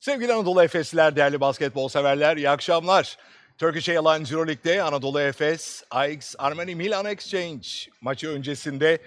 Sevgili 0.00 0.32
Anadolu 0.32 0.62
Efesliler, 0.62 1.16
değerli 1.16 1.40
basketbol 1.40 1.88
severler, 1.88 2.36
iyi 2.36 2.50
akşamlar. 2.50 3.16
Turkish 3.58 3.88
Airlines 3.88 4.32
Euroleague'de 4.32 4.82
Anadolu 4.82 5.20
Efes, 5.20 5.84
AX 5.90 6.34
Armani 6.38 6.74
Milan 6.74 7.06
Exchange 7.06 7.68
maçı 8.00 8.28
öncesinde 8.28 8.98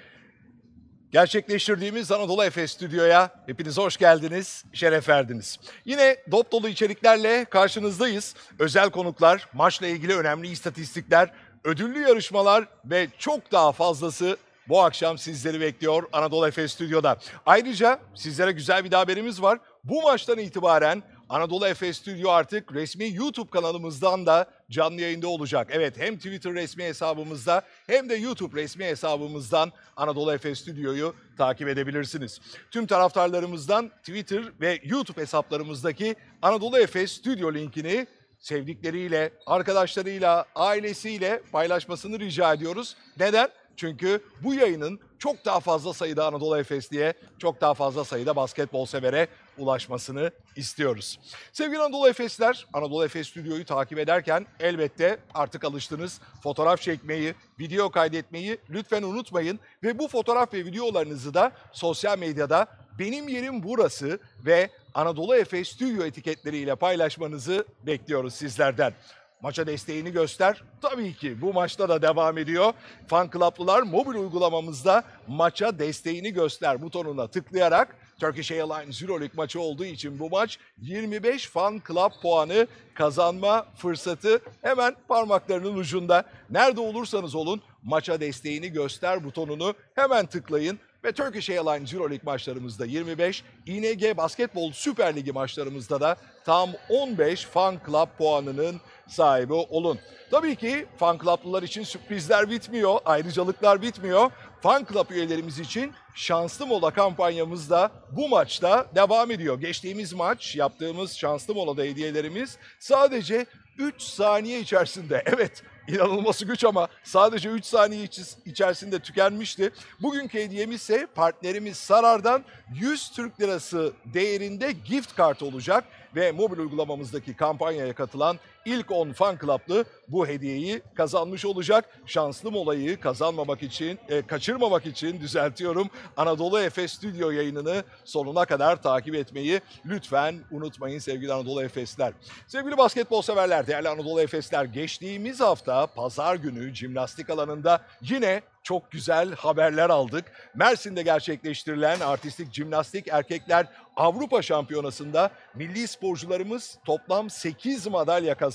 gerçekleştirdiğimiz 1.11 2.11
Anadolu 2.11 2.43
Efes 2.43 2.71
stüdyoya 2.71 3.29
hepiniz 3.45 3.77
hoş 3.77 3.97
geldiniz, 3.97 4.65
şeref 4.73 5.09
verdiniz. 5.09 5.59
Yine 5.85 6.17
dop 6.31 6.51
dolu 6.51 6.69
içeriklerle 6.69 7.45
karşınızdayız. 7.45 8.35
Özel 8.59 8.89
konuklar, 8.89 9.49
maçla 9.53 9.87
ilgili 9.87 10.17
önemli 10.17 10.47
istatistikler, 10.47 11.31
ödüllü 11.63 12.01
yarışmalar 12.01 12.65
ve 12.85 13.07
çok 13.17 13.51
daha 13.51 13.71
fazlası 13.71 14.37
bu 14.67 14.81
akşam 14.81 15.17
sizleri 15.17 15.61
bekliyor 15.61 16.03
Anadolu 16.13 16.47
Efes 16.47 16.73
stüdyoda. 16.73 17.17
Ayrıca 17.45 17.99
sizlere 18.15 18.51
güzel 18.51 18.83
bir 18.83 18.91
haberimiz 18.91 19.41
var. 19.41 19.59
Bu 19.83 20.01
maçtan 20.01 20.37
itibaren 20.37 21.03
Anadolu 21.29 21.67
Efes 21.67 21.97
Stüdyo 21.97 22.29
artık 22.29 22.73
resmi 22.73 23.13
YouTube 23.13 23.49
kanalımızdan 23.49 24.25
da 24.25 24.45
canlı 24.69 25.01
yayında 25.01 25.27
olacak. 25.27 25.67
Evet 25.71 25.97
hem 25.97 26.17
Twitter 26.17 26.53
resmi 26.53 26.83
hesabımızda 26.83 27.61
hem 27.87 28.09
de 28.09 28.15
YouTube 28.15 28.61
resmi 28.61 28.85
hesabımızdan 28.85 29.71
Anadolu 29.97 30.33
Efes 30.33 30.59
Stüdyo'yu 30.59 31.15
takip 31.37 31.67
edebilirsiniz. 31.67 32.41
Tüm 32.71 32.87
taraftarlarımızdan 32.87 33.89
Twitter 33.89 34.43
ve 34.61 34.79
YouTube 34.83 35.21
hesaplarımızdaki 35.21 36.15
Anadolu 36.41 36.79
Efes 36.79 37.11
Stüdyo 37.11 37.53
linkini 37.53 38.07
sevdikleriyle, 38.39 39.33
arkadaşlarıyla, 39.45 40.45
ailesiyle 40.55 41.41
paylaşmasını 41.51 42.19
rica 42.19 42.53
ediyoruz. 42.53 42.95
Neden? 43.19 43.49
Çünkü 43.75 44.23
bu 44.43 44.53
yayının 44.53 44.99
çok 45.19 45.45
daha 45.45 45.59
fazla 45.59 45.93
sayıda 45.93 46.27
Anadolu 46.27 46.57
Efes 46.57 46.91
diye 46.91 47.13
çok 47.39 47.61
daha 47.61 47.73
fazla 47.73 48.03
sayıda 48.03 48.35
basketbol 48.35 48.85
severe 48.85 49.27
ulaşmasını 49.57 50.31
istiyoruz. 50.55 51.19
Sevgili 51.53 51.79
Anadolu 51.79 52.09
Efesler, 52.09 52.67
Anadolu 52.73 53.05
Efes 53.05 53.27
Stüdyo'yu 53.27 53.65
takip 53.65 53.99
ederken 53.99 54.47
elbette 54.59 55.19
artık 55.33 55.63
alıştınız. 55.63 56.21
Fotoğraf 56.43 56.81
çekmeyi, 56.81 57.35
video 57.59 57.91
kaydetmeyi 57.91 58.57
lütfen 58.69 59.03
unutmayın. 59.03 59.59
Ve 59.83 59.99
bu 59.99 60.07
fotoğraf 60.07 60.53
ve 60.53 60.65
videolarınızı 60.65 61.33
da 61.33 61.51
sosyal 61.71 62.19
medyada 62.19 62.67
benim 62.99 63.27
yerim 63.27 63.63
burası 63.63 64.19
ve 64.45 64.69
Anadolu 64.93 65.35
Efes 65.35 65.69
Stüdyo 65.69 66.05
etiketleriyle 66.05 66.75
paylaşmanızı 66.75 67.65
bekliyoruz 67.85 68.33
sizlerden. 68.33 68.93
Maça 69.41 69.67
desteğini 69.67 70.11
göster. 70.11 70.63
Tabii 70.81 71.13
ki 71.13 71.41
bu 71.41 71.53
maçta 71.53 71.89
da 71.89 72.01
devam 72.01 72.37
ediyor. 72.37 72.73
Fan 73.07 73.29
Club'lılar 73.33 73.81
mobil 73.81 74.19
uygulamamızda 74.19 75.03
maça 75.27 75.79
desteğini 75.79 76.33
göster 76.33 76.81
butonuna 76.81 77.27
tıklayarak 77.27 77.95
Turkish 78.23 78.51
Airlines 78.51 79.01
Euroleague 79.01 79.35
maçı 79.37 79.61
olduğu 79.61 79.85
için 79.85 80.19
bu 80.19 80.29
maç 80.29 80.59
25 80.81 81.47
Fan 81.47 81.81
Club 81.87 82.11
puanı 82.21 82.67
kazanma 82.93 83.65
fırsatı 83.75 84.39
hemen 84.61 84.95
parmaklarının 85.07 85.75
ucunda. 85.75 86.23
Nerede 86.49 86.81
olursanız 86.81 87.35
olun 87.35 87.61
maça 87.83 88.19
desteğini 88.19 88.69
göster 88.69 89.23
butonunu 89.23 89.73
hemen 89.95 90.25
tıklayın 90.25 90.79
ve 91.03 91.11
Turkish 91.11 91.49
Airlines 91.49 91.93
Euroleague 91.93 92.25
maçlarımızda 92.25 92.85
25, 92.85 93.43
ING 93.65 94.17
Basketbol 94.17 94.71
Süper 94.71 95.15
Ligi 95.15 95.31
maçlarımızda 95.31 96.01
da 96.01 96.17
tam 96.45 96.69
15 96.89 97.45
Fan 97.45 97.79
Club 97.87 98.07
puanının 98.17 98.81
sahibi 99.07 99.53
olun. 99.53 99.99
Tabii 100.31 100.55
ki 100.55 100.85
fan 100.97 101.17
club'lılar 101.17 101.63
için 101.63 101.83
sürprizler 101.83 102.49
bitmiyor, 102.49 102.99
ayrıcalıklar 103.05 103.81
bitmiyor. 103.81 104.31
Fan 104.63 104.85
club 104.91 105.09
üyelerimiz 105.09 105.59
için 105.59 105.93
şanslı 106.15 106.67
mola 106.67 106.91
kampanyamız 106.91 107.69
da 107.69 107.91
bu 108.11 108.29
maçta 108.29 108.85
devam 108.95 109.31
ediyor. 109.31 109.59
Geçtiğimiz 109.59 110.13
maç 110.13 110.55
yaptığımız 110.55 111.17
şanslı 111.17 111.55
molada 111.55 111.83
hediyelerimiz 111.83 112.57
sadece 112.79 113.45
3 113.77 114.01
saniye 114.01 114.59
içerisinde 114.59 115.23
evet 115.25 115.63
inanılması 115.87 116.45
güç 116.45 116.63
ama 116.63 116.87
sadece 117.03 117.49
3 117.49 117.65
saniye 117.65 118.07
içerisinde 118.45 118.99
tükenmişti. 118.99 119.71
Bugünkü 120.01 120.39
hediyemiz 120.39 120.81
ise 120.81 121.07
partnerimiz 121.15 121.77
Sarar'dan 121.77 122.43
100 122.73 123.11
Türk 123.11 123.41
Lirası 123.41 123.93
değerinde 124.05 124.71
gift 124.71 125.15
kart 125.15 125.43
olacak 125.43 125.83
ve 126.15 126.31
mobil 126.31 126.57
uygulamamızdaki 126.57 127.35
kampanyaya 127.35 127.95
katılan 127.95 128.39
ilk 128.65 128.91
10 128.91 129.11
fan 129.11 129.37
club'lı 129.41 129.85
bu 130.07 130.27
hediyeyi 130.27 130.81
kazanmış 130.95 131.45
olacak. 131.45 131.99
Şanslı 132.05 132.51
molayı 132.51 132.99
kazanmamak 132.99 133.63
için, 133.63 133.99
e, 134.09 134.21
kaçırmamak 134.21 134.85
için 134.85 135.21
düzeltiyorum. 135.21 135.89
Anadolu 136.17 136.59
Efes 136.59 136.93
Stüdyo 136.93 137.31
yayınını 137.31 137.83
sonuna 138.05 138.45
kadar 138.45 138.81
takip 138.81 139.15
etmeyi 139.15 139.61
lütfen 139.85 140.35
unutmayın 140.51 140.99
sevgili 140.99 141.33
Anadolu 141.33 141.63
Efesler. 141.63 142.13
Sevgili 142.47 142.77
basketbol 142.77 143.21
severler, 143.21 143.67
değerli 143.67 143.89
Anadolu 143.89 144.21
Efesler 144.21 144.65
geçtiğimiz 144.65 145.39
hafta 145.39 145.87
pazar 145.87 146.35
günü 146.35 146.75
jimnastik 146.75 147.29
alanında 147.29 147.81
yine 148.01 148.41
çok 148.63 148.91
güzel 148.91 149.35
haberler 149.35 149.89
aldık. 149.89 150.31
Mersin'de 150.55 151.01
gerçekleştirilen 151.01 151.99
artistik 151.99 152.53
jimnastik 152.53 153.07
erkekler 153.07 153.67
Avrupa 153.95 154.41
Şampiyonası'nda 154.41 155.29
milli 155.55 155.87
sporcularımız 155.87 156.77
toplam 156.85 157.29
8 157.29 157.87
madalya 157.87 158.35
kazandı. 158.35 158.52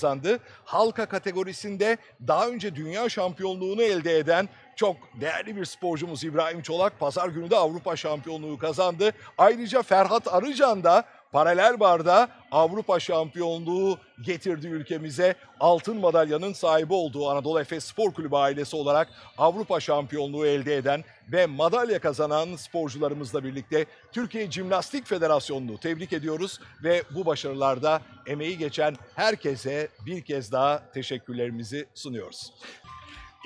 Halka 0.65 1.05
kategorisinde 1.05 1.97
daha 2.27 2.47
önce 2.47 2.75
dünya 2.75 3.09
şampiyonluğunu 3.09 3.81
elde 3.81 4.17
eden 4.17 4.49
çok 4.75 4.95
değerli 5.21 5.55
bir 5.55 5.65
sporcumuz 5.65 6.23
İbrahim 6.23 6.61
Çolak 6.61 6.99
pazar 6.99 7.29
günü 7.29 7.49
de 7.49 7.55
Avrupa 7.55 7.95
şampiyonluğu 7.95 8.57
kazandı. 8.57 9.11
Ayrıca 9.37 9.81
Ferhat 9.81 10.33
Arıcan 10.33 10.83
da 10.83 11.03
paralel 11.31 11.79
barda 11.79 12.29
Avrupa 12.51 12.99
şampiyonluğu 12.99 13.97
getirdi 14.21 14.67
ülkemize. 14.67 15.35
Altın 15.59 15.97
madalyanın 15.97 16.53
sahibi 16.53 16.93
olduğu 16.93 17.29
Anadolu 17.29 17.59
Efes 17.59 17.83
Spor 17.83 18.13
Kulübü 18.13 18.35
ailesi 18.35 18.75
olarak 18.75 19.09
Avrupa 19.37 19.79
şampiyonluğu 19.79 20.45
elde 20.45 20.75
eden 20.75 21.03
ve 21.31 21.45
madalya 21.45 21.99
kazanan 21.99 22.55
sporcularımızla 22.55 23.43
birlikte 23.43 23.85
Türkiye 24.11 24.49
Cimnastik 24.49 25.07
Federasyonu'nu 25.07 25.77
tebrik 25.77 26.13
ediyoruz 26.13 26.59
ve 26.83 27.03
bu 27.15 27.25
başarılarda 27.25 28.01
emeği 28.27 28.57
geçen 28.57 28.95
herkese 29.15 29.87
bir 30.05 30.21
kez 30.21 30.51
daha 30.51 30.91
teşekkürlerimizi 30.93 31.87
sunuyoruz. 31.95 32.53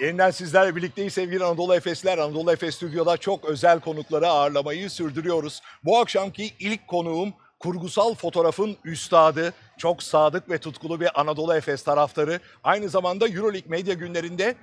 Yeniden 0.02 0.32
sizlerle 0.32 0.76
birlikteyiz 0.76 1.14
sevgili 1.14 1.44
Anadolu 1.44 1.76
Efesler. 1.76 2.18
Anadolu 2.18 2.52
Efes 2.52 2.76
Stüdyo'da 2.76 3.18
çok 3.18 3.46
özel 3.46 3.80
konukları 3.80 4.28
ağırlamayı 4.28 4.90
sürdürüyoruz. 4.90 5.62
Bu 5.84 5.98
akşamki 5.98 6.52
ilk 6.60 6.88
konuğum 6.88 7.34
kurgusal 7.64 8.16
fotoğrafın 8.16 8.78
üstadı, 8.84 9.54
çok 9.78 10.04
sadık 10.04 10.50
ve 10.50 10.58
tutkulu 10.58 11.00
bir 11.00 11.22
Anadolu 11.22 11.56
Efes 11.56 11.84
taraftarı. 11.84 12.40
Aynı 12.64 12.90
zamanda 12.90 13.28
Euroleague 13.28 13.70
Medya 13.70 13.94
Günlerinde 13.94 14.56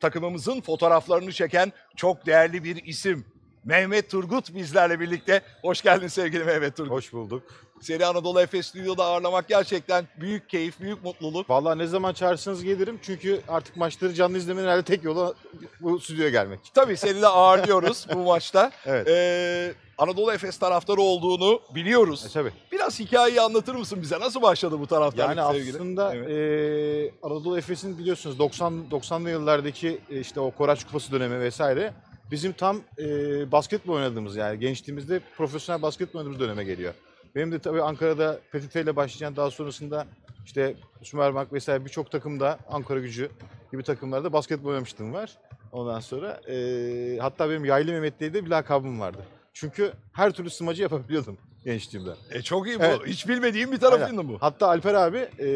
takımımızın 0.00 0.60
fotoğraflarını 0.60 1.32
çeken 1.32 1.72
çok 1.96 2.26
değerli 2.26 2.64
bir 2.64 2.84
isim. 2.84 3.24
Mehmet 3.64 4.10
Turgut 4.10 4.54
bizlerle 4.54 5.00
birlikte. 5.00 5.42
Hoş 5.62 5.82
geldin 5.82 6.08
sevgili 6.08 6.44
Mehmet 6.44 6.76
Turgut. 6.76 6.92
Hoş 6.92 7.12
bulduk. 7.12 7.65
Seni 7.80 8.06
Anadolu 8.06 8.40
Efes 8.40 8.66
Stüdyo'da 8.66 9.04
ağırlamak 9.04 9.48
gerçekten 9.48 10.04
büyük 10.20 10.48
keyif, 10.50 10.80
büyük 10.80 11.04
mutluluk. 11.04 11.50
Vallahi 11.50 11.78
ne 11.78 11.86
zaman 11.86 12.12
çağırırsanız 12.12 12.64
gelirim. 12.64 12.98
Çünkü 13.02 13.40
artık 13.48 13.76
maçları 13.76 14.14
canlı 14.14 14.38
izlemenin 14.38 14.66
herhalde 14.66 14.82
tek 14.82 15.04
yolu 15.04 15.34
bu 15.80 16.00
stüdyoya 16.00 16.30
gelmek. 16.30 16.60
Tabii 16.74 16.96
seni 16.96 17.22
de 17.22 17.26
ağırlıyoruz 17.28 18.06
bu 18.14 18.18
maçta. 18.18 18.70
Evet. 18.86 19.08
Ee, 19.08 19.74
Anadolu 19.98 20.32
Efes 20.32 20.58
taraftarı 20.58 21.00
olduğunu 21.00 21.60
biliyoruz. 21.74 22.26
E, 22.26 22.32
tabii. 22.32 22.52
Biraz 22.72 23.00
hikayeyi 23.00 23.40
anlatır 23.40 23.74
mısın 23.74 23.98
bize? 24.02 24.20
Nasıl 24.20 24.42
başladı 24.42 24.80
bu 24.80 24.86
taraftarlık 24.86 25.36
Yani 25.36 25.52
sevgili? 25.56 25.76
aslında 25.76 26.14
Evet. 26.14 26.30
e, 26.30 27.14
Anadolu 27.22 27.58
Efes'in 27.58 27.98
biliyorsunuz 27.98 28.38
90 28.38 28.84
90'lı 28.90 29.30
yıllardaki 29.30 29.98
e, 30.10 30.20
işte 30.20 30.40
o 30.40 30.50
Koraç 30.50 30.84
Kupası 30.86 31.12
dönemi 31.12 31.40
vesaire 31.40 31.92
bizim 32.30 32.52
tam 32.52 32.80
e, 32.98 33.04
basketbol 33.52 33.94
oynadığımız 33.94 34.36
yani 34.36 34.58
gençliğimizde 34.58 35.20
profesyonel 35.36 35.82
basketbol 35.82 36.18
oynadığımız 36.18 36.40
döneme 36.40 36.64
geliyor. 36.64 36.94
Benim 37.36 37.52
de 37.52 37.58
tabii 37.58 37.82
Ankara'da 37.82 38.40
PTT 38.52 38.76
ile 38.76 38.96
başlayan 38.96 39.36
daha 39.36 39.50
sonrasında 39.50 40.06
işte 40.44 40.74
Sümerbank 41.02 41.52
vesaire 41.52 41.84
birçok 41.84 42.10
takımda 42.10 42.58
Ankara 42.68 43.00
gücü 43.00 43.30
gibi 43.72 43.82
takımlarda 43.82 44.32
basketbol 44.32 44.68
oynamıştım 44.68 45.12
var. 45.12 45.38
Ondan 45.72 46.00
sonra 46.00 46.40
e, 46.48 47.18
hatta 47.20 47.50
benim 47.50 47.64
Yaylı 47.64 47.92
Mehmet 47.92 48.20
diye 48.20 48.34
de 48.34 48.44
bir 48.44 48.50
lakabım 48.50 49.00
vardı. 49.00 49.18
Çünkü 49.52 49.92
her 50.12 50.32
türlü 50.32 50.50
smacı 50.50 50.82
yapabiliyordum 50.82 51.38
gençliğimde. 51.64 52.10
E 52.30 52.42
çok 52.42 52.66
iyi 52.66 52.78
bu. 52.78 52.84
Evet. 52.84 53.00
Hiç 53.06 53.28
bilmediğim 53.28 53.72
bir 53.72 53.78
tarafıydı 53.78 54.28
bu. 54.28 54.38
Hatta 54.40 54.66
Alper 54.68 54.94
abi 54.94 55.18
e, 55.18 55.48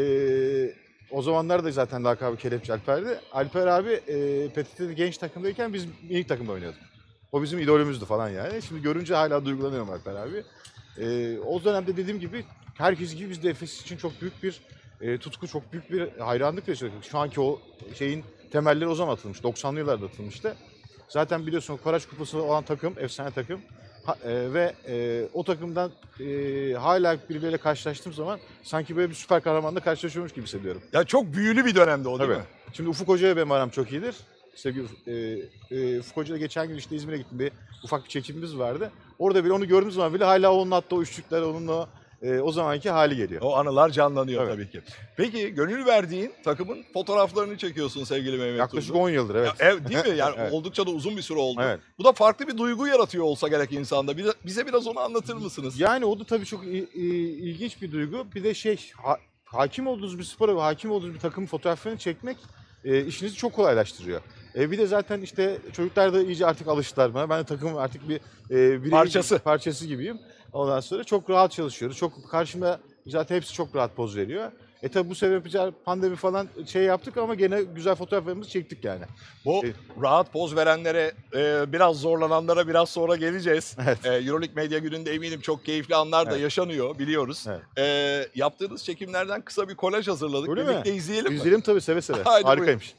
o 1.11 1.23
zamanlar 1.23 1.65
da 1.65 1.73
zaten 1.73 2.05
lakabı 2.05 2.37
Kelepçe 2.37 2.73
Alper'di. 2.73 3.21
Alper 3.33 3.67
abi 3.67 3.91
e, 3.91 4.49
PTT'de 4.49 4.95
genç 4.95 5.19
takımdayken 5.19 5.75
biz 5.75 5.87
ilk 6.09 6.29
takımda 6.29 6.53
oynuyorduk. 6.53 6.81
O 7.33 7.43
bizim 7.43 7.59
idolümüzdü 7.59 8.05
falan 8.05 8.29
yani. 8.29 8.63
Şimdi 8.63 8.83
görünce 8.83 9.15
hala 9.15 9.45
duygulanıyorum 9.45 9.91
Alper 9.91 10.15
abi. 10.15 10.45
E, 11.01 11.39
o 11.39 11.65
dönemde 11.65 11.97
dediğim 11.97 12.21
gibi 12.21 12.45
herkes 12.75 13.15
gibi 13.15 13.31
biz 13.31 13.43
de 13.43 13.51
Efes 13.51 13.83
için 13.83 13.97
çok 13.97 14.21
büyük 14.21 14.43
bir 14.43 14.61
e, 15.01 15.19
tutku, 15.19 15.49
çok 15.49 15.73
büyük 15.73 15.93
bir 15.93 16.19
hayranlık 16.19 16.69
yaşadık. 16.69 16.93
Şu 17.11 17.19
anki 17.19 17.41
o 17.41 17.61
şeyin 17.95 18.25
temelleri 18.53 18.89
o 18.89 18.95
zaman 18.95 19.13
atılmış. 19.13 19.39
90'lı 19.39 19.79
yıllarda 19.79 20.07
atılmıştı. 20.07 20.57
Zaten 21.09 21.47
biliyorsun 21.47 21.77
Koraç 21.77 22.07
Kupası 22.07 22.43
olan 22.43 22.65
takım, 22.65 22.95
efsane 22.99 23.31
takım. 23.31 23.61
Ha- 24.05 24.19
e, 24.25 24.53
ve 24.55 24.75
e, 24.89 25.25
o 25.35 25.45
takımdan 25.45 25.91
e, 26.21 26.25
hala 26.75 27.17
birbirleriyle 27.29 27.59
karşılaştığım 27.59 28.13
zaman 28.13 28.41
sanki 28.63 28.97
böyle 28.97 29.11
bir 29.11 29.15
süper 29.15 29.43
kahramanla 29.43 29.81
karşılaşıyormuş 29.81 30.33
gibi 30.33 30.45
hissediyorum. 30.47 30.83
Ya 30.93 31.05
çok 31.05 31.35
büyülü 31.35 31.65
bir 31.65 31.75
dönemde 31.75 32.09
o 32.09 32.19
değil 32.19 32.31
Tabii. 32.31 32.39
mi? 32.39 32.45
Şimdi 32.73 32.89
Ufuk 32.91 33.09
Hoca'ya 33.09 33.37
benim 33.37 33.53
aram 33.53 33.71
çok 33.71 33.93
iyidir. 33.93 34.17
Sevgili 34.55 34.87
e, 35.07 35.77
e, 35.77 35.99
Ufuk 36.01 36.17
Hoca'yla 36.17 36.39
geçen 36.39 36.69
gün 36.69 36.77
işte 36.77 36.97
İzmir'e 36.97 37.17
gittim. 37.17 37.39
Bir 37.39 37.53
ufak 37.85 38.05
bir 38.05 38.09
çekimimiz 38.09 38.59
vardı. 38.59 38.91
Orada 39.21 39.45
bile 39.45 39.53
onu 39.53 39.69
gördüğüm 39.69 39.91
zaman 39.91 40.15
bile 40.15 40.25
hala 40.25 40.53
onun 40.55 40.71
attığı 40.71 40.97
o 40.97 41.03
üçlükler, 41.03 41.43
onun 41.43 41.69
o, 41.69 41.87
e, 42.23 42.39
o 42.41 42.53
zamanki 42.53 42.91
hali 42.91 43.17
geliyor. 43.17 43.43
O 43.45 43.57
anılar 43.57 43.91
canlanıyor 43.91 44.47
Tabii. 44.47 44.53
tabii 44.53 44.71
ki. 44.71 44.81
Peki 45.17 45.49
gönül 45.55 45.87
verdiğin 45.87 46.33
takımın 46.45 46.85
fotoğraflarını 46.93 47.59
çekiyorsun 47.59 48.05
sevgili 48.05 48.39
Mehmet 48.39 48.59
Yaklaşık 48.59 48.89
Turgut. 48.89 49.03
10 49.07 49.11
yıldır 49.11 49.35
evet. 49.35 49.53
Ya, 49.61 49.69
ev 49.69 49.85
değil 49.89 50.07
mi? 50.07 50.17
Yani 50.17 50.35
Evet. 50.39 50.53
oldukça 50.53 50.87
da 50.87 50.91
uzun 50.91 51.17
bir 51.17 51.23
süre 51.23 51.39
oldu. 51.39 51.61
Evet. 51.65 51.81
Bu 51.99 52.05
da 52.05 52.13
farklı 52.13 52.49
bir 52.49 52.59
duygu 52.59 52.87
yaratıyor 52.87 53.25
olsa 53.25 53.49
gerek 53.49 53.73
insanda. 53.73 54.17
Bize, 54.45 54.67
biraz 54.67 54.87
onu 54.87 55.01
anlatır 55.01 55.35
mısınız? 55.35 55.81
Yani 55.81 56.05
o 56.05 56.21
da 56.21 56.25
tabii 56.25 56.47
çok 56.47 56.65
ilginç 56.65 57.83
bir 57.83 57.93
duygu. 57.93 58.27
Bir 58.35 58.45
de 58.45 58.55
şey, 58.55 58.91
ha- 59.03 59.19
hakim 59.45 59.87
olduğunuz 59.87 60.19
bir 60.19 60.25
spora 60.25 60.57
ve 60.57 60.61
hakim 60.61 60.91
olduğunuz 60.91 61.15
bir 61.15 61.21
takımın 61.21 61.47
fotoğraflarını 61.47 61.99
çekmek 61.99 62.37
e, 62.85 63.05
işinizi 63.05 63.37
çok 63.37 63.53
kolaylaştırıyor. 63.53 64.21
E, 64.57 64.71
bir 64.71 64.79
de 64.79 64.87
zaten 64.87 65.21
işte 65.21 65.59
çocuklar 65.73 66.15
da 66.15 66.23
iyice 66.23 66.47
artık 66.47 66.69
alıştılar 66.69 67.15
bana. 67.15 67.31
Ben 67.31 67.41
de 67.41 67.45
takımın 67.45 67.77
artık 67.77 68.09
bir 68.09 68.17
e, 68.51 68.55
birey- 68.85 68.91
Parçası. 68.91 69.39
parçası 69.39 69.87
gibiyim. 69.87 70.19
Ondan 70.53 70.81
sonra 70.81 71.05
çok 71.05 71.31
rahat 71.31 71.53
çalışıyoruz. 71.53 71.97
Çok 71.97 72.31
karşımda 72.31 72.81
zaten 73.07 73.37
hepsi 73.37 73.55
çok 73.55 73.77
rahat 73.77 73.97
poz 73.97 74.17
veriyor. 74.17 74.53
E 74.83 74.89
tabi 74.89 75.11
bu 75.11 75.15
sebeple 75.15 75.71
pandemi 75.85 76.17
falan 76.17 76.49
şey 76.67 76.83
yaptık 76.83 77.17
ama 77.17 77.35
gene 77.35 77.63
güzel 77.63 77.95
fotoğraflarımızı 77.95 78.51
çektik 78.51 78.85
yani. 78.85 79.05
Bu 79.45 79.61
Evet. 79.65 79.75
rahat 80.03 80.33
poz 80.33 80.57
verenlere, 80.57 81.13
e, 81.37 81.73
biraz 81.73 81.97
zorlananlara 82.01 82.69
biraz 82.69 82.89
sonra 82.91 83.17
geleceğiz. 83.17 83.77
Evet. 83.85 83.99
E, 84.07 84.09
Euroleague 84.09 84.55
Medya 84.63 84.79
Günü'nde 84.79 85.13
eminim 85.15 85.41
çok 85.41 85.65
keyifli 85.65 85.97
anlar 85.97 86.27
da 86.27 86.31
Evet. 86.33 86.43
yaşanıyor 86.43 86.99
biliyoruz. 86.99 87.45
Evet. 87.49 87.61
E, 87.79 88.27
yaptığınız 88.35 88.85
çekimlerden 88.85 89.41
kısa 89.43 89.69
bir 89.69 89.75
kolaj 89.75 90.09
hazırladık. 90.09 90.49
Öyle 90.49 90.63
mi? 90.63 90.69
Birlikte 90.69 90.95
izleyelim 90.95 91.33
mi? 91.33 91.37
İzleyelim 91.39 91.61
tabii 91.61 91.81
seve 91.81 92.03
seve. 92.03 92.23
Haydi 92.25 92.47
Harikaymış. 92.47 92.95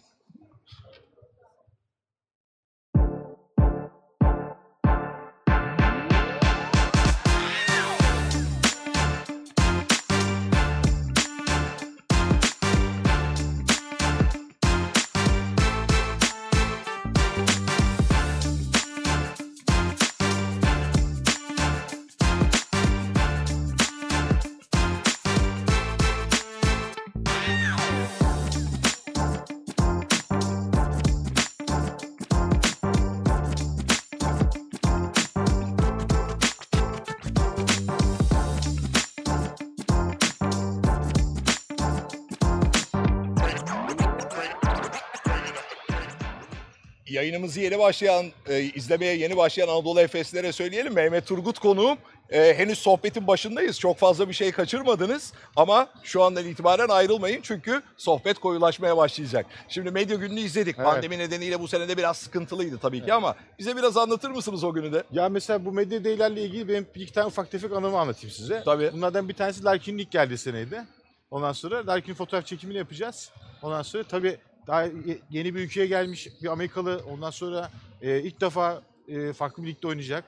Yayınımızı 47.31 47.59
yeni 47.59 47.79
başlayan, 47.79 48.25
e, 48.49 48.61
izlemeye 48.61 49.15
yeni 49.15 49.37
başlayan 49.37 49.67
Anadolu 49.67 49.99
Efeslilere 49.99 50.51
söyleyelim. 50.51 50.93
Mehmet 50.93 51.27
Turgut 51.27 51.59
konuğum. 51.59 51.97
E, 52.29 52.57
henüz 52.57 52.79
sohbetin 52.79 53.27
başındayız. 53.27 53.79
Çok 53.79 53.97
fazla 53.97 54.29
bir 54.29 54.33
şey 54.33 54.51
kaçırmadınız. 54.51 55.33
Ama 55.55 55.89
şu 56.03 56.23
andan 56.23 56.45
itibaren 56.45 56.87
ayrılmayın 56.89 57.39
çünkü 57.43 57.81
sohbet 57.97 58.39
koyulaşmaya 58.39 58.97
başlayacak. 58.97 59.45
Şimdi 59.69 59.91
medya 59.91 60.17
gününü 60.17 60.39
izledik. 60.39 60.75
Evet. 60.77 60.87
Pandemi 60.87 61.17
nedeniyle 61.17 61.59
bu 61.59 61.67
sene 61.67 61.87
de 61.89 61.97
biraz 61.97 62.17
sıkıntılıydı 62.17 62.77
tabii 62.77 63.05
ki 63.05 63.13
ama 63.13 63.35
bize 63.59 63.77
biraz 63.77 63.97
anlatır 63.97 64.29
mısınız 64.29 64.63
o 64.63 64.73
günü 64.73 64.93
de? 64.93 65.03
Ya 65.11 65.29
mesela 65.29 65.65
bu 65.65 65.71
medya 65.71 66.03
değerlerle 66.03 66.41
ilgili 66.41 66.67
benim 66.67 66.87
bir 66.95 67.01
iki 67.01 67.13
tane 67.13 67.27
ufak 67.27 67.51
tefek 67.51 67.71
anımı 67.71 67.99
anlatayım 67.99 68.35
size. 68.35 68.61
Tabii. 68.65 68.91
Bunlardan 68.93 69.29
bir 69.29 69.33
tanesi 69.33 69.63
Larkin'in 69.63 69.97
ilk 69.97 70.11
geldiği 70.11 70.37
seneydi. 70.37 70.83
Ondan 71.31 71.51
sonra 71.51 71.87
Larkin 71.87 72.13
fotoğraf 72.13 72.45
çekimini 72.45 72.77
yapacağız. 72.77 73.31
Ondan 73.61 73.81
sonra 73.81 74.03
tabii 74.03 74.37
daha 74.71 74.83
ye- 74.83 75.19
yeni 75.29 75.55
bir 75.55 75.59
ülkeye 75.59 75.87
gelmiş 75.87 76.27
bir 76.43 76.47
Amerikalı. 76.47 77.01
Ondan 77.11 77.29
sonra 77.29 77.71
e, 78.01 78.19
ilk 78.19 78.41
defa 78.41 78.81
e, 79.07 79.33
farklı 79.33 79.63
bir 79.63 79.67
ligde 79.67 79.87
oynayacak. 79.87 80.23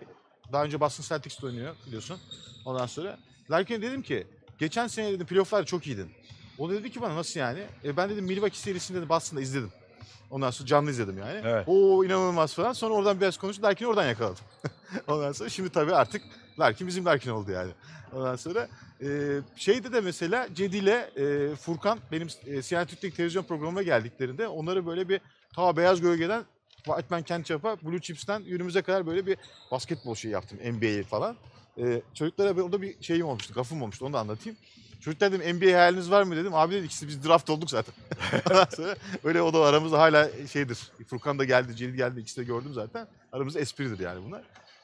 Daha 0.52 0.64
önce 0.64 0.80
Boston 0.80 1.04
Celtics'te 1.16 1.46
oynuyor 1.46 1.76
biliyorsun. 1.88 2.18
Ondan 2.66 2.86
sonra 2.86 3.18
Larkin'e 3.52 3.82
dedim 3.82 4.02
ki 4.02 4.28
geçen 4.60 4.88
sene 4.88 5.12
dedim 5.12 5.28
playoff'lar 5.28 5.66
çok 5.66 5.88
iyiydin. 5.88 6.12
O 6.58 6.70
da 6.70 6.74
dedi 6.74 6.92
ki 6.92 7.02
bana 7.02 7.16
nasıl 7.16 7.40
yani? 7.40 7.64
E, 7.86 7.98
ben 7.98 8.10
dedim 8.10 8.26
Milwaukee 8.26 8.58
serisini 8.58 8.98
dedim 8.98 9.10
Boston'da 9.10 9.42
izledim. 9.42 9.72
Ondan 10.32 10.52
sonra 10.52 10.68
canlı 10.68 10.92
izledim 10.92 11.18
yani. 11.18 11.42
Evet. 11.44 11.64
Oo 11.68 12.04
inanılmaz 12.04 12.54
falan. 12.54 12.74
Sonra 12.74 12.94
oradan 12.94 13.22
biraz 13.22 13.38
konuştuk. 13.38 13.66
Larkin'i 13.66 13.88
oradan 13.88 14.06
yakaladım. 14.08 14.44
Ondan 15.08 15.32
sonra 15.32 15.50
şimdi 15.50 15.70
tabii 15.70 15.96
artık 15.96 16.22
Larkin 16.60 16.88
bizim 16.88 17.06
Larkin 17.06 17.30
oldu 17.32 17.52
yani. 17.52 17.72
Ondan 18.14 18.36
sonra 18.36 18.68
e, 19.04 19.42
şeyde 19.56 19.94
de 19.94 20.02
mesela 20.02 20.48
Cedi 20.54 20.78
ile 20.78 21.10
e, 21.18 21.56
Furkan 21.56 22.00
benim 22.12 22.28
e, 22.48 22.62
CNN 22.62 22.86
Türk'teki 22.86 23.16
televizyon 23.16 23.44
programıma 23.44 23.84
geldiklerinde 23.84 24.48
onları 24.48 24.86
böyle 24.86 25.10
bir 25.10 25.22
ta 25.56 25.78
Beyaz 25.78 26.02
Gölge'den 26.02 26.44
Whiteman 26.86 27.24
Kent 27.24 27.46
Çapa, 27.46 27.78
Blue 27.82 28.02
Chips'ten 28.02 28.44
günümüze 28.44 28.82
kadar 28.82 29.08
böyle 29.08 29.26
bir 29.26 29.38
basketbol 29.72 30.16
şeyi 30.16 30.32
yaptım. 30.32 30.58
NBA 30.58 31.04
falan. 31.04 31.36
E, 31.78 32.02
çocuklara 32.14 32.64
orada 32.64 32.82
bir 32.82 33.04
şeyim 33.04 33.26
olmuştu, 33.26 33.54
gafım 33.54 33.82
olmuştu 33.82 34.06
onu 34.06 34.14
da 34.14 34.20
anlatayım. 34.20 34.58
Çocuklar 35.02 35.32
dedim 35.32 35.56
NBA 35.58 35.66
hayaliniz 35.66 36.12
var 36.12 36.24
mı 36.24 36.36
dedim. 36.36 36.54
Abi 36.54 36.74
dedi 36.74 36.86
ikisi 36.86 37.08
biz 37.08 37.24
draft 37.24 37.50
olduk 37.50 37.70
zaten. 37.70 37.94
Sonra 38.76 38.96
öyle 39.24 39.42
o 39.42 39.54
da 39.54 39.60
aramızda 39.60 40.00
hala 40.00 40.30
şeydir. 40.52 40.78
Furkan 41.08 41.40
da 41.40 41.44
geldi, 41.44 41.76
Celil 41.76 41.96
geldi 41.96 42.20
ikisi 42.20 42.38
de 42.38 42.44
gördüm 42.44 42.74
zaten. 42.74 43.08
Aramızda 43.32 43.60
espridir 43.60 44.00
yani 44.00 44.26
bunlar. 44.26 44.42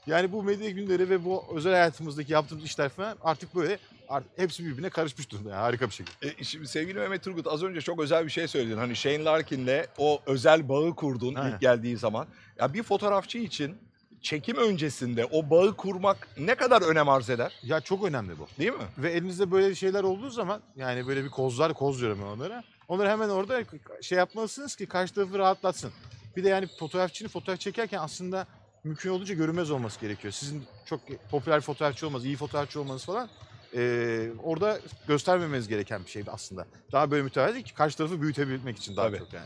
Yani 0.08 0.32
bu 0.32 0.44
medya 0.44 0.70
günleri 0.70 1.10
ve 1.10 1.26
bu 1.26 1.46
özel 1.56 1.72
hayatımızdaki 1.72 2.34
yaptığımız 2.34 2.66
işler 2.66 2.90
falan 2.90 3.18
artık 3.22 3.56
böyle 3.56 3.80
artık 4.10 4.32
hepsi 4.36 4.66
birbirine 4.66 4.90
karışmış 4.90 5.32
durumda. 5.32 5.50
Yani 5.50 5.60
harika 5.60 5.88
bir 5.88 5.94
şekilde. 5.94 6.34
E, 6.40 6.44
şimdi 6.44 6.68
sevgili 6.68 7.00
Mehmet 7.00 7.24
Turgut 7.24 7.48
az 7.48 7.64
önce 7.64 7.82
çok 7.82 8.00
özel 8.00 8.26
bir 8.26 8.32
şey 8.32 8.48
söyledin. 8.48 8.78
Hani 8.78 8.96
Shane 8.96 9.24
Larkin'le 9.24 9.86
o 9.98 10.22
özel 10.26 10.70
bağı 10.70 10.96
kurdun 10.96 11.36
Aynen. 11.36 11.54
ilk 11.54 11.62
geldiği 11.62 11.98
zaman. 11.98 12.28
Ya 12.60 12.74
bir 12.74 12.84
fotoğrafçı 12.84 13.38
için 13.38 13.78
çekim 14.22 14.58
öncesinde 14.58 15.26
o 15.26 15.50
bağı 15.50 15.76
kurmak 15.76 16.28
ne 16.38 16.56
kadar 16.56 16.82
önem 16.82 17.10
arz 17.10 17.30
eder? 17.30 17.54
Ya 17.64 17.82
çok 17.82 18.06
önemli 18.06 18.40
bu. 18.40 18.48
Değil 18.60 18.72
mi? 18.72 18.86
Ve 18.98 19.12
elinizde 19.12 19.52
böyle 19.52 19.76
şeyler 19.76 20.04
olduğu 20.04 20.30
zaman 20.30 20.62
yani 20.76 21.08
böyle 21.08 21.24
bir 21.24 21.30
kozlar, 21.30 21.74
koz 21.74 22.00
diyorum 22.00 22.20
ben 22.22 22.28
onlara. 22.28 22.64
Onları 22.88 23.10
hemen 23.10 23.30
orada 23.30 23.64
şey 24.02 24.18
yapmalısınız 24.18 24.76
ki 24.76 24.86
karşı 24.86 25.14
tarafı 25.14 25.40
rahatlatsın. 25.40 25.92
Bir 26.36 26.44
de 26.44 26.50
yani 26.50 26.68
fotoğrafçının 26.80 27.30
fotoğraf 27.30 27.60
çekerken 27.60 28.00
aslında 28.00 28.48
mümkün 28.84 29.10
olduğunca 29.10 29.36
görünmez 29.36 29.72
olması 29.72 30.02
gerekiyor. 30.02 30.34
Sizin 30.34 30.64
çok 30.86 31.00
popüler 31.32 31.62
fotoğrafçı 31.62 32.08
olmanız, 32.08 32.26
iyi 32.26 32.36
fotoğrafçı 32.36 32.82
olmanız 32.82 33.06
falan 33.06 33.30
eee, 33.74 34.30
orada 34.44 34.80
göstermemeniz 35.08 35.68
gereken 35.68 36.06
bir 36.06 36.10
şeydi 36.10 36.32
aslında. 36.32 36.66
Daha 36.92 37.12
böyle 37.12 37.24
mütevazi 37.24 37.64
ki 37.64 37.74
karşı 37.74 37.98
tarafı 37.98 38.22
büyütebilmek 38.22 38.78
için 38.78 38.96
daha 38.98 39.08
Tabii. 39.08 39.18
çok 39.18 39.34
yani. 39.34 39.46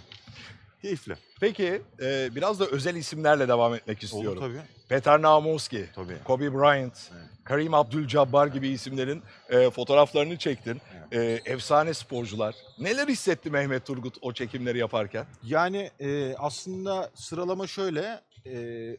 Keyifli. 0.82 1.15
Peki 1.39 1.82
e, 2.01 2.36
biraz 2.36 2.60
da 2.60 2.65
özel 2.65 2.96
isimlerle 2.96 3.48
devam 3.48 3.75
etmek 3.75 3.98
Olur 3.98 4.03
istiyorum. 4.03 4.39
tabii. 4.39 4.62
Peter 4.89 5.22
Naumowski, 5.22 5.86
Tabii. 5.96 6.18
Kobe 6.24 6.53
Bryant, 6.53 7.12
Evet. 7.13 7.24
Kareem 7.44 7.74
Abdul-Jabbar 7.74 8.48
gibi 8.53 8.68
isimlerin 8.68 9.24
e, 9.50 9.70
fotoğraflarını 9.70 10.38
çektin. 10.38 10.82
E, 11.12 11.42
efsane 11.46 11.94
sporcular. 11.94 12.56
Neler 12.80 13.08
hissetti 13.08 13.50
Mehmet 13.50 13.86
Turgut 13.86 14.18
o 14.22 14.34
çekimleri 14.34 14.77
yaparken? 14.77 15.25
Yani 15.44 15.92
e, 16.00 16.36
aslında 16.38 17.12
sıralama 17.15 17.68
şöyle. 17.68 18.22
E, 18.46 18.98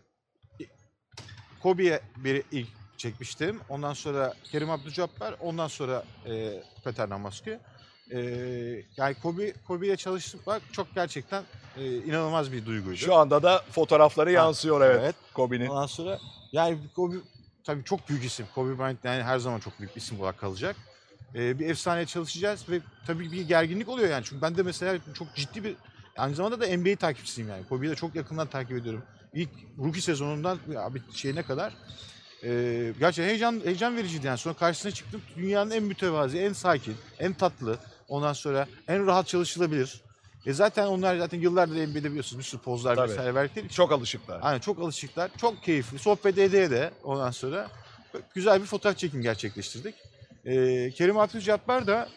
Kobe'ye 1.63 2.01
bir 2.17 2.43
ilk 2.53 2.69
çekmiştim. 3.05 3.61
Ondan 3.69 3.93
sonra 3.93 4.35
Kerim 4.45 4.71
Abdülcabbar, 4.71 5.35
ondan 5.41 5.69
sonra 5.69 6.05
e, 6.27 6.63
Peter 6.85 7.09
Namaski. 7.09 7.59
E, 8.11 8.19
yani 8.97 9.15
Kobe 9.23 9.53
Kobe'yle 9.53 9.97
çalışmak 9.97 10.63
çok 10.73 10.95
gerçekten 10.95 11.43
e, 11.77 11.97
inanılmaz 11.97 12.53
bir 12.53 12.67
duyguydu. 12.67 12.97
Şu 12.97 13.15
anda 13.15 13.43
da 13.43 13.63
fotoğrafları 13.71 14.33
yansıyor 14.33 14.81
evet, 14.81 15.01
evet. 15.01 15.15
Kobe'nin. 15.35 15.67
Ondan 15.67 15.87
sonra 15.87 16.19
yani 16.53 16.79
Kobe 16.97 17.17
tabii 17.65 17.85
çok 17.85 18.09
büyük 18.09 18.25
isim. 18.25 18.47
Kobe 18.55 18.79
Bryant 18.79 19.05
yani 19.05 19.23
her 19.23 19.39
zaman 19.39 19.61
çok 19.61 19.79
büyük 19.81 19.97
isim 19.97 20.21
olarak 20.21 20.39
kalacak. 20.39 20.77
Ee, 21.35 21.59
bir 21.59 21.71
efsaneye 21.71 22.07
çalışacağız 22.07 22.69
ve 22.69 22.81
tabii 23.07 23.33
bir 23.33 23.49
gerginlik 23.49 23.89
oluyor 23.89 24.09
yani. 24.09 24.25
Çünkü 24.25 24.43
ben 24.43 24.57
de 24.57 24.63
mesela 24.63 24.99
çok 25.15 25.35
ciddi 25.35 25.65
bir 25.65 25.77
aynı 26.17 26.35
zamanda 26.35 26.61
da 26.61 26.77
NBA 26.77 26.97
takipçisiyim 26.97 27.51
yani. 27.51 27.69
Kobe'yi 27.69 27.91
de 27.91 27.97
çok 27.97 28.15
yakından 28.15 28.47
takip 28.47 28.77
ediyorum. 28.77 29.03
İlk 29.35 29.51
rookie 29.79 30.01
sezonundan 30.01 30.59
ya 30.73 30.95
bir 30.95 31.03
şeyine 31.15 31.43
kadar. 31.43 31.73
Ee, 32.45 32.93
gerçekten 33.01 33.29
heyecan 33.29 33.61
heyecan 33.65 33.97
vericiydi 33.97 34.27
yani. 34.27 34.39
Sonra 34.39 34.55
karşısına 34.55 34.93
çıktım. 34.93 35.23
Dünyanın 35.37 35.71
en 35.71 35.83
mütevazi, 35.83 36.39
en 36.39 36.53
sakin, 36.53 36.97
en 37.19 37.33
tatlı, 37.33 37.79
ondan 38.09 38.33
sonra 38.33 38.67
en 38.89 39.07
rahat 39.07 39.27
çalışılabilir. 39.29 40.01
E 40.47 40.53
zaten 40.53 40.87
onlar 40.87 41.17
zaten 41.17 41.41
yıllardır 41.41 41.75
NBA'de 41.75 42.05
biliyorsunuz 42.05 42.39
bir 42.39 42.45
sürü 42.45 42.61
pozlar 42.61 42.97
Tabii. 42.97 43.11
vesaire 43.11 43.35
verdikleri 43.35 43.67
için 43.67 43.75
Çok 43.75 43.93
alışıklar. 43.93 44.39
Aynen 44.43 44.61
çok 44.61 44.79
alışıklar. 44.79 45.31
Çok 45.37 45.63
keyifli. 45.63 45.99
Sohbet 45.99 46.39
ede 46.39 46.71
de 46.71 46.91
ondan 47.05 47.31
sonra 47.31 47.69
güzel 48.35 48.61
bir 48.61 48.67
fotoğraf 48.67 48.99
çekim 48.99 49.23
gerçekleştirdik. 49.23 49.95
Ee, 50.45 50.91
Kerim 50.91 51.19
Aktürk 51.19 51.45
Cabbar 51.45 51.87
da 51.87 52.09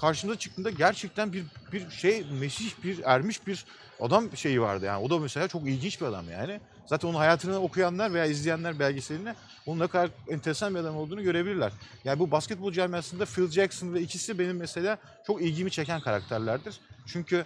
karşımıza 0.00 0.38
çıktığında 0.38 0.70
gerçekten 0.70 1.32
bir 1.32 1.44
bir 1.72 1.90
şey 1.90 2.24
mesih 2.40 2.70
bir 2.84 3.00
ermiş 3.04 3.46
bir 3.46 3.64
adam 4.00 4.36
şeyi 4.36 4.60
vardı 4.60 4.84
yani. 4.84 5.04
O 5.04 5.10
da 5.10 5.18
mesela 5.18 5.48
çok 5.48 5.62
ilginç 5.62 6.00
bir 6.00 6.06
adam 6.06 6.30
yani. 6.30 6.60
Zaten 6.88 7.08
onun 7.08 7.18
hayatını 7.18 7.60
okuyanlar 7.60 8.14
veya 8.14 8.26
izleyenler 8.26 8.78
belgeselini 8.78 9.34
onun 9.66 9.80
ne 9.80 9.86
kadar 9.86 10.10
enteresan 10.28 10.74
bir 10.74 10.80
adam 10.80 10.96
olduğunu 10.96 11.22
görebilirler. 11.22 11.72
Yani 12.04 12.18
bu 12.18 12.30
basketbol 12.30 12.72
camiasında 12.72 13.24
Phil 13.24 13.50
Jackson 13.50 13.94
ve 13.94 14.00
ikisi 14.00 14.38
benim 14.38 14.56
mesela 14.56 14.98
çok 15.26 15.42
ilgimi 15.42 15.70
çeken 15.70 16.00
karakterlerdir. 16.00 16.80
Çünkü 17.06 17.44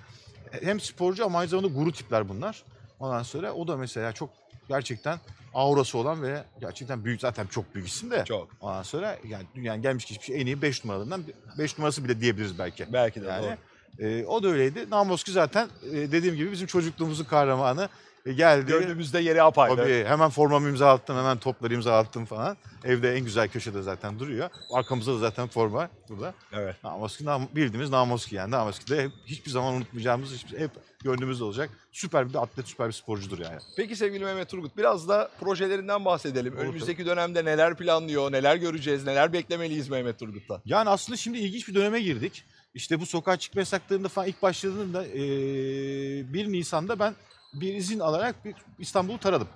hem 0.63 0.81
sporcu 0.81 1.25
ama 1.25 1.39
aynı 1.39 1.49
zamanda 1.49 1.69
guru 1.69 1.93
tipler 1.93 2.29
bunlar. 2.29 2.63
Ondan 3.01 3.23
sonra 3.23 3.53
o 3.53 3.69
da 3.69 3.77
mesela 3.77 4.13
çok 4.13 4.31
gerçekten 4.69 5.19
aurası 5.55 5.99
olan 5.99 6.23
ve 6.23 6.45
gerçekten 6.61 7.05
büyük 7.05 7.21
zaten 7.21 7.47
çok 7.47 7.75
büyük 7.75 7.89
isim 7.89 8.11
de. 8.11 8.25
Çok. 8.25 8.49
Ondan 8.61 8.83
sonra 8.83 9.19
yani 9.29 9.45
dünyanın 9.55 9.83
gelmiş 9.83 10.05
geçmiş 10.05 10.31
en 10.31 10.47
iyi 10.47 10.63
5 10.63 10.85
numaralarından 10.85 11.25
5 11.59 11.79
numarası 11.79 12.05
bile 12.05 12.21
diyebiliriz 12.21 12.59
belki. 12.59 12.93
Belki 12.93 13.23
de 13.23 13.27
Yani 13.27 13.57
doğru. 13.99 14.07
e, 14.07 14.27
o 14.27 14.43
da 14.43 14.49
öyleydi. 14.49 14.91
Namoski 14.91 15.33
zaten 15.33 15.69
e, 15.93 16.13
dediğim 16.13 16.37
gibi 16.37 16.53
bizim 16.53 16.67
çocukluğumuzun 16.67 17.25
kahramanı 17.25 17.89
E, 18.27 18.33
geldi. 18.33 18.67
Gönlümüzde 18.67 19.21
yeri 19.21 19.43
apayrı. 19.43 19.77
Tabii 19.77 20.05
hemen 20.05 20.31
formamı 20.31 20.69
imza 20.69 20.91
attım, 20.93 21.17
hemen 21.17 21.39
topları 21.39 21.75
imza 21.75 21.99
attım 21.99 22.25
falan. 22.25 22.57
Evde 22.85 23.15
en 23.15 23.25
güzel 23.25 23.49
köşede 23.49 23.83
zaten 23.83 24.19
duruyor. 24.19 24.51
Arkamızda 24.75 25.15
da 25.15 25.19
zaten 25.19 25.49
forma 25.49 25.89
burada. 26.09 26.35
Evet. 26.53 26.77
Namoski, 26.85 27.25
nam, 27.25 27.49
bildiğimiz 27.57 27.91
Namoski 27.91 28.35
yani. 28.35 28.51
Namoski 28.51 28.91
de 28.91 29.05
hep- 29.05 29.13
hiçbir 29.27 29.51
zaman 29.51 29.75
unutmayacağımız, 29.75 30.33
hiçbir, 30.33 30.59
hep 30.59 30.71
gönlümüzde 31.05 31.45
olacak. 31.45 31.71
Süper 31.93 32.29
bir 32.29 32.35
atlet, 32.43 32.67
süper 32.69 32.89
bir 32.89 32.93
sporcudur 32.93 33.39
yani. 33.39 33.59
Peki 33.77 33.97
sevgili 33.97 34.25
Mehmet 34.25 34.49
Turgut 34.49 34.77
biraz 34.77 35.09
da 35.09 35.31
projelerinden 35.41 36.05
bahsedelim. 36.05 36.53
Olur 36.55 36.63
Önümüzdeki 36.63 37.07
dönemde 37.07 37.45
neler 37.45 37.77
planlıyor, 37.77 38.33
neler 38.33 38.57
göreceğiz, 38.57 39.05
neler 39.05 39.33
beklemeliyiz 39.33 39.89
Mehmet 39.89 40.19
Turgut'tan? 40.19 40.61
Yani 40.65 40.89
aslında 40.89 41.17
şimdi 41.17 41.39
ilginç 41.39 41.69
bir 41.69 41.75
döneme 41.75 42.01
girdik. 42.01 42.45
İşte 42.75 43.01
bu 43.01 43.07
sokağa 43.07 43.37
çıkma 43.37 43.61
yasaklarında 43.61 44.09
falan 44.09 44.29
ilk 44.29 44.43
başladığında 44.43 45.07
eee 45.07 46.33
1 46.35 46.53
Nisan'da 46.53 46.99
ben 46.99 47.15
bir 47.55 47.75
izin 47.75 47.99
alarak 48.01 48.45
bir 48.45 48.55
İstanbul'u 48.79 49.19
taradım. 49.19 49.49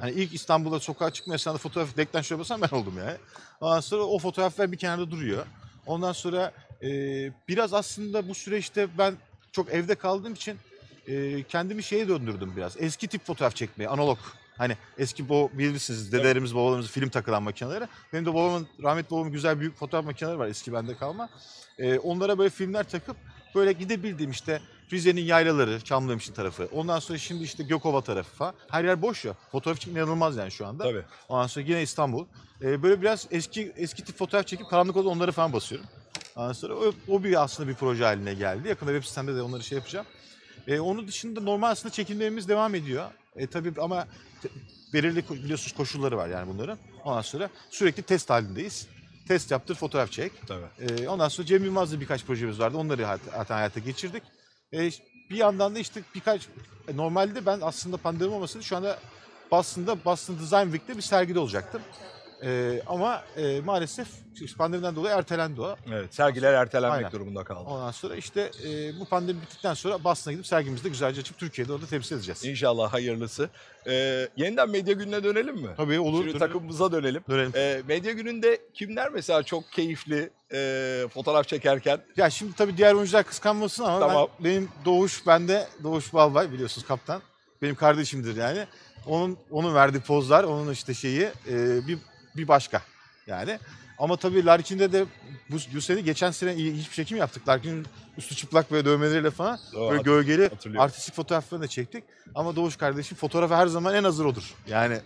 Hani 0.00 0.10
ilk 0.10 0.34
İstanbul'da 0.34 0.80
sokağa 0.80 1.10
çıkma 1.10 1.34
yasağında 1.34 1.58
fotoğraf 1.58 1.96
deklanşöre 1.96 2.38
basan 2.38 2.62
ben 2.62 2.76
oldum 2.76 2.94
yani. 2.98 3.16
Ondan 3.60 3.80
sonra 3.80 4.02
o 4.02 4.18
fotoğraflar 4.18 4.72
bir 4.72 4.76
kenarda 4.76 5.10
duruyor. 5.10 5.46
Ondan 5.86 6.12
sonra 6.12 6.52
eee, 6.82 7.32
biraz 7.48 7.74
aslında 7.74 8.28
bu 8.28 8.34
süreçte 8.34 8.88
ben 8.98 9.14
çok 9.52 9.68
evde 9.70 9.94
kaldığım 9.94 10.32
için 10.34 10.56
eee, 11.06 11.42
kendimi 11.42 11.82
şeye 11.82 12.08
döndürdüm 12.08 12.52
biraz. 12.56 12.76
Eski 12.78 13.08
tip 13.08 13.26
fotoğraf 13.26 13.56
çekmeye, 13.56 13.88
analog. 13.88 14.18
Hani 14.58 14.76
eski 14.98 15.28
bu 15.28 15.50
bilirsiniz 15.54 16.12
dedelerimiz, 16.12 16.54
babalarımız 16.54 16.90
film 16.90 17.08
takılan 17.08 17.42
makineleri. 17.42 17.84
Benim 18.12 18.26
de 18.26 18.34
babamın, 18.34 18.68
rahmetli 18.82 19.10
babamın 19.10 19.32
güzel 19.32 19.60
büyük 19.60 19.76
fotoğraf 19.76 20.04
makineleri 20.04 20.38
var 20.38 20.46
eski 20.48 20.72
bende 20.72 20.96
kalma. 20.96 21.28
Ee, 21.78 21.98
onlara 21.98 22.38
böyle 22.38 22.50
filmler 22.50 22.88
takıp 22.88 23.16
böyle 23.54 23.72
gidebildiğim 23.72 24.30
işte 24.30 24.60
Rize'nin 24.92 25.24
yaylaları, 25.24 25.80
Çamlıhemşin 25.80 26.32
tarafı. 26.32 26.68
Ondan 26.72 26.98
sonra 26.98 27.18
şimdi 27.18 27.44
işte 27.44 27.62
Gökova 27.62 28.00
tarafı 28.00 28.36
falan. 28.36 28.54
Her 28.68 28.84
yer 28.84 29.02
boş 29.02 29.24
ya. 29.24 29.32
Fotoğraf 29.52 29.76
için 29.76 29.90
inanılmaz 29.90 30.36
yani 30.36 30.50
şu 30.50 30.66
anda. 30.66 30.84
Tabii. 30.84 31.02
Ondan 31.28 31.46
sonra 31.46 31.66
yine 31.68 31.82
İstanbul. 31.82 32.26
Ee, 32.62 32.82
böyle 32.82 33.00
biraz 33.02 33.26
eski 33.30 33.72
eski 33.76 34.04
tip 34.04 34.16
fotoğraf 34.18 34.46
çekip 34.46 34.70
karanlık 34.70 34.96
odada 34.96 35.08
onları 35.08 35.32
falan 35.32 35.52
basıyorum. 35.52 35.86
Ondan 36.36 36.52
sonra 36.52 36.74
o, 36.74 36.92
o 37.08 37.24
bir 37.24 37.42
aslında 37.42 37.68
bir 37.68 37.74
proje 37.74 38.04
haline 38.04 38.34
geldi. 38.34 38.68
Yakında 38.68 38.90
web 38.92 39.08
sitemde 39.08 39.36
de 39.36 39.42
onları 39.42 39.62
şey 39.62 39.78
yapacağım. 39.78 40.06
Ee, 40.68 40.80
onun 40.80 41.08
dışında 41.08 41.40
normal 41.40 41.70
aslında 41.70 41.92
çekimlerimiz 41.94 42.48
devam 42.48 42.74
ediyor. 42.74 43.10
E, 43.36 43.46
tabii 43.46 43.80
ama 43.80 44.06
belirli 44.92 45.24
biliyorsunuz 45.30 45.72
koşulları 45.72 46.16
var 46.16 46.28
yani 46.28 46.48
bunların. 46.54 46.78
Ondan 47.04 47.22
sonra 47.22 47.50
sürekli 47.70 48.02
test 48.02 48.30
halindeyiz. 48.30 48.86
Test 49.28 49.50
yaptır, 49.50 49.74
fotoğraf 49.74 50.12
çek. 50.12 50.32
Tabii. 50.46 50.66
Ee, 50.80 51.08
ondan 51.08 51.28
sonra 51.28 51.46
Cem 51.46 51.64
Yılmaz'la 51.64 52.00
birkaç 52.00 52.24
projemiz 52.24 52.58
vardı. 52.58 52.76
Onları 52.76 53.06
zaten 53.32 53.54
hayata 53.54 53.80
geçirdik. 53.80 54.22
Ee, 54.72 54.90
bir 55.30 55.36
yandan 55.36 55.74
da 55.74 55.78
işte 55.78 56.02
birkaç... 56.14 56.48
e, 56.88 56.96
Normalde 56.96 57.46
ben 57.46 57.58
aslında 57.62 57.96
pandemi 57.96 58.34
olmasaydı 58.34 58.64
şu 58.64 58.76
anda 58.76 58.98
Boston'da 59.50 60.04
Boston 60.04 60.38
Design 60.38 60.64
Week'te 60.64 60.96
bir 60.96 61.02
sergide 61.02 61.38
olacaktım. 61.38 61.82
Ee, 62.44 62.82
ama 62.86 63.22
e, 63.36 63.60
maalesef 63.60 64.08
pandemiden 64.58 64.96
dolayı 64.96 65.14
ertelendi 65.14 65.60
o. 65.60 65.76
Evet, 65.92 66.14
sergiler 66.14 66.52
ertelenmek 66.52 66.96
Aynen. 66.96 67.12
durumunda 67.12 67.44
kaldı. 67.44 67.68
Ondan 67.68 67.90
sonra 67.90 68.16
işte 68.16 68.50
e, 68.64 69.00
bu 69.00 69.04
pandemi 69.04 69.42
bittikten 69.42 69.74
sonra 69.74 70.04
Boston'a 70.04 70.32
gidip 70.32 70.46
sergimizi 70.46 70.84
de 70.84 70.88
güzelce 70.88 71.20
açıp 71.20 71.38
Türkiye'de 71.38 71.72
orada 71.72 71.86
temsil 71.86 72.16
edeceğiz. 72.16 72.44
İnşallah 72.44 72.92
hayırlısı. 72.92 73.50
Ee, 73.86 74.28
yeniden 74.36 74.70
medya 74.70 74.94
gününe 74.94 75.24
dönelim 75.24 75.56
mi? 75.56 75.68
Tabii 75.76 76.00
olur. 76.00 76.12
Şimdi 76.12 76.22
dönelim. 76.24 76.38
takımımıza 76.38 76.92
dönelim. 76.92 77.22
Dönelim. 77.28 77.52
Ee, 77.54 77.82
medya 77.88 78.12
gününde 78.12 78.60
kimler 78.74 79.10
mesela 79.12 79.42
çok 79.42 79.72
keyifli 79.72 80.30
e, 80.52 81.04
fotoğraf 81.14 81.48
çekerken? 81.48 82.00
Ya 82.16 82.30
şimdi 82.30 82.52
tabii 82.56 82.76
diğer 82.76 82.94
oyuncular 82.94 83.24
kıskanmasın 83.24 83.84
ama 83.84 84.00
Tamam. 84.00 84.28
ben, 84.38 84.44
benim 84.44 84.68
Doğuş 84.84 85.26
bende 85.26 85.66
Doğuş 85.82 86.14
Balbay 86.14 86.52
biliyorsunuz 86.52 86.86
kaptan. 86.86 87.22
Benim 87.62 87.74
kardeşimdir 87.74 88.36
yani. 88.36 88.66
Onun 89.06 89.38
onun 89.50 89.74
verdiği 89.74 90.00
pozlar, 90.00 90.44
onun 90.44 90.72
işte 90.72 90.94
şeyi 90.94 91.28
e, 91.48 91.86
bir 91.88 91.98
bir 92.36 92.48
başka 92.48 92.82
yani. 93.26 93.58
Ama 93.98 94.16
tabii 94.16 94.46
Larkin'de 94.46 94.92
de 94.92 95.04
bu, 95.50 95.56
bu 95.74 95.80
sene 95.80 96.00
geçen 96.00 96.30
sene 96.30 96.54
iyi- 96.54 96.74
hiçbir 96.76 96.94
çekim 96.94 97.18
yaptık. 97.18 97.48
Larkin'in 97.48 97.86
üstü 98.18 98.34
çıplak 98.36 98.72
ve 98.72 98.84
dövmeleriyle 98.84 99.30
falan 99.30 99.58
Doğru, 99.72 99.90
böyle 99.90 100.02
gölgeli 100.02 100.50
artistik 100.78 101.14
fotoğraflarını 101.14 101.64
da 101.64 101.68
çektik. 101.68 102.04
Ama 102.34 102.56
Doğuş 102.56 102.76
kardeşim 102.76 103.16
fotoğrafı 103.16 103.54
her 103.54 103.66
zaman 103.66 103.94
en 103.94 104.04
hazır 104.04 104.24
odur. 104.24 104.54
Yani 104.68 104.98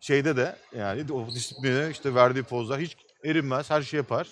şeyde 0.00 0.36
de 0.36 0.56
yani 0.78 1.12
o 1.12 1.26
disipline 1.34 1.90
işte 1.90 2.14
verdiği 2.14 2.42
pozlar 2.42 2.80
hiç 2.80 2.96
erinmez, 3.24 3.70
her 3.70 3.82
şey 3.82 3.96
yapar. 3.96 4.26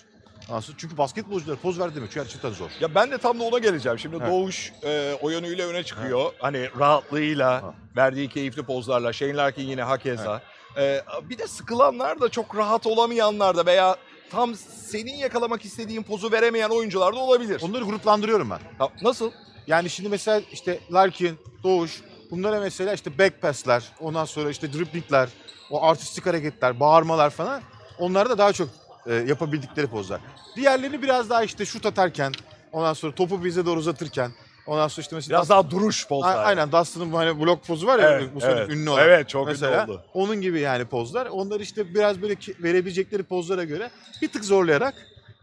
Aslında 0.49 0.77
çünkü 0.77 0.97
basketbolcular 0.97 1.57
poz 1.57 1.79
ver 1.79 1.95
demek 1.95 2.13
gerçekten 2.13 2.49
zor. 2.51 2.69
Ya 2.79 2.95
ben 2.95 3.11
de 3.11 3.17
tam 3.17 3.39
da 3.39 3.43
ona 3.43 3.57
geleceğim. 3.59 3.99
Şimdi 3.99 4.15
Evet. 4.15 4.27
Doğuş 4.27 4.71
e, 4.83 5.13
o 5.21 5.29
yönüyle 5.29 5.65
öne 5.65 5.83
çıkıyor. 5.83 6.31
Hani 6.39 6.69
rahatlığıyla, 6.79 7.63
Ha. 7.63 7.73
verdiği 7.95 8.29
keyifli 8.29 8.63
pozlarla. 8.63 9.13
Shane 9.13 9.33
Larkin 9.35 9.67
yine 9.67 9.83
hakeza. 9.83 10.41
E, 10.77 11.01
bir 11.29 11.37
de 11.37 11.47
sıkılanlar 11.47 12.21
da 12.21 12.29
çok 12.29 12.55
rahat 12.55 12.87
olamayanlar 12.87 13.57
da 13.57 13.65
veya 13.65 13.95
tam 14.31 14.55
senin 14.55 15.15
yakalamak 15.15 15.65
istediğin 15.65 16.03
pozu 16.03 16.31
veremeyen 16.31 16.69
oyuncular 16.69 17.15
da 17.15 17.19
olabilir. 17.19 17.61
Onları 17.63 17.83
gruplandırıyorum 17.83 18.49
ben. 18.49 18.59
Ha, 18.77 18.89
nasıl? 19.01 19.31
Yani 19.67 19.89
şimdi 19.89 20.09
mesela 20.09 20.41
işte 20.51 20.79
Larkin, 20.93 21.39
Doğuş 21.63 22.01
bunlara 22.31 22.59
mesela 22.59 22.93
işte 22.93 23.17
back 23.17 23.41
pass'ler, 23.41 23.83
ondan 23.99 24.25
sonra 24.25 24.49
işte 24.49 24.73
driblingler, 24.73 25.29
o 25.71 25.83
artistik 25.83 26.25
hareketler, 26.25 26.79
bağırmalar 26.79 27.29
falan 27.29 27.61
onlar 27.99 28.29
da 28.29 28.37
daha 28.37 28.53
çok 28.53 28.69
e, 29.05 29.13
yapabildikleri 29.13 29.87
pozlar. 29.87 30.21
Diğerlerini 30.55 31.01
biraz 31.01 31.29
daha 31.29 31.43
işte 31.43 31.65
şut 31.65 31.85
atarken, 31.85 32.33
ondan 32.71 32.93
sonra 32.93 33.15
topu 33.15 33.43
bize 33.43 33.65
doğru 33.65 33.79
uzatırken, 33.79 34.31
ondan 34.67 34.87
sonra 34.87 35.01
işte 35.01 35.15
mesela 35.15 35.37
Biraz 35.37 35.49
daha 35.49 35.71
duruş 35.71 36.05
A- 36.05 36.07
pozlar. 36.07 36.45
aynen 36.45 36.71
Dustin'ın 36.71 37.11
bu 37.11 37.17
hani 37.17 37.39
blok 37.39 37.65
pozu 37.67 37.87
var 37.87 37.99
ya 37.99 38.09
Evet, 38.11 38.29
bu 38.35 38.41
sene 38.41 38.51
evet. 38.51 38.69
ünlü 38.69 38.89
olan. 38.89 39.03
Evet, 39.03 39.29
çok 39.29 39.47
mesela, 39.47 39.83
ünlü 39.83 39.91
oldu. 39.91 40.03
Onun 40.13 40.41
gibi 40.41 40.59
yani 40.59 40.85
pozlar. 40.85 41.25
Onları 41.25 41.63
işte 41.63 41.93
biraz 41.95 42.21
böyle 42.21 42.35
verebilecekleri 42.59 43.23
pozlara 43.23 43.63
göre 43.63 43.89
bir 44.21 44.27
tık 44.31 44.45
zorlayarak 44.45 44.93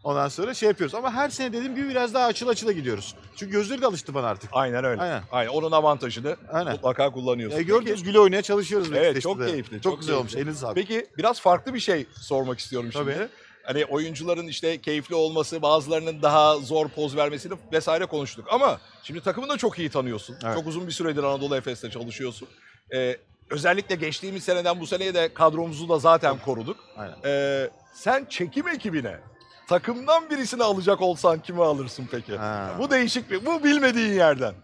ondan 0.05 0.29
sonra 0.29 0.55
şey 0.55 0.69
yapıyoruz. 0.69 0.95
Ama 0.95 1.13
her 1.13 1.29
sene 1.29 1.53
dediğim 1.53 1.75
gibi 1.77 1.89
biraz 1.89 2.15
daha 2.15 2.27
açıl 2.27 2.49
açıla 2.49 2.73
gidiyoruz. 2.73 3.15
Çünkü 3.37 3.53
gözleri 3.53 3.83
de 3.83 3.87
alıştı 3.87 4.15
bana 4.15 4.27
artık. 4.27 4.51
Aynen 4.53 4.85
öyle. 4.85 5.03
Aynen. 5.03 5.23
Aynen. 5.33 5.51
Onun 5.51 5.73
avantajını 5.73 6.37
Aynen. 6.53 6.73
mutlaka 6.73 7.11
kullanıyorsun. 7.11 7.59
E, 7.59 7.63
gördünüz 7.63 8.03
güle 8.03 8.21
oynaya 8.21 8.43
çalışıyoruz. 8.43 8.89
Evet, 8.95 9.21
çok 9.23 9.47
keyifli, 9.47 9.75
Çok, 9.75 9.83
çok 9.83 10.01
güzel 10.01 10.15
olmuş. 10.17 10.33
keyifli. 10.33 10.49
Elinize 10.49 10.61
sağlık. 10.61 10.75
Peki 10.75 11.07
biraz 11.19 11.41
farklı 11.41 11.75
bir 11.75 11.81
şey 11.81 12.07
sormak 12.21 12.59
istiyorum 12.59 12.91
Tabii. 12.93 13.13
şimdi. 13.13 13.29
Hani 13.71 13.85
oyuncuların 13.85 14.47
işte 14.47 14.81
keyifli 14.81 15.15
olması, 15.15 15.63
bazılarının 15.63 16.23
daha 16.23 16.57
zor 16.57 16.89
poz 16.89 17.17
vermesini 17.17 17.53
vesaire 17.73 18.07
konuştuk. 18.07 18.47
Ama 18.51 18.81
şimdi 19.03 19.21
takımı 19.21 19.49
da 19.49 19.57
çok 19.57 19.79
iyi 19.79 19.91
tanıyorsun. 19.91 20.37
Evet. 20.45 20.55
Çok 20.55 20.67
uzun 20.67 20.87
bir 20.87 20.93
süredir 20.93 21.23
Anadolu 21.23 21.57
Efes'te 21.57 21.91
çalışıyorsun. 21.91 22.49
Ee, 22.95 23.17
özellikle 23.51 23.95
geçtiğimiz 23.95 24.45
seneden 24.45 24.81
bu 24.81 24.87
seneye 24.87 25.15
de 25.15 25.35
kadromuzu 25.35 25.89
da 25.89 25.99
zaten 25.99 26.39
koruduk. 26.39 26.77
Aynen. 26.97 27.15
Ee, 27.25 27.71
sen 27.95 28.27
çekim 28.31 28.69
ekibine 28.69 29.21
takımdan 29.69 30.31
birisini 30.31 30.63
alacak 30.63 31.01
olsan 31.01 31.43
kimi 31.43 31.63
alırsın 31.63 32.09
peki? 32.11 32.37
Ha. 32.37 32.77
Bu 32.79 32.91
değişik 32.91 33.31
bir, 33.31 33.47
bu 33.47 33.65
bilmediğin 33.65 34.13
yerden. 34.13 34.55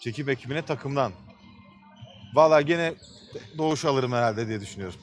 Çekip 0.00 0.28
ekibine 0.28 0.62
takımdan. 0.62 1.12
Valla 2.34 2.60
gene 2.60 2.94
Doğuş 3.58 3.84
alırım 3.84 4.12
herhalde 4.12 4.48
diye 4.48 4.60
düşünüyorum. 4.60 5.00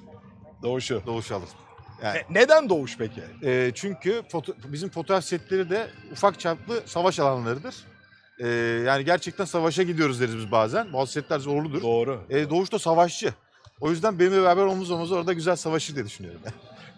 Doğuşu. 0.64 1.02
Doğuş 1.06 1.32
alır. 1.32 1.50
Yani, 2.04 2.18
Ne- 2.30 2.40
neden 2.42 2.70
Doğuş 2.70 2.98
peki? 2.98 3.22
e, 3.44 3.72
çünkü 3.76 4.12
foto- 4.32 4.54
bizim 4.74 4.90
fotoğraf 4.90 5.24
setleri 5.24 5.70
de 5.70 5.88
ufak 6.12 6.40
çaplı 6.40 6.82
savaş 6.86 7.20
alanlarıdır. 7.20 7.76
E, 8.40 8.48
yani 8.88 9.06
gerçekten 9.06 9.46
savaşa 9.46 9.84
gidiyoruz 9.84 10.20
deriz 10.22 10.38
biz 10.38 10.52
bazen. 10.52 10.94
Bazı 10.94 11.12
setler 11.12 11.40
zorludur. 11.40 11.82
Doğru. 11.82 12.22
E, 12.30 12.50
Doğuş 12.50 12.72
da 12.72 12.80
savaşçı. 12.80 13.34
O 13.82 13.90
yüzden 13.92 14.20
benimle 14.20 14.42
beraber 14.44 14.64
omuz 14.64 14.92
omuza 14.92 15.16
orada 15.16 15.34
güzel 15.34 15.56
savaşır 15.56 15.96
diye 15.96 16.06
düşünüyorum. 16.06 16.42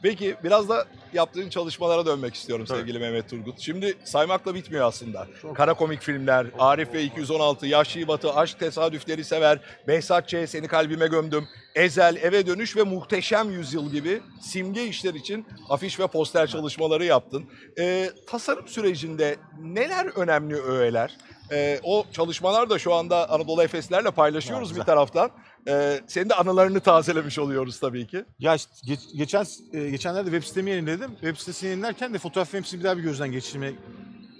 Peki 0.03 0.36
biraz 0.43 0.69
da 0.69 0.86
yaptığın 1.13 1.50
çalışmalara 1.50 2.05
dönmek 2.05 2.36
istiyorum 2.36 2.65
Tabii. 2.65 2.79
sevgili 2.79 3.00
Mehmet 3.00 3.29
Turgut. 3.29 3.60
Şimdi 3.60 3.98
saymakla 4.03 4.55
bitmiyor 4.55 4.88
aslında. 4.88 5.27
Çok. 5.41 5.55
Kara 5.55 5.74
komik 5.74 6.01
filmler, 6.01 6.48
Arif 6.60 6.93
ve 6.93 7.03
216, 7.03 7.67
Yaşlı 7.67 8.07
Batı, 8.07 8.33
Aşk 8.33 8.60
Tesadüfleri 8.60 9.24
Sever, 9.24 9.60
Behzat 9.88 10.29
Ç. 10.29 10.36
Seni 10.48 10.67
Kalbime 10.67 11.07
Gömdüm, 11.07 11.48
Ezel, 11.75 12.15
Eve 12.15 12.48
Dönüş 12.48 12.77
ve 12.77 12.83
Muhteşem 12.83 13.51
Yüzyıl 13.51 13.91
gibi 13.91 14.22
simge 14.41 14.86
işler 14.88 15.13
için 15.13 15.45
afiş 15.69 16.00
ve 16.00 16.07
poster 16.07 16.48
çalışmaları 16.48 17.05
yaptın. 17.05 17.45
Ee, 17.79 18.10
tasarım 18.27 18.67
sürecinde 18.67 19.36
neler 19.62 20.05
önemli 20.05 20.55
öğeler? 20.55 21.17
Ee, 21.51 21.79
o 21.83 22.05
çalışmalar 22.12 22.69
da 22.69 22.79
şu 22.79 22.93
anda 22.93 23.29
Anadolu 23.29 23.63
Efeslerle 23.63 24.12
paylaşıyoruz 24.12 24.75
bir 24.75 24.81
taraftan. 24.81 25.31
Ee, 25.67 26.01
senin 26.08 26.29
de 26.29 26.34
anılarını 26.34 26.79
tazelemiş 26.79 27.39
oluyoruz 27.39 27.79
tabii 27.79 28.08
ki. 28.08 28.25
Ya 28.39 28.55
işte 28.55 28.72
geç- 28.86 29.15
geçen 29.17 29.46
e, 29.74 29.89
geçenlerde 29.89 30.29
web 30.32 30.43
sitemi 30.43 30.70
yeniledim. 30.72 31.12
Web 31.12 31.38
sitesini 31.38 31.70
yenilerken 31.70 32.13
de 32.13 32.20
fotoğraf 32.20 32.53
hepsini 32.53 32.79
bir 32.79 32.84
daha 32.84 32.98
bir 32.98 33.03
gözden 33.03 33.32
geçirmek 33.32 33.75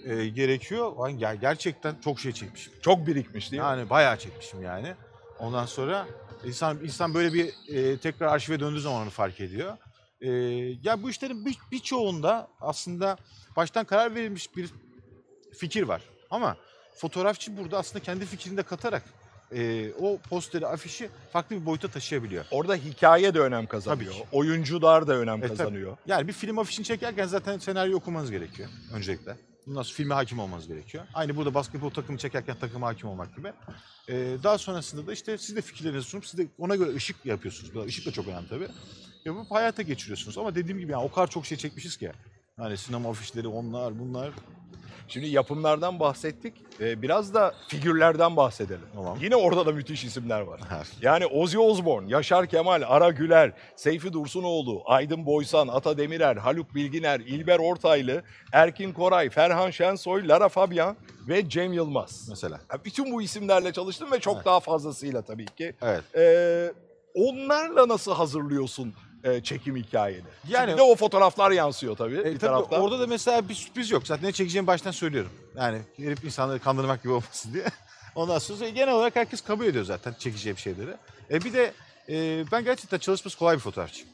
e, 0.04 0.26
gerekiyor. 0.28 0.96
Lan 0.96 1.12
ger- 1.18 1.40
gerçekten 1.40 1.94
çok 2.04 2.20
şey 2.20 2.32
çekmişim. 2.32 2.72
Çok 2.82 3.06
birikmiş 3.06 3.50
değil 3.52 3.62
mi? 3.62 3.66
Yani 3.66 3.90
bayağı 3.90 4.18
çekmişim 4.18 4.62
yani. 4.62 4.94
Ondan 5.38 5.66
sonra 5.66 6.06
insan 6.44 6.78
insan 6.84 7.14
böyle 7.14 7.32
bir 7.32 7.52
e, 7.68 7.98
tekrar 7.98 8.26
arşive 8.26 8.60
döndüğü 8.60 8.80
zaman 8.80 9.02
onu 9.02 9.10
fark 9.10 9.40
ediyor. 9.40 9.76
E, 10.20 10.30
ya 10.82 11.02
bu 11.02 11.10
işlerin 11.10 11.44
bir- 11.46 11.58
birçoğunda 11.72 12.48
aslında 12.60 13.16
baştan 13.56 13.84
karar 13.84 14.14
verilmiş 14.14 14.56
bir 14.56 14.70
fikir 15.58 15.82
var. 15.82 16.02
Ama 16.30 16.56
fotoğrafçı 16.96 17.56
burada 17.56 17.78
aslında 17.78 18.04
kendi 18.04 18.26
fikrini 18.26 18.56
de 18.56 18.62
katarak 18.62 19.02
e, 19.54 19.92
o 20.00 20.18
posteri, 20.18 20.66
afişi 20.66 21.08
farklı 21.32 21.60
bir 21.60 21.66
boyuta 21.66 21.88
taşıyabiliyor. 21.88 22.44
Orada 22.50 22.74
hikaye 22.74 23.34
de 23.34 23.40
önem 23.40 23.66
kazanıyor. 23.66 24.12
Tabii 24.12 24.22
ki. 24.22 24.28
Oyuncular 24.32 25.06
da 25.06 25.16
önem 25.16 25.38
E, 25.38 25.40
tabii. 25.46 25.56
kazanıyor. 25.56 25.96
Yani 26.06 26.28
bir 26.28 26.32
film 26.32 26.58
afişini 26.58 26.84
çekerken 26.86 27.26
zaten 27.26 27.58
senaryo 27.58 27.96
okumanız 27.96 28.30
gerekiyor 28.30 28.68
öncelikle. 28.94 29.36
Bundan 29.66 29.82
sonra 29.82 29.96
filme 29.96 30.14
hakim 30.14 30.38
olmanız 30.38 30.68
gerekiyor. 30.68 31.04
Aynı 31.14 31.36
burada 31.36 31.54
basketbol 31.54 31.90
takımı 31.90 32.18
çekerken 32.18 32.56
takıma 32.60 32.86
hakim 32.86 33.08
olmak 33.08 33.36
gibi. 33.36 33.52
Ee, 34.08 34.36
daha 34.42 34.58
sonrasında 34.58 35.06
da 35.06 35.12
işte 35.12 35.38
siz 35.38 35.56
de 35.56 35.60
fikirlerinizi 35.62 36.08
sunup 36.08 36.26
siz 36.26 36.38
de 36.38 36.46
ona 36.58 36.76
göre 36.76 36.94
ışık 36.94 37.26
yapıyorsunuz. 37.26 37.74
Bu 37.74 37.86
Işık 37.86 38.06
da 38.06 38.10
çok 38.12 38.28
önemli 38.28 38.48
tabii. 38.48 38.68
Yapıp 39.24 39.50
hayata 39.50 39.82
geçiriyorsunuz. 39.82 40.38
Ama 40.38 40.54
dediğim 40.54 40.78
gibi 40.78 40.92
yani 40.92 41.02
o 41.04 41.10
kadar 41.12 41.26
çok 41.30 41.46
şey 41.46 41.58
çekmişiz 41.58 41.96
ki. 41.96 42.12
Yani 42.58 42.76
sinema 42.76 43.10
afişleri 43.10 43.48
onlar 43.48 43.98
bunlar. 43.98 44.30
Şimdi 45.08 45.26
yapımlardan 45.26 46.00
bahsettik. 46.00 46.54
Ee, 46.80 47.02
biraz 47.02 47.34
da 47.34 47.54
figürlerden 47.68 48.36
bahsedelim. 48.36 48.86
Tamam. 48.94 49.18
Yine 49.22 49.36
orada 49.36 49.66
da 49.66 49.72
müthiş 49.72 50.04
isimler 50.04 50.40
var. 50.40 50.60
Yani 51.02 51.26
Ozzy 51.26 51.58
Osbourne, 51.58 52.10
Yaşar 52.10 52.46
Kemal, 52.46 52.82
Ara 52.86 53.10
Güler, 53.10 53.52
Seyfi 53.76 54.12
Dursunoğlu, 54.12 54.82
Aydın 54.86 55.26
Boysan, 55.26 55.68
Ata 55.68 55.98
Demirer, 55.98 56.36
Haluk 56.36 56.74
Bilginer, 56.74 57.20
İlber 57.20 57.58
Ortaylı, 57.58 58.22
Erkin 58.52 58.92
Koray, 58.92 59.30
Ferhan 59.30 59.70
Şensoy, 59.70 60.28
Lara 60.28 60.48
Fabian 60.48 60.96
ve 61.28 61.48
Cem 61.48 61.72
Yılmaz. 61.72 62.26
Mesela. 62.28 62.60
Ya 62.72 62.84
Bütün 62.84 63.12
bu 63.12 63.22
isimlerle 63.22 63.72
çalıştım 63.72 64.12
ve 64.12 64.20
çok 64.20 64.34
Evet. 64.36 64.46
daha 64.46 64.60
fazlasıyla 64.60 65.22
tabii 65.22 65.46
ki. 65.46 65.74
Evet. 65.82 66.02
Ee, 66.16 66.72
onlarla 67.14 67.88
nasıl 67.88 68.14
hazırlıyorsun 68.14 68.94
e, 69.24 69.40
çekim 69.42 69.76
hikayeni? 69.76 70.22
Yani- 70.48 70.66
Şimdi 70.66 70.78
de 70.78 70.82
o 70.82 70.96
fotoğraflar 70.96 71.50
yansıyor 71.50 71.96
tabii 71.96 72.14
E, 72.14 72.18
bir 72.18 72.22
tabii 72.24 72.38
taraftan. 72.38 72.80
orada 72.80 73.00
da 73.00 73.06
mesela 73.06 73.48
bir 73.48 73.54
sürpriz 73.54 73.90
yok. 73.90 74.06
Zaten 74.06 74.28
ne 74.28 74.32
çekeceğimi 74.32 74.66
baştan 74.66 74.90
söylüyorum. 74.90 75.30
Yani 75.56 75.78
herif 75.96 76.24
insanları 76.24 76.58
kandırmak 76.58 77.02
gibi 77.02 77.12
olmasın 77.12 77.52
diye. 77.52 77.64
Ondan 78.14 78.38
sonra 78.38 78.68
genel 78.68 78.94
olarak 78.94 79.16
herkes 79.16 79.40
kabul 79.40 79.64
ediyor 79.66 79.84
zaten 79.84 80.14
çekeceğim 80.18 80.58
şeyleri. 80.58 80.90
E 81.30 81.40
bir 81.44 81.52
de 81.52 81.72
e, 82.08 82.44
ben 82.52 82.64
gerçekten 82.64 82.98
çalışması 82.98 83.38
kolay 83.38 83.56
bir 83.56 83.60
fotoğrafçıyım. 83.60 84.08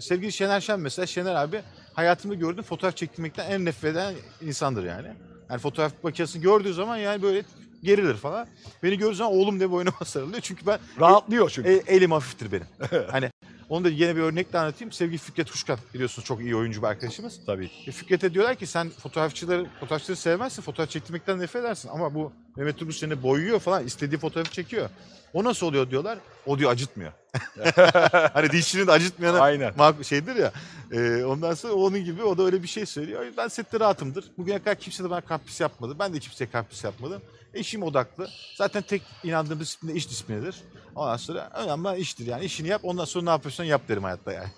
Sevgili 0.00 0.32
Şener 0.32 0.60
Şen 0.60 0.80
mesela 0.80 1.06
Şener 1.06 1.34
abi 1.34 1.62
hayatımda 1.94 2.34
gördüğüm 2.34 2.64
fotoğraf 2.64 2.96
çektirmekten 2.96 3.50
en 3.50 3.64
nefret 3.64 3.92
eden 3.92 4.14
insandır 4.42 4.84
yani. 4.84 5.08
Yani 5.50 5.58
fotoğraf 5.60 5.92
makinesini 6.02 6.42
gördüğü 6.42 6.74
zaman 6.74 6.96
yani 6.96 7.22
böyle 7.22 7.42
gerilir 7.82 8.14
falan. 8.14 8.46
Beni 8.82 8.98
gördüğü 8.98 9.14
zaman 9.16 9.32
oğlum 9.32 9.58
diye 9.58 9.70
boynuma 9.70 10.04
sarılıyor. 10.04 10.40
Çünkü 10.40 10.66
ben 10.66 10.78
Rahatlıyor 11.00 11.50
çünkü. 11.50 11.68
e, 11.68 11.72
elim 11.94 12.12
hafiftir 12.12 12.52
benim. 12.52 12.66
hani 13.10 13.30
onu 13.70 13.84
da 13.84 13.88
yine 13.88 14.16
bir 14.16 14.20
örnekle 14.20 14.58
anlatayım. 14.58 14.92
Sevgili 14.92 15.18
Fikret 15.18 15.50
Kuşkan 15.50 15.78
biliyorsunuz 15.94 16.26
çok 16.26 16.40
iyi 16.40 16.56
oyuncu 16.56 16.82
bir 16.82 16.86
arkadaşımız. 16.86 17.40
tabii. 17.46 17.70
E, 17.86 17.92
Fikret'e 17.92 18.34
diyorlar 18.34 18.56
ki 18.56 18.66
sen 18.66 18.90
fotoğrafçıları, 18.90 19.66
fotoğrafçıları 19.80 20.16
sevmezsin, 20.16 20.62
fotoğraf 20.62 20.90
çektirmekten 20.90 21.40
nefret 21.40 21.64
edersin. 21.64 21.88
Ama 21.88 22.14
bu 22.14 22.32
Mehmet 22.56 22.78
Turgut 22.78 22.94
seni 22.94 23.22
boyuyor 23.22 23.60
falan, 23.60 23.86
istediği 23.86 24.18
fotoğrafı 24.18 24.52
çekiyor. 24.52 24.90
O 25.32 25.44
nasıl 25.44 25.66
oluyor 25.66 25.90
diyorlar. 25.90 26.18
O 26.46 26.58
diyor 26.58 26.70
acıtmıyor. 26.70 27.12
hani 28.32 28.50
dişçinin 28.50 28.86
de 28.86 28.92
acıtmayanı 28.92 29.40
Aynen. 29.40 29.72
şeydir 30.02 30.36
ya. 30.36 30.52
E, 30.92 31.24
ondan 31.24 31.54
sonra 31.54 31.72
onun 31.72 32.04
gibi 32.04 32.22
o 32.22 32.38
da 32.38 32.42
öyle 32.42 32.62
bir 32.62 32.68
şey 32.68 32.86
söylüyor. 32.86 33.26
Ben 33.36 33.48
sette 33.48 33.80
rahatımdır. 33.80 34.24
Bugüne 34.38 34.58
kadar 34.58 34.74
kimse 34.74 35.04
de 35.04 35.10
bana 35.10 35.20
kapris 35.20 35.60
yapmadı. 35.60 35.96
Ben 35.98 36.14
de 36.14 36.18
kimseye 36.18 36.50
kapris 36.50 36.84
yapmadım. 36.84 37.22
Eşim 37.54 37.82
odaklı. 37.82 38.28
Zaten 38.56 38.82
tek 38.82 39.02
inandığım 39.24 39.60
disiplin 39.60 39.88
de 39.88 39.94
iş 39.94 40.10
disiplinidir. 40.10 40.56
Ondan 40.94 41.16
sonra 41.16 41.50
önemli 41.54 42.00
iştir 42.00 42.26
yani. 42.26 42.44
işini 42.44 42.68
yap 42.68 42.80
ondan 42.84 43.04
sonra 43.04 43.24
ne 43.24 43.30
yapıyorsan 43.30 43.64
yap 43.64 43.82
derim 43.88 44.02
hayatta 44.04 44.32
yani. 44.32 44.48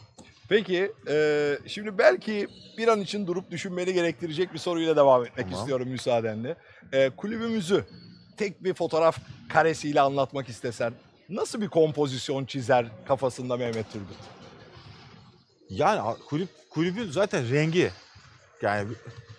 Peki, 0.49 0.93
e, 1.09 1.59
şimdi 1.67 1.99
belki 1.99 2.49
bir 2.79 2.89
an 2.89 3.01
için 3.01 3.27
durup 3.27 3.51
düşünmeni 3.51 3.93
gerektirecek 3.93 4.53
bir 4.55 4.59
soruyla 4.59 4.97
devam 4.97 5.25
etmek 5.25 5.47
Tamam. 5.47 5.61
istiyorum 5.61 5.89
müsaadenle. 5.89 6.57
E, 6.93 7.11
kulübümüzü 7.11 7.85
tek 8.37 8.65
bir 8.65 8.75
fotoğraf 8.75 9.19
karesiyle 9.49 10.01
anlatmak 10.01 10.49
istesen 10.49 10.93
nasıl 11.29 11.61
bir 11.61 11.69
kompozisyon 11.69 12.45
çizer 12.45 12.87
kafasında 13.09 13.57
Mehmet 13.57 13.93
Turgut? 13.93 14.17
Yani 15.71 16.01
a- 16.01 16.17
kulüp 16.29 16.49
kulübün 16.71 17.11
zaten 17.11 17.51
rengi 17.51 17.91
yani 18.63 18.89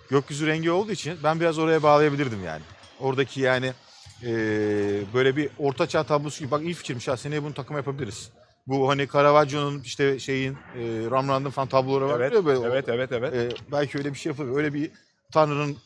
gökyüzü 0.09 0.47
rengi 0.47 0.71
olduğu 0.71 0.91
için 0.91 1.17
ben 1.23 1.39
biraz 1.39 1.59
oraya 1.59 1.83
bağlayabilirdim 1.83 2.43
yani. 2.45 2.61
Oradaki 3.03 3.41
yani 3.41 3.71
eee, 4.21 4.29
böyle 5.13 5.35
bir 5.35 5.49
orta 5.57 5.87
çağ 5.87 6.03
tablosu 6.03 6.39
gibi 6.39 6.51
bak 6.51 6.63
iyi 6.63 6.73
fikirmiş 6.73 7.07
ha 7.07 7.17
seneye 7.17 7.43
bunu 7.43 7.53
takım 7.53 7.77
yapabiliriz. 7.77 8.31
Bu 8.67 8.89
hani 8.89 9.07
Caravaggio'nun 9.13 9.81
işte 9.81 10.19
şeyin 10.19 10.53
eee 10.75 10.81
Rembrandt'ın 11.11 11.49
falan 11.49 11.67
tabloları 11.67 12.07
var 12.07 12.19
Evet, 12.19 12.33
ya 12.33 12.45
böyle. 12.45 12.67
evet, 12.67 12.89
evet, 12.89 13.11
evet. 13.11 13.33
Eee, 13.33 13.49
belki 13.71 13.97
öyle 13.97 14.13
bir 14.13 14.17
şey 14.17 14.29
yapılır. 14.29 14.57
Öyle 14.57 14.73
bir 14.73 14.91
Tanrı'nın 15.33 15.77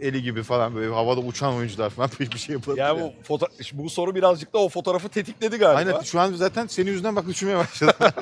eli 0.00 0.22
gibi 0.22 0.42
falan 0.42 0.74
böyle 0.74 0.92
havada 0.94 1.20
uçan 1.20 1.54
oyuncular 1.54 1.90
falan 1.90 2.10
bir 2.20 2.38
şey 2.38 2.52
yapılabilir. 2.52 2.82
Yani 2.84 3.00
yani. 3.00 3.14
bu, 3.28 3.34
foto- 3.34 3.70
bu 3.72 3.90
soru 3.90 4.14
birazcık 4.14 4.52
da 4.52 4.58
o 4.58 4.68
fotoğrafı 4.68 5.08
tetikledi 5.08 5.56
galiba. 5.56 5.90
Aynen 5.92 6.02
şu 6.04 6.20
an 6.20 6.32
zaten 6.32 6.66
senin 6.66 6.90
yüzünden 6.90 7.16
bak 7.16 7.26
düşünmeye 7.26 7.58
başladım. 7.58 7.94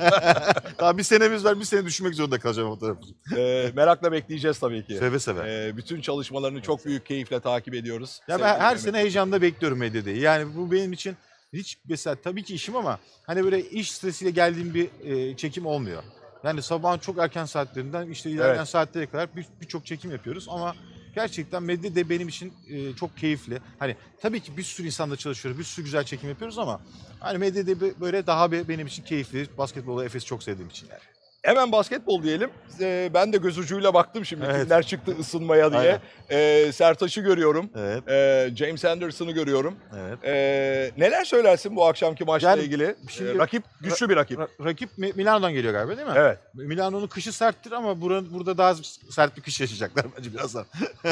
Daha 0.79 0.97
bir 0.97 1.03
senemiz 1.03 1.45
var 1.45 1.59
bir 1.59 1.65
sene 1.65 1.85
düşünmek 1.85 2.15
zorunda 2.15 2.39
kalacağım 2.39 2.69
fotoğrafı. 2.69 3.01
E, 3.37 3.71
merakla 3.75 4.11
bekleyeceğiz 4.11 4.59
tabii 4.59 4.85
ki. 4.85 4.95
Seve 4.97 5.19
seve. 5.19 5.65
E, 5.67 5.77
bütün 5.77 6.01
çalışmalarını 6.01 6.61
çok 6.61 6.85
büyük 6.85 7.05
keyifle 7.05 7.39
takip 7.39 7.73
ediyoruz. 7.73 8.19
Ya 8.27 8.39
ben 8.39 8.59
her 8.59 8.75
sene 8.77 8.97
heyecanla 8.97 9.41
bekliyorum 9.41 9.77
medyadayı. 9.79 10.19
Yani 10.19 10.55
bu 10.55 10.71
benim 10.71 10.93
için 10.93 11.15
hiç 11.53 11.77
mesela 11.89 12.15
tabii 12.23 12.43
ki 12.43 12.53
işim 12.55 12.75
ama 12.75 12.99
hani 13.27 13.43
böyle 13.43 13.69
iş 13.69 13.91
stresiyle 13.91 14.31
geldiğim 14.31 14.73
bir 14.73 14.89
e, 15.03 15.37
çekim 15.37 15.65
olmuyor. 15.65 16.03
Yani 16.43 16.61
sabahın 16.61 16.99
çok 16.99 17.17
erken 17.17 17.45
saatlerinden 17.45 18.07
işte 18.09 18.29
ilerleyen 18.31 18.55
Evet. 18.55 18.67
saatlere 18.67 19.05
kadar 19.05 19.35
bir- 19.35 19.45
birçok 19.61 19.85
çekim 19.85 20.11
yapıyoruz 20.11 20.47
ama 20.49 20.75
gerçekten 21.15 21.63
medya 21.63 21.95
de 21.95 22.09
benim 22.09 22.27
için 22.27 22.53
e, 22.69 22.93
çok 22.93 23.17
keyifli. 23.17 23.59
Hani 23.79 23.95
tabii 24.21 24.39
ki 24.39 24.57
bir 24.57 24.63
sürü 24.63 24.87
insanla 24.87 25.15
çalışıyoruz, 25.15 25.59
bir 25.59 25.63
sürü 25.63 25.85
güzel 25.85 26.03
çekim 26.03 26.29
yapıyoruz 26.29 26.59
ama 26.59 26.81
hani 27.19 27.37
medya 27.37 27.67
de 27.67 28.01
böyle 28.01 28.27
daha 28.27 28.51
bir, 28.51 28.67
benim 28.67 28.87
için 28.87 29.03
keyifli. 29.03 29.47
Basketbolu 29.57 30.03
Efes'i 30.03 30.25
çok 30.25 30.43
sevdiğim 30.43 30.69
için 30.69 30.87
yani. 30.89 31.18
Hemen 31.43 31.71
basketbol 31.71 32.23
diyelim. 32.23 32.49
Ee, 32.81 33.09
ben 33.13 33.33
de 33.33 33.37
göz 33.37 33.57
ucuyla 33.57 33.93
baktım 33.93 34.25
şimdi 34.25 34.45
Evet. 34.49 34.61
kimler 34.61 34.83
çıktı 34.85 35.15
ısınmaya 35.19 35.71
diye. 35.71 35.99
Ee, 36.29 36.71
Sertaç'ı 36.71 37.21
görüyorum. 37.21 37.69
Evet, 37.77 38.03
Ee, 38.09 38.49
James 38.55 38.85
Anderson'ı 38.85 39.31
görüyorum. 39.31 39.75
evet. 39.99 40.17
Ee, 40.23 40.91
neler 40.97 41.25
söylersin 41.25 41.75
bu 41.75 41.85
akşamki 41.87 42.23
maçla 42.23 42.49
Yani 42.49 42.61
ilgili? 42.63 42.95
şimdi- 43.09 43.31
Ee, 43.31 43.35
rakip 43.35 43.63
güçlü 43.81 44.09
bir 44.09 44.15
rakip. 44.15 44.39
Ra- 44.39 44.65
rakip 44.65 44.97
Mi- 44.97 45.11
Milano'dan 45.15 45.53
geliyor 45.53 45.73
galiba 45.73 45.97
değil 45.97 46.07
mi? 46.07 46.13
Evet. 46.17 46.37
Milano'nun 46.53 47.07
kışı 47.07 47.31
serttir 47.33 47.71
ama 47.71 48.01
buranın, 48.01 48.33
burada 48.33 48.57
daha 48.57 48.75
sert 49.09 49.37
bir 49.37 49.41
kış 49.41 49.61
yaşayacaklar 49.61 50.05
bence 50.17 50.33
birazdan. 50.33 50.65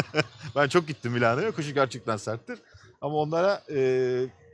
ben 0.55 0.67
çok 0.67 0.87
gittim 0.87 1.11
Milano'ya. 1.11 1.51
Kışı 1.51 1.71
gerçekten 1.71 2.17
serttir. 2.17 2.59
Ama 3.01 3.15
onlara 3.15 3.61
e, 3.75 3.79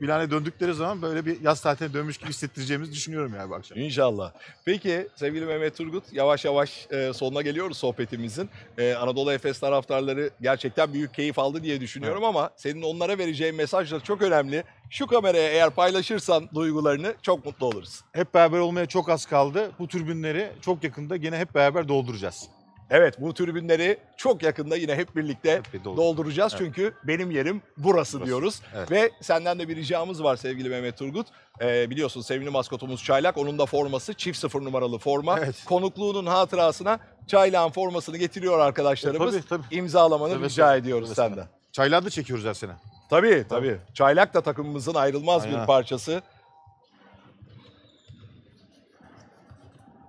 Milano'ya 0.00 0.30
döndükleri 0.30 0.74
zaman 0.74 1.02
böyle 1.02 1.26
bir 1.26 1.40
yaz 1.40 1.60
tatiline 1.60 1.94
dönmüş 1.94 2.18
gibi 2.18 2.28
hissettireceğimizi 2.28 2.92
düşünüyorum 2.92 3.32
yani 3.38 3.50
bu 3.50 3.54
akşam. 3.54 3.78
İnşallah. 3.78 4.32
Peki 4.64 5.08
sevgili 5.16 5.46
Mehmet 5.46 5.76
Turgut 5.76 6.12
yavaş 6.12 6.44
yavaş 6.44 6.86
e, 6.90 7.12
sonuna 7.12 7.42
geliyoruz 7.42 7.76
sohbetimizin. 7.76 8.50
E, 8.78 8.94
Anadolu 8.94 9.32
Efes 9.32 9.58
taraftarları 9.58 10.30
gerçekten 10.40 10.92
büyük 10.92 11.14
keyif 11.14 11.38
aldı 11.38 11.62
diye 11.62 11.80
düşünüyorum 11.80 12.24
ama 12.24 12.50
senin 12.56 12.82
onlara 12.82 13.18
vereceğin 13.18 13.54
mesajlar 13.54 14.00
çok 14.04 14.22
önemli. 14.22 14.64
Şu 14.90 15.06
kameraya 15.06 15.48
eğer 15.50 15.70
paylaşırsan 15.70 16.48
duygularını 16.54 17.14
çok 17.22 17.44
mutlu 17.44 17.66
oluruz. 17.66 18.00
Hep 18.12 18.34
beraber 18.34 18.58
olmaya 18.58 18.86
çok 18.86 19.08
az 19.08 19.26
kaldı. 19.26 19.70
Bu 19.78 19.88
türbünleri 19.88 20.52
çok 20.60 20.84
yakında 20.84 21.16
gene 21.16 21.38
hep 21.38 21.54
beraber 21.54 21.88
dolduracağız. 21.88 22.48
Evet 22.94 23.20
bu 23.20 23.34
tribünleri 23.34 23.98
çok 24.16 24.42
yakında 24.42 24.76
yine 24.76 24.94
hep 24.96 25.16
birlikte 25.16 25.62
Hep 25.72 25.84
dolduracağız. 25.84 26.52
Evet. 26.52 26.64
Çünkü 26.64 26.94
benim 27.04 27.30
yerim 27.30 27.62
burası, 27.76 28.16
Burası. 28.16 28.26
diyoruz. 28.26 28.60
Evet. 28.76 28.90
Ve 28.90 29.10
senden 29.20 29.58
de 29.58 29.68
bir 29.68 29.76
ricamız 29.76 30.22
var 30.22 30.36
sevgili 30.36 30.68
Mehmet 30.68 30.98
Turgut. 30.98 31.26
Ee, 31.60 31.90
biliyorsun 31.90 32.20
sevgili 32.20 32.50
maskotumuz 32.50 33.04
Çaylak. 33.04 33.38
Onun 33.38 33.58
da 33.58 33.66
forması 33.66 34.14
çift 34.14 34.38
sıfır 34.38 34.62
numaralı 34.62 34.98
forma. 34.98 35.38
Evet. 35.38 35.64
Konukluğunun 35.64 36.26
hatırasına 36.26 36.98
Çaylak'ın 37.26 37.72
formasını 37.72 38.16
getiriyor 38.16 38.58
arkadaşlarımız. 38.58 39.36
E, 39.36 39.42
tabii, 39.42 39.62
tabii. 39.62 39.76
İmzalamanı 39.76 40.34
Seve 40.34 40.44
rica 40.44 40.66
seve, 40.68 40.78
ediyoruz 40.78 41.08
seve 41.08 41.14
senden. 41.14 41.46
Çaylar 41.72 42.04
da 42.04 42.10
çekiyoruz 42.10 42.44
her 42.44 42.54
sene. 42.54 42.72
Tabii 43.10 43.44
tabii. 43.48 43.78
Çaylak 43.94 44.34
da 44.34 44.40
takımımızın 44.40 44.94
ayrılmaz 44.94 45.48
bir 45.48 45.52
Aynen. 45.52 45.66
parçası. 45.66 46.22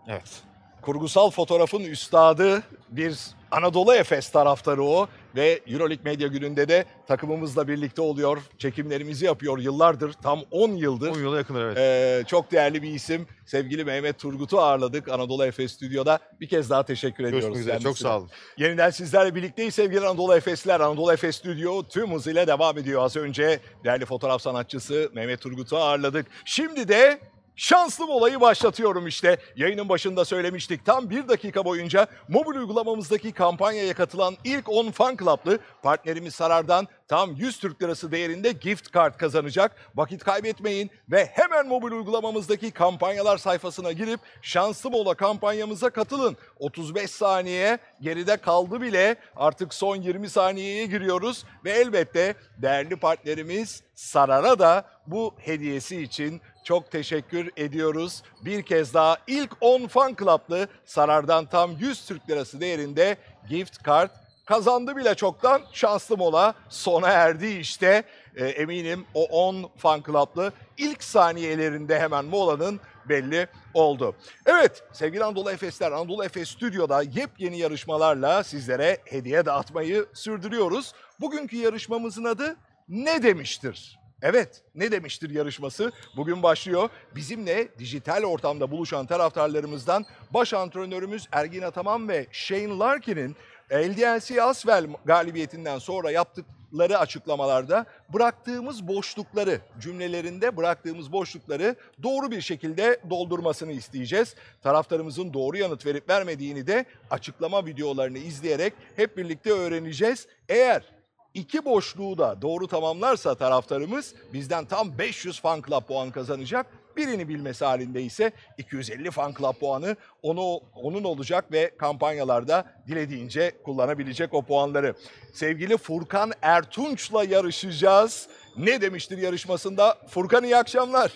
Evet. 0.08 0.44
Kurgusal 0.86 1.30
fotoğrafın 1.30 1.80
üstadı 1.80 2.64
bir 2.90 3.18
Anadolu 3.52 3.94
Efes 3.94 4.30
taraftarı 4.30 4.84
o 4.84 5.08
ve 5.36 5.60
Euroleague 5.68 6.12
Medya 6.12 6.28
Günü'nde 6.28 6.68
de 6.68 6.86
takımımızla 7.08 7.68
birlikte 7.68 8.02
oluyor. 8.02 8.38
Çekimlerimizi 8.58 9.26
yapıyor 9.26 9.60
yıllardır. 9.60 10.14
Tam 10.14 10.40
10 10.52 10.70
yıldır. 10.70 11.10
10 11.10 11.20
yıla 11.20 11.38
yakındır 11.38 11.66
evet. 11.66 11.78
Ee, 11.78 12.24
çok 12.28 12.52
değerli 12.52 12.82
bir 12.82 12.90
isim. 12.90 13.28
Sevgili 13.46 13.86
Mehmet 13.86 14.20
Turgut'u 14.20 14.60
ağırladık 14.60 15.10
Anadolu 15.10 15.46
Efes 15.46 15.72
Stüdyo'da. 15.72 16.20
Bir 16.42 16.50
kez 16.50 16.70
daha 16.70 16.84
teşekkür 16.84 17.24
ediyoruz. 17.24 17.48
Görüşmek 17.48 17.62
üzere. 17.62 17.80
Çok 17.80 17.98
sağ 17.98 18.18
olun. 18.18 18.30
Yeniden 18.58 18.90
sizlerle 18.90 19.36
birlikteyiz 19.36 19.76
sevgili 19.76 20.08
Anadolu 20.08 20.36
Efesliler. 20.36 20.80
Anadolu 20.80 21.14
Efes 21.14 21.36
Stüdyo 21.36 21.84
tüm 21.84 22.14
hızıyla 22.14 22.48
devam 22.48 22.78
ediyor. 22.78 23.04
Az 23.04 23.16
önce 23.16 23.60
değerli 23.84 24.06
fotoğraf 24.06 24.42
sanatçısı 24.42 25.10
Mehmet 25.14 25.42
Turgut'u 25.42 25.78
ağırladık. 25.78 26.28
Şimdi 26.46 26.88
de 26.88 27.20
şanslı 27.56 28.12
olayı 28.12 28.42
başlatıyorum 28.42 29.08
işte. 29.08 29.38
Yayının 29.56 29.90
başında 29.90 30.26
söylemiştik. 30.26 30.86
Tam 30.86 31.10
bir 31.10 31.28
dakika 31.28 31.66
boyunca 31.66 32.08
mobil 32.28 32.60
uygulamamızdaki 32.60 33.32
kampanyaya 33.32 33.94
katılan 33.94 34.36
ilk 34.44 34.70
10 34.70 34.92
fan 34.92 35.18
club'lı 35.18 35.60
partnerimiz 35.84 36.36
Sarar'dan 36.36 36.88
tam 37.08 37.36
100 37.36 37.60
Türk 37.60 37.82
Lirası 37.82 38.12
değerinde 38.12 38.52
gift 38.52 38.94
card 38.94 39.18
kazanacak. 39.18 39.72
Vakit 39.96 40.24
kaybetmeyin 40.24 40.92
ve 41.12 41.26
hemen 41.26 41.68
mobil 41.68 41.92
uygulamamızdaki 41.92 42.72
kampanyalar 42.72 43.38
sayfasına 43.38 43.92
girip 43.92 44.20
şanslı 44.42 44.92
mola 44.92 45.14
kampanyamıza 45.14 45.90
katılın. 45.90 46.38
35 46.60 47.12
saniye 47.12 47.80
geride 48.02 48.38
kaldı 48.38 48.82
bile 48.82 49.16
artık 49.36 49.74
son 49.74 49.96
20 49.96 50.30
saniyeye 50.30 50.86
giriyoruz 50.86 51.44
ve 51.66 51.72
elbette 51.72 52.36
değerli 52.58 52.96
partnerimiz 52.96 53.84
Sarar'a 53.96 54.60
da 54.60 54.86
bu 55.08 55.34
hediyesi 55.38 56.02
için 56.02 56.42
çok 56.66 56.92
teşekkür 56.92 57.52
ediyoruz. 57.58 58.24
Bir 58.42 58.64
kez 58.64 58.94
daha 58.94 59.18
ilk 59.28 59.52
10 59.62 59.88
fan 59.88 60.16
club'lı 60.20 60.68
Sarar'dan 60.86 61.46
tam 61.46 61.72
100 61.72 62.06
Türk 62.06 62.30
Lirası 62.30 62.62
değerinde 62.62 63.18
gift 63.50 63.86
card 63.86 64.10
kazandı 64.46 64.96
bile 64.96 65.16
çoktan. 65.16 65.62
Şanslı 65.74 66.18
mola 66.18 66.54
sona 66.70 67.10
erdi 67.10 67.48
işte. 67.48 68.04
Ee, 68.36 68.46
eminim 68.46 69.06
o 69.14 69.24
10 69.24 69.70
fan 69.78 70.04
club'lı 70.04 70.52
ilk 70.78 71.04
saniyelerinde 71.04 72.00
hemen 72.00 72.26
molanın 72.26 72.80
belli 73.10 73.48
oldu. 73.74 74.16
Evet 74.46 74.84
sevgili 74.94 75.24
Anadolu 75.24 75.52
Efesler, 75.52 75.92
Anadolu 75.92 76.26
Efes 76.26 76.50
Stüdyo'da 76.50 77.02
yepyeni 77.02 77.58
yarışmalarla 77.58 78.44
sizlere 78.44 78.98
hediye 79.06 79.46
dağıtmayı 79.46 80.06
sürdürüyoruz. 80.14 80.94
Bugünkü 81.20 81.58
yarışmamızın 81.58 82.24
adı 82.24 82.56
ne 82.90 83.24
demiştir? 83.24 84.05
Evet, 84.22 84.62
ne 84.76 84.92
demiştir 84.92 85.30
yarışması? 85.30 85.92
Bugün 86.18 86.44
başlıyor. 86.44 86.90
Bizimle 87.16 87.68
dijital 87.80 88.24
ortamda 88.24 88.72
buluşan 88.72 89.06
taraftarlarımızdan 89.06 90.06
baş 90.34 90.54
antrenörümüz 90.54 91.28
Ergin 91.32 91.62
Ataman 91.62 92.10
ve 92.10 92.28
Shane 92.32 92.78
Larkin'in 92.78 93.36
LDLC 93.74 94.44
Asvel 94.44 94.88
galibiyetinden 95.06 95.78
sonra 95.78 96.12
yaptıkları 96.12 96.98
açıklamalarda 96.98 97.86
bıraktığımız 98.14 98.88
boşlukları, 98.88 99.60
cümlelerinde 99.80 100.58
bıraktığımız 100.58 101.12
boşlukları 101.12 101.76
doğru 102.04 102.32
bir 102.32 102.42
şekilde 102.42 103.00
doldurmasını 103.10 103.72
isteyeceğiz. 103.72 104.36
Taraftarımızın 104.64 105.34
doğru 105.34 105.58
yanıt 105.58 105.86
verip 105.86 106.10
vermediğini 106.10 106.68
de 106.68 106.86
açıklama 107.12 107.66
videolarını 107.66 108.18
izleyerek 108.18 108.74
hep 108.96 109.18
birlikte 109.18 109.52
öğreneceğiz. 109.52 110.28
Eğer 110.50 110.95
İki 111.36 111.66
boşluğu 111.66 112.18
da 112.18 112.42
doğru 112.42 112.68
tamamlarsa 112.68 113.36
taraftarımız 113.36 114.14
bizden 114.34 114.66
tam 114.66 114.98
500 114.98 115.40
fan 115.42 115.62
club 115.68 115.82
puan 115.88 116.12
kazanacak. 116.12 116.66
Birini 116.98 117.30
bilmesi 117.30 117.66
halinde 117.66 118.02
ise 118.04 118.32
250 118.58 119.12
fan 119.12 119.34
club 119.38 119.54
puanı 119.60 119.96
onu 120.22 120.60
onun 120.76 121.04
olacak 121.04 121.52
ve 121.52 121.72
kampanyalarda 121.78 122.66
dilediğince 122.88 123.52
kullanabilecek 123.64 124.34
o 124.34 124.42
puanları. 124.42 124.96
Sevgili 125.34 125.78
Furkan 125.78 126.32
Ertunç'la 126.42 127.24
yarışacağız. 127.24 128.28
Ne 128.58 128.82
demiştir 128.82 129.18
yarışmasında? 129.18 129.98
Furkan 130.10 130.44
iyi 130.44 130.58
akşamlar. 130.58 131.12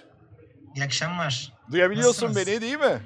İyi 0.75 0.83
akşamlar. 0.85 1.53
Duyabiliyorsun 1.71 2.27
Nasılsınız? 2.27 2.47
beni 2.47 2.61
değil 2.61 2.79
mi? 2.79 3.01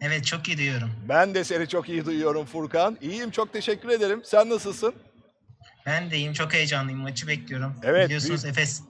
Evet 0.00 0.24
çok 0.26 0.48
iyi 0.48 0.58
duyuyorum. 0.58 0.90
Ben 1.08 1.34
de 1.34 1.44
seni 1.44 1.68
çok 1.68 1.88
iyi 1.88 2.06
duyuyorum 2.06 2.44
Furkan. 2.44 2.98
İyiyim 3.00 3.30
çok 3.30 3.52
teşekkür 3.52 3.88
ederim. 3.88 4.20
Sen 4.24 4.50
nasılsın? 4.50 4.94
Ben 5.88 6.10
de 6.10 6.16
iyiyim 6.16 6.32
çok 6.32 6.54
heyecanlıyım 6.54 7.00
maçı 7.00 7.28
bekliyorum. 7.28 7.74
Evet, 7.82 8.06
Biliyorsunuz 8.06 8.44
Efes 8.44 8.82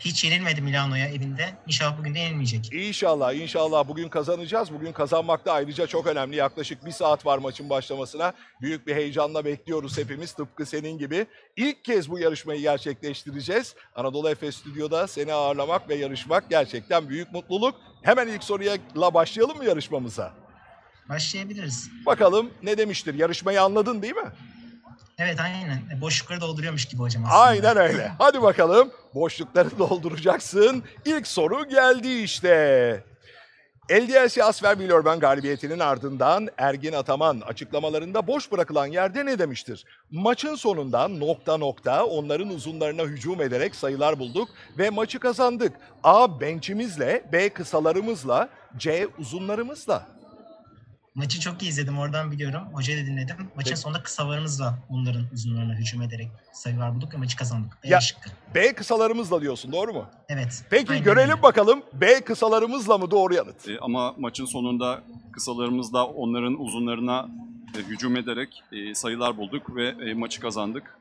hiç 0.00 0.24
yenilmedi 0.24 0.60
Milano'ya 0.60 1.08
evinde. 1.08 1.54
İnşallah 1.66 1.98
bugün 1.98 2.14
de 2.14 2.18
yenilmeyecek. 2.18 2.72
İnşallah, 2.72 3.34
inşallah 3.34 3.88
bugün 3.88 4.08
kazanacağız. 4.08 4.72
Bugün 4.72 4.92
kazanmak 4.92 5.46
da 5.46 5.52
ayrıca 5.52 5.86
çok 5.86 6.06
önemli. 6.06 6.36
Yaklaşık 6.36 6.86
bir 6.86 6.90
saat 6.90 7.26
var 7.26 7.38
maçın 7.38 7.70
başlamasına. 7.70 8.32
Büyük 8.60 8.86
bir 8.86 8.94
heyecanla 8.94 9.44
bekliyoruz 9.44 9.98
hepimiz 9.98 10.32
tıpkı 10.32 10.66
senin 10.66 10.98
gibi. 10.98 11.26
İlk 11.56 11.84
kez 11.84 12.10
bu 12.10 12.18
yarışmayı 12.18 12.60
gerçekleştireceğiz. 12.60 13.74
Anadolu 13.94 14.30
Efes 14.30 14.56
Stüdyo'da 14.56 15.06
seni 15.06 15.32
ağırlamak 15.32 15.88
ve 15.88 15.94
yarışmak 15.94 16.50
gerçekten 16.50 17.08
büyük 17.08 17.32
mutluluk. 17.32 17.74
Hemen 18.02 18.28
ilk 18.28 18.44
soruya 18.44 18.76
başlayalım 18.94 19.56
mı 19.56 19.64
yarışmamıza? 19.64 20.32
Başlayabiliriz. 21.08 21.90
Bakalım 22.06 22.50
ne 22.62 22.78
demiştir? 22.78 23.14
Yarışmayı 23.14 23.62
anladın 23.62 24.02
değil 24.02 24.16
mi? 24.16 24.32
Evet 25.18 25.40
aynen. 25.40 25.82
E, 25.96 26.00
Boşlukları 26.00 26.40
dolduruyormuş 26.40 26.84
gibi 26.84 27.00
hocam 27.02 27.24
aslında. 27.24 27.40
Aynen 27.40 27.76
öyle. 27.76 28.12
Hadi 28.18 28.42
bakalım 28.42 28.90
boşlukları 29.14 29.78
dolduracaksın. 29.78 30.82
İlk 31.04 31.26
soru 31.26 31.68
geldi 31.68 32.08
işte. 32.08 33.04
LDLC 33.90 34.44
Asfer 34.44 34.78
Bilorben 34.80 35.20
galibiyetinin 35.20 35.78
ardından 35.78 36.48
Ergin 36.58 36.92
Ataman 36.92 37.40
açıklamalarında 37.40 38.26
boş 38.26 38.52
bırakılan 38.52 38.86
yerde 38.86 39.26
ne 39.26 39.38
demiştir? 39.38 39.84
Maçın 40.10 40.54
sonunda 40.54 41.08
nokta 41.08 41.56
nokta 41.56 42.04
onların 42.04 42.48
uzunlarına 42.48 43.02
hücum 43.02 43.42
ederek 43.42 43.74
sayılar 43.74 44.18
bulduk 44.18 44.48
ve 44.78 44.90
maçı 44.90 45.18
kazandık. 45.18 45.72
A 46.04 46.40
benchimizle, 46.40 47.24
B 47.32 47.48
kısalarımızla, 47.48 48.48
C 48.76 49.08
uzunlarımızla. 49.18 50.15
Maçı 51.16 51.40
çok 51.40 51.62
iyi 51.62 51.68
izledim 51.68 51.98
oradan 51.98 52.30
biliyorum. 52.32 52.62
Hocayı 52.72 53.02
da 53.02 53.06
dinledim. 53.06 53.36
Maçın 53.56 53.70
Peki. 53.70 53.80
sonunda 53.80 54.02
kısalarımızla 54.02 54.78
onların 54.88 55.24
uzunlarına 55.32 55.74
hücum 55.74 56.02
ederek 56.02 56.28
sayılar 56.52 56.94
bulduk 56.94 57.14
ve 57.14 57.16
maçı 57.16 57.36
kazandık. 57.36 57.78
B 57.84 57.88
Ya- 57.88 58.00
şıkkı. 58.00 58.30
B 58.54 58.74
kısalarımızla 58.74 59.40
diyorsun 59.40 59.72
doğru 59.72 59.92
mu? 59.92 60.04
Evet. 60.28 60.64
Peki 60.70 60.92
aynen 60.92 61.04
görelim 61.04 61.30
öyle. 61.30 61.42
bakalım 61.42 61.82
B 61.92 62.20
kısalarımızla 62.20 62.98
mı 62.98 63.10
doğru 63.10 63.34
yanıt? 63.34 63.68
E, 63.68 63.78
ama 63.80 64.14
maçın 64.18 64.44
sonunda 64.46 65.02
kısalarımızda 65.32 66.06
onların 66.06 66.60
uzunlarına 66.60 67.28
e, 67.76 67.78
hücum 67.78 68.16
ederek 68.16 68.62
e, 68.72 68.94
sayılar 68.94 69.36
bulduk 69.36 69.76
ve 69.76 69.88
e, 69.88 70.14
maçı 70.14 70.40
kazandık. 70.40 70.98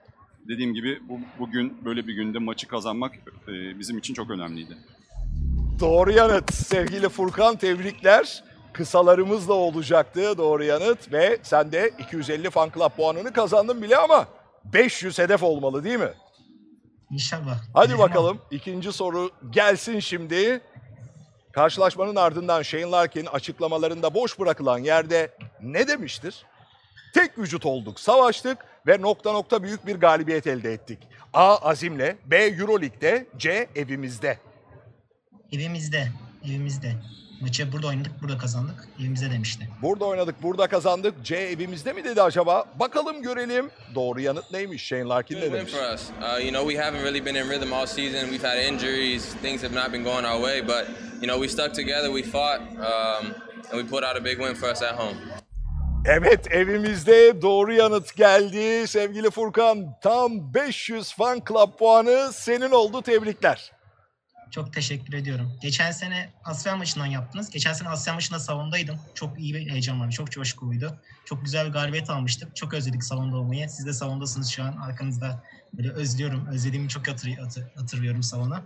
Dediğim 0.47 0.73
gibi 0.73 0.99
bu, 1.10 1.19
bugün 1.39 1.78
böyle 1.86 2.08
bir 2.08 2.13
günde 2.13 2.39
maçı 2.39 2.67
kazanmak 2.67 3.15
e, 3.47 3.80
bizim 3.80 3.97
için 3.97 4.13
çok 4.13 4.30
önemliydi. 4.32 4.78
Doğru 5.80 6.12
yanıt 6.12 6.54
sevgili 6.54 7.10
Furkan 7.10 7.56
tebrikler. 7.56 8.43
Kısalarımızla 8.75 9.53
olacaktı 9.53 10.38
doğru 10.38 10.63
yanıt 10.63 11.11
ve 11.11 11.38
sen 11.43 11.71
de 11.71 11.91
250 11.99 12.49
fan 12.49 12.71
club 12.73 12.89
puanını 12.89 13.33
kazandın 13.33 13.81
bile 13.81 13.97
ama 13.97 14.27
500 14.65 15.19
hedef 15.19 15.43
olmalı 15.43 15.83
değil 15.83 15.99
mi? 15.99 16.13
İnşallah. 17.11 17.61
Hadi 17.73 17.95
o. 17.95 17.99
bakalım 17.99 18.41
ikinci 18.51 18.91
soru 18.91 19.31
gelsin 19.49 19.99
şimdi. 19.99 20.61
Karşılaşmanın 21.51 22.15
ardından 22.15 22.61
Shane 22.61 22.91
Larkin 22.91 23.25
açıklamalarında 23.25 24.13
boş 24.13 24.39
bırakılan 24.39 24.77
yerde 24.77 25.31
ne 25.61 25.88
demiştir? 25.88 26.45
Tek 27.13 27.38
vücut 27.38 27.65
olduk, 27.65 27.99
savaştık 27.99 28.57
ve 28.88 29.01
nokta 29.01 29.31
nokta 29.31 29.63
büyük 29.63 29.88
bir 29.88 29.95
galibiyet 29.95 30.47
elde 30.47 30.73
ettik. 30.73 30.99
A 31.33 31.57
azimle, 31.57 32.17
B 32.25 32.38
Euroleague'de, 32.38 33.27
C 33.38 33.69
evimizde. 33.75 34.39
Evimizde. 35.51 36.07
Evimizde. 36.45 36.95
Maçı 37.41 37.71
burada 37.71 37.88
oynadık, 37.88 38.12
burada 38.21 38.38
kazandık. 38.38 38.88
Evimizde 39.00 39.32
demişti. 39.32 39.69
Burada 39.82 40.06
oynadık, 40.06 40.43
burada 40.43 40.67
kazandık. 40.67 41.26
C 41.26 41.36
evimizde 41.36 41.93
mi 41.93 42.04
dedi 42.04 42.21
acaba? 42.21 42.65
Bakalım 42.80 43.21
görelim. 43.21 43.69
Doğru 43.95 44.21
yanıt 44.21 44.52
neymiş? 44.52 44.84
Shane 44.84 45.04
Larkin 45.04 45.36
ne 45.41 45.52
demiş? 45.52 45.74
for 45.74 45.93
us. 45.93 46.10
Uh, 46.21 46.41
you 46.45 46.50
know, 46.52 46.71
we 46.71 46.84
haven't 46.84 47.04
really 47.04 47.26
been 47.26 47.36
in 47.36 47.50
rhythm 47.50 47.74
all 47.74 47.86
season. 47.86 48.30
We've 48.30 48.48
had 48.48 48.58
injuries. 48.58 49.36
Things 49.41 49.63
have 49.63 49.76
not 49.76 49.93
been 49.93 50.04
going 50.04 50.26
our 50.26 50.41
way. 50.41 50.62
But, 50.67 50.88
you 51.21 51.28
know, 51.28 51.48
we 51.48 51.50
stuck 51.50 51.74
together. 51.74 52.08
We 52.08 52.24
fought. 52.24 52.62
Um, 52.62 53.26
and 53.71 53.84
we 53.84 53.84
put 53.89 54.04
out 54.04 54.17
a 54.17 54.26
big 54.26 54.38
win 54.39 54.56
for 54.56 54.71
us 54.71 54.82
at 54.82 54.95
home. 54.95 55.15
Evet 56.08 56.52
evimizde 56.52 57.41
doğru 57.41 57.74
yanıt 57.74 58.15
geldi. 58.15 58.88
Sevgili 58.88 59.30
Furkan 59.32 59.98
tam 60.02 60.54
500 60.54 61.13
fan 61.13 61.41
club 61.50 61.78
puanı 61.80 62.34
senin 62.34 62.71
oldu 62.71 63.02
tebrikler. 63.02 63.71
Çok 64.55 64.73
teşekkür 64.73 65.13
ediyorum. 65.13 65.51
Geçen 65.61 65.91
sene 65.91 66.29
Asya 66.43 66.75
maçından 66.75 67.05
yaptınız. 67.05 67.49
Geçen 67.49 67.73
sene 67.73 67.89
Asya 67.89 68.13
maçında 68.13 68.39
salondaydım. 68.39 68.99
Çok 69.13 69.39
iyi 69.39 69.53
bir 69.53 69.69
heyecan 69.69 70.01
vardı. 70.01 70.11
Çok 70.11 70.31
coşkuluydu. 70.31 70.99
Çok 71.25 71.45
güzel 71.45 71.67
bir 71.67 71.71
galibiyet 71.71 72.09
almıştık. 72.09 72.55
Çok 72.55 72.73
özledik 72.73 73.03
salonda 73.03 73.37
olmayı. 73.37 73.69
Siz 73.69 73.85
de 73.85 73.93
salondasınız 73.93 74.49
şu 74.49 74.63
an. 74.63 74.77
Arkanızda 74.77 75.43
böyle 75.73 75.91
özlüyorum. 75.91 76.47
Özlediğimi 76.47 76.89
çok 76.89 77.07
hatır, 77.07 77.29
hatır, 77.37 77.63
hatırlıyorum 77.75 78.23
salona. 78.23 78.63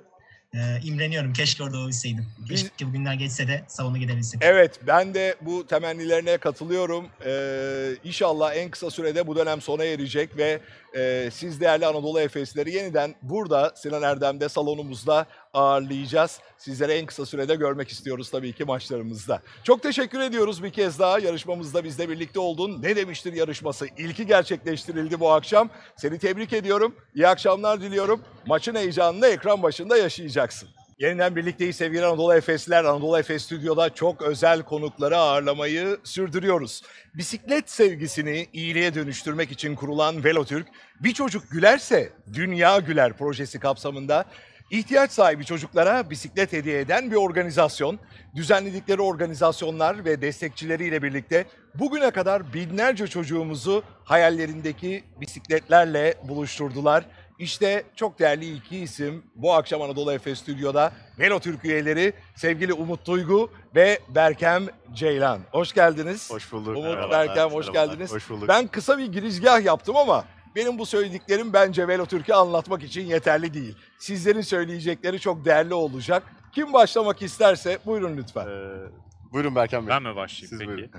Ee, 0.53 0.79
imreniyorum. 0.83 1.33
Keşke 1.33 1.63
orada 1.63 1.77
olabilseydim. 1.77 2.25
Keşke 2.47 2.87
bugünler 2.87 3.13
geçse 3.13 3.47
de 3.47 3.63
salona 3.67 3.97
gidebilsek. 3.97 4.41
Evet 4.43 4.79
ben 4.87 5.13
de 5.13 5.35
bu 5.41 5.67
temennilerine 5.67 6.37
katılıyorum. 6.37 7.05
Ee, 7.25 7.95
inşallah 8.03 8.55
en 8.55 8.71
kısa 8.71 8.89
sürede 8.89 9.27
bu 9.27 9.35
dönem 9.35 9.61
sona 9.61 9.83
erecek 9.83 10.37
ve 10.37 10.59
e, 10.95 11.29
siz 11.33 11.61
değerli 11.61 11.85
Anadolu 11.85 12.19
Efesleri 12.19 12.73
yeniden 12.73 13.15
burada 13.21 13.73
Sinan 13.75 14.03
Erdem'de 14.03 14.49
salonumuzda 14.49 15.25
ağırlayacağız. 15.53 16.39
Sizlere 16.57 16.93
en 16.93 17.05
kısa 17.05 17.25
sürede 17.25 17.55
görmek 17.55 17.89
istiyoruz 17.89 18.31
tabii 18.31 18.53
ki 18.53 18.65
maçlarımızda. 18.65 19.41
Çok 19.63 19.83
teşekkür 19.83 20.19
ediyoruz 20.19 20.63
bir 20.63 20.69
kez 20.69 20.99
daha 20.99 21.19
yarışmamızda 21.19 21.83
bizle 21.83 22.09
birlikte 22.09 22.39
oldun. 22.39 22.81
Ne 22.81 22.95
demiştir 22.95 23.33
yarışması? 23.33 23.87
İlki 23.97 24.27
gerçekleştirildi 24.27 25.19
bu 25.19 25.31
akşam. 25.31 25.69
Seni 25.97 26.19
tebrik 26.19 26.53
ediyorum. 26.53 26.95
İyi 27.15 27.27
akşamlar 27.27 27.81
diliyorum. 27.81 28.21
Maçın 28.47 28.75
heyecanını 28.75 29.27
ekran 29.27 29.63
başında 29.63 29.97
yaşayacaksın. 29.97 30.69
Yeniden 30.99 31.35
birlikteyiz 31.35 31.75
sevgili 31.75 32.05
Anadolu 32.05 32.33
Efesliler. 32.33 32.83
Anadolu 32.83 33.19
Efes 33.19 33.43
Stüdyo'da 33.43 33.89
çok 33.89 34.21
özel 34.21 34.63
konukları 34.63 35.17
ağırlamayı 35.17 35.97
sürdürüyoruz. 36.03 36.81
Bisiklet 37.13 37.69
sevgisini 37.69 38.47
iyiliğe 38.53 38.93
dönüştürmek 38.93 39.51
için 39.51 39.75
kurulan 39.75 40.23
Velotürk, 40.23 40.67
bir 40.99 41.13
çocuk 41.13 41.51
gülerse 41.51 42.13
dünya 42.33 42.77
güler 42.77 43.13
projesi 43.13 43.59
kapsamında 43.59 44.25
ihtiyaç 44.71 45.11
sahibi 45.11 45.45
çocuklara 45.45 46.09
bisiklet 46.09 46.53
hediye 46.53 46.79
eden 46.79 47.11
bir 47.11 47.15
organizasyon. 47.15 47.99
Düzenledikleri 48.35 49.01
organizasyonlar 49.01 50.05
ve 50.05 50.21
destekçileriyle 50.21 51.03
birlikte 51.03 51.45
bugüne 51.75 52.11
kadar 52.11 52.53
binlerce 52.53 53.07
çocuğumuzu 53.07 53.83
hayallerindeki 54.03 55.03
bisikletlerle 55.21 56.13
buluşturdular. 56.23 57.05
İşte 57.39 57.83
çok 57.95 58.19
değerli 58.19 58.55
iki 58.55 58.77
isim 58.77 59.23
bu 59.35 59.53
akşam 59.53 59.81
Anadolu 59.81 60.13
Efes 60.13 60.39
Stüdyo'da 60.39 60.91
Velo 61.19 61.39
Türk 61.39 61.65
üyeleri 61.65 62.13
sevgili 62.35 62.73
Umut 62.73 63.07
Duygu 63.07 63.51
ve 63.75 63.99
Berkem 64.09 64.63
Ceylan. 64.93 65.39
Hoş 65.51 65.73
geldiniz. 65.73 66.31
Hoş 66.31 66.51
bulduk. 66.51 66.77
Umut, 66.77 66.83
Merhabalar, 66.83 67.27
Berkem 67.27 67.49
hoş 67.49 67.67
merhabalar. 67.67 67.87
geldiniz. 67.87 68.11
Hoş 68.11 68.29
bulduk. 68.29 68.47
Ben 68.47 68.67
kısa 68.67 68.97
bir 68.97 69.05
girizgah 69.05 69.61
yaptım 69.65 69.95
ama 69.95 70.25
benim 70.55 70.79
bu 70.79 70.85
söylediklerim 70.85 71.53
bence 71.53 71.87
Velo 71.87 72.05
Türk'ü 72.05 72.33
anlatmak 72.33 72.83
için 72.83 73.05
yeterli 73.05 73.53
değil. 73.53 73.75
Sizlerin 73.99 74.41
söyleyecekleri 74.41 75.19
çok 75.19 75.45
değerli 75.45 75.73
olacak. 75.73 76.23
Kim 76.51 76.73
başlamak 76.73 77.21
isterse 77.21 77.79
buyurun 77.85 78.17
lütfen. 78.17 78.47
Ee, 78.47 79.31
buyurun 79.31 79.55
Berkan 79.55 79.87
Bey. 79.87 79.95
Ben 79.95 80.03
mi 80.03 80.15
başlayayım 80.15 80.49
Siz 80.49 80.59
peki? 80.59 80.67
buyurun. 80.67 80.91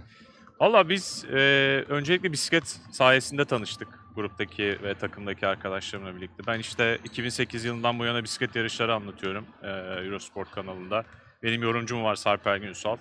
Valla 0.60 0.88
biz 0.88 1.24
e, 1.32 1.36
öncelikle 1.88 2.32
bisiklet 2.32 2.80
sayesinde 2.92 3.44
tanıştık 3.44 3.88
gruptaki 4.14 4.78
ve 4.82 4.94
takımdaki 4.94 5.46
arkadaşlarımla 5.46 6.16
birlikte. 6.16 6.46
Ben 6.46 6.58
işte 6.58 6.98
2008 7.04 7.64
yılından 7.64 7.98
bu 7.98 8.04
yana 8.04 8.24
bisiklet 8.24 8.56
yarışları 8.56 8.94
anlatıyorum 8.94 9.46
e, 9.62 9.68
Eurosport 10.04 10.50
kanalında. 10.50 11.04
Benim 11.42 11.62
yorumcum 11.62 12.04
var 12.04 12.14
Sarper 12.14 12.56
Günsal. 12.56 12.96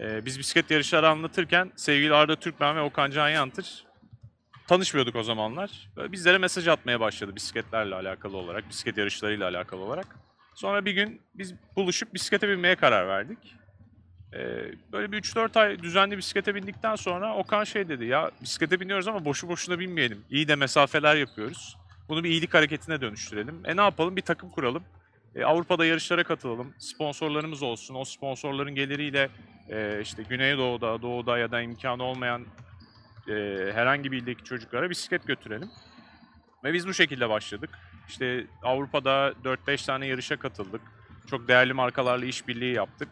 E, 0.00 0.24
biz 0.24 0.38
bisiklet 0.38 0.70
yarışları 0.70 1.08
anlatırken 1.08 1.72
sevgili 1.76 2.14
Arda 2.14 2.36
Türkmen 2.36 2.76
ve 2.76 2.80
Okan 2.80 3.10
Can 3.10 3.28
Yantır 3.28 3.85
tanışmıyorduk 4.68 5.16
o 5.16 5.22
zamanlar. 5.22 5.90
Böyle 5.96 6.12
bizlere 6.12 6.38
mesaj 6.38 6.68
atmaya 6.68 7.00
başladı 7.00 7.36
bisikletlerle 7.36 7.94
alakalı 7.94 8.36
olarak, 8.36 8.68
bisiklet 8.68 8.96
yarışlarıyla 8.96 9.48
alakalı 9.48 9.80
olarak. 9.80 10.06
Sonra 10.54 10.84
bir 10.84 10.92
gün 10.92 11.22
biz 11.34 11.54
buluşup 11.76 12.14
bisiklete 12.14 12.48
binmeye 12.48 12.76
karar 12.76 13.08
verdik. 13.08 13.38
Ee, 14.34 14.38
böyle 14.92 15.12
bir 15.12 15.22
3-4 15.22 15.60
ay 15.60 15.82
düzenli 15.82 16.18
bisiklete 16.18 16.54
bindikten 16.54 16.96
sonra 16.96 17.36
Okan 17.36 17.64
şey 17.64 17.88
dedi 17.88 18.04
ya 18.04 18.30
bisiklete 18.42 18.80
biniyoruz 18.80 19.08
ama 19.08 19.24
boşu 19.24 19.48
boşuna 19.48 19.78
binmeyelim. 19.78 20.24
İyi 20.30 20.48
de 20.48 20.54
mesafeler 20.54 21.16
yapıyoruz. 21.16 21.76
Bunu 22.08 22.24
bir 22.24 22.30
iyilik 22.30 22.54
hareketine 22.54 23.00
dönüştürelim. 23.00 23.62
E 23.64 23.76
ne 23.76 23.80
yapalım 23.80 24.16
bir 24.16 24.22
takım 24.22 24.50
kuralım. 24.50 24.82
E, 25.34 25.44
Avrupa'da 25.44 25.86
yarışlara 25.86 26.24
katılalım. 26.24 26.74
Sponsorlarımız 26.78 27.62
olsun. 27.62 27.94
O 27.94 28.04
sponsorların 28.04 28.74
geliriyle 28.74 29.28
e, 29.70 30.00
işte 30.02 30.22
Güneydoğu'da, 30.22 31.02
Doğu'da 31.02 31.38
ya 31.38 31.50
da 31.50 31.60
imkanı 31.60 32.02
olmayan 32.02 32.46
e, 33.28 33.32
herhangi 33.72 34.12
bir 34.12 34.22
ildeki 34.22 34.44
çocuklara 34.44 34.90
bisiklet 34.90 35.26
götürelim. 35.26 35.70
Ve 36.64 36.72
biz 36.72 36.88
bu 36.88 36.94
şekilde 36.94 37.28
başladık. 37.28 37.70
İşte 38.08 38.46
Avrupa'da 38.62 39.32
4-5 39.44 39.86
tane 39.86 40.06
yarışa 40.06 40.36
katıldık. 40.36 40.80
Çok 41.30 41.48
değerli 41.48 41.72
markalarla 41.72 42.26
işbirliği 42.26 42.74
yaptık. 42.74 43.08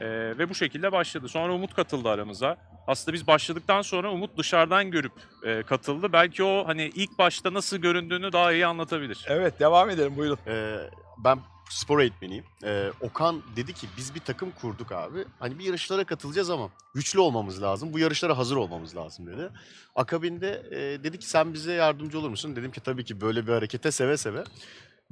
Ee, 0.00 0.08
ve 0.38 0.48
bu 0.48 0.54
şekilde 0.54 0.92
başladı. 0.92 1.28
Sonra 1.28 1.54
Umut 1.54 1.74
katıldı 1.74 2.08
aramıza. 2.08 2.56
Aslında 2.86 3.14
biz 3.14 3.26
başladıktan 3.26 3.82
sonra 3.82 4.12
Umut 4.12 4.38
dışarıdan 4.38 4.90
görüp 4.90 5.12
e, 5.44 5.62
katıldı. 5.62 6.12
Belki 6.12 6.44
o 6.44 6.68
hani 6.68 6.90
ilk 6.94 7.18
başta 7.18 7.54
nasıl 7.54 7.76
göründüğünü 7.76 8.32
daha 8.32 8.52
iyi 8.52 8.66
anlatabilir. 8.66 9.24
Evet 9.28 9.60
devam 9.60 9.90
edelim 9.90 10.16
buyurun. 10.16 10.38
Ee, 10.46 10.76
ben 11.24 11.38
spor 11.70 12.00
eğitmeniyim. 12.00 12.44
Ee, 12.64 12.90
Okan 13.00 13.42
dedi 13.56 13.72
ki 13.74 13.86
biz 13.96 14.14
bir 14.14 14.20
takım 14.20 14.50
kurduk 14.50 14.92
abi. 14.92 15.24
Hani 15.38 15.58
bir 15.58 15.64
yarışlara 15.64 16.04
katılacağız 16.04 16.50
ama 16.50 16.68
güçlü 16.94 17.20
olmamız 17.20 17.62
lazım. 17.62 17.92
Bu 17.92 17.98
yarışlara 17.98 18.38
hazır 18.38 18.56
olmamız 18.56 18.96
lazım 18.96 19.26
dedi. 19.26 19.48
Akabinde 19.94 20.62
e, 20.70 21.04
dedi 21.04 21.18
ki 21.18 21.28
sen 21.28 21.54
bize 21.54 21.72
yardımcı 21.72 22.18
olur 22.18 22.30
musun? 22.30 22.56
Dedim 22.56 22.70
ki 22.70 22.80
tabii 22.80 23.04
ki 23.04 23.20
böyle 23.20 23.46
bir 23.46 23.52
harekete 23.52 23.90
seve 23.90 24.16
seve. 24.16 24.44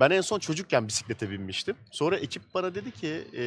Ben 0.01 0.11
en 0.11 0.21
son 0.21 0.39
çocukken 0.39 0.89
bisiklete 0.89 1.31
binmiştim. 1.31 1.77
Sonra 1.91 2.17
ekip 2.17 2.43
bana 2.55 2.75
dedi 2.75 2.91
ki 2.91 3.25
e, 3.37 3.43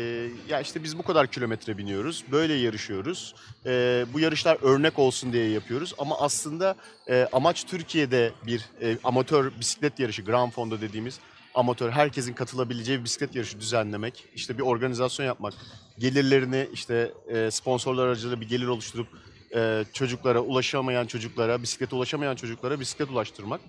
ya 0.50 0.62
işte 0.62 0.84
biz 0.84 0.98
bu 0.98 1.04
kadar 1.04 1.28
kilometre 1.28 1.78
biniyoruz, 1.78 2.24
böyle 2.32 2.54
yarışıyoruz. 2.54 3.36
E, 3.66 4.06
bu 4.14 4.20
yarışlar 4.20 4.58
örnek 4.62 5.00
olsun 5.00 5.34
diye 5.34 5.50
yapıyoruz. 5.50 5.94
Ama 5.98 6.20
aslında 6.20 6.76
e, 7.10 7.28
amaç 7.32 7.64
Türkiye'de 7.64 8.32
bir 8.46 8.66
e, 8.82 8.98
amatör 9.04 9.52
bisiklet 9.60 10.00
yarışı, 10.00 10.22
Grand 10.26 10.52
Fondo 10.52 10.82
dediğimiz 10.82 11.20
amatör 11.56 11.92
herkesin 11.92 12.34
katılabileceği 12.34 13.00
bir 13.00 13.04
bisiklet 13.04 13.36
yarışı 13.36 13.60
düzenlemek, 13.60 14.26
işte 14.36 14.58
bir 14.58 14.64
organizasyon 14.64 15.26
yapmak, 15.26 15.54
gelirlerini 16.00 16.68
işte 16.74 17.12
e, 17.28 17.52
sponsorlar 17.52 18.08
aracılığıyla 18.08 18.42
bir 18.42 18.50
gelir 18.50 18.68
oluşturup 18.68 19.08
e, 19.56 19.86
çocuklara, 19.94 20.40
ulaşamayan 20.40 21.06
çocuklara, 21.06 21.62
bisiklete 21.62 21.96
ulaşamayan 21.96 22.36
çocuklara 22.36 22.80
bisiklet 22.80 23.10
ulaştırmak. 23.10 23.62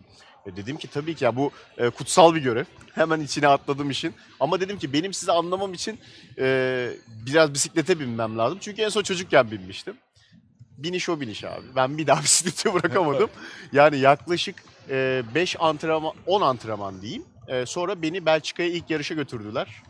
E, 0.46 0.56
dedim 0.56 0.76
ki 0.76 0.88
tabii 0.88 1.14
ki 1.14 1.24
ya 1.24 1.36
bu 1.36 1.50
e, 1.78 1.90
kutsal 1.90 2.34
bir 2.34 2.40
görev. 2.40 2.64
Hemen 2.94 3.20
içine 3.20 3.48
atladım 3.48 3.90
işin. 3.90 4.14
Ama 4.40 4.60
dedim 4.60 4.78
ki 4.78 4.92
benim 4.92 5.12
sizi 5.14 5.32
anlamam 5.32 5.74
için 5.74 5.98
e, 6.38 6.90
biraz 7.26 7.54
bisiklete 7.54 8.00
binmem 8.00 8.38
lazım. 8.38 8.58
Çünkü 8.60 8.82
en 8.82 8.88
son 8.88 9.02
çocukken 9.02 9.50
binmiştim. 9.50 9.96
Biniş 10.78 11.08
o 11.08 11.20
biniş 11.20 11.44
abi. 11.44 11.66
Ben 11.76 11.98
bir 11.98 12.06
daha 12.06 12.22
bisikleti 12.22 12.74
bırakamadım. 12.74 13.30
Yani 13.72 13.98
yaklaşık 13.98 14.56
5 14.88 15.56
antrenman, 15.60 16.12
10 16.26 16.40
antrenman 16.40 17.02
diyeyim. 17.02 17.24
E, 17.48 17.66
sonra 17.66 18.02
beni 18.02 18.26
Belçika'ya 18.26 18.68
ilk 18.68 18.90
yarışa 18.90 19.14
götürdüler. 19.14 19.82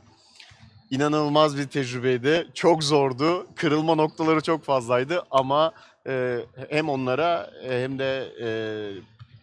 İnanılmaz 0.90 1.58
bir 1.58 1.66
tecrübeydi. 1.66 2.48
Çok 2.54 2.84
zordu. 2.84 3.46
Kırılma 3.56 3.94
noktaları 3.94 4.40
çok 4.40 4.64
fazlaydı 4.64 5.22
ama 5.30 5.72
e, 6.06 6.38
hem 6.70 6.88
onlara 6.88 7.50
e, 7.68 7.82
hem 7.82 7.98
de 7.98 8.32
e, 8.40 8.48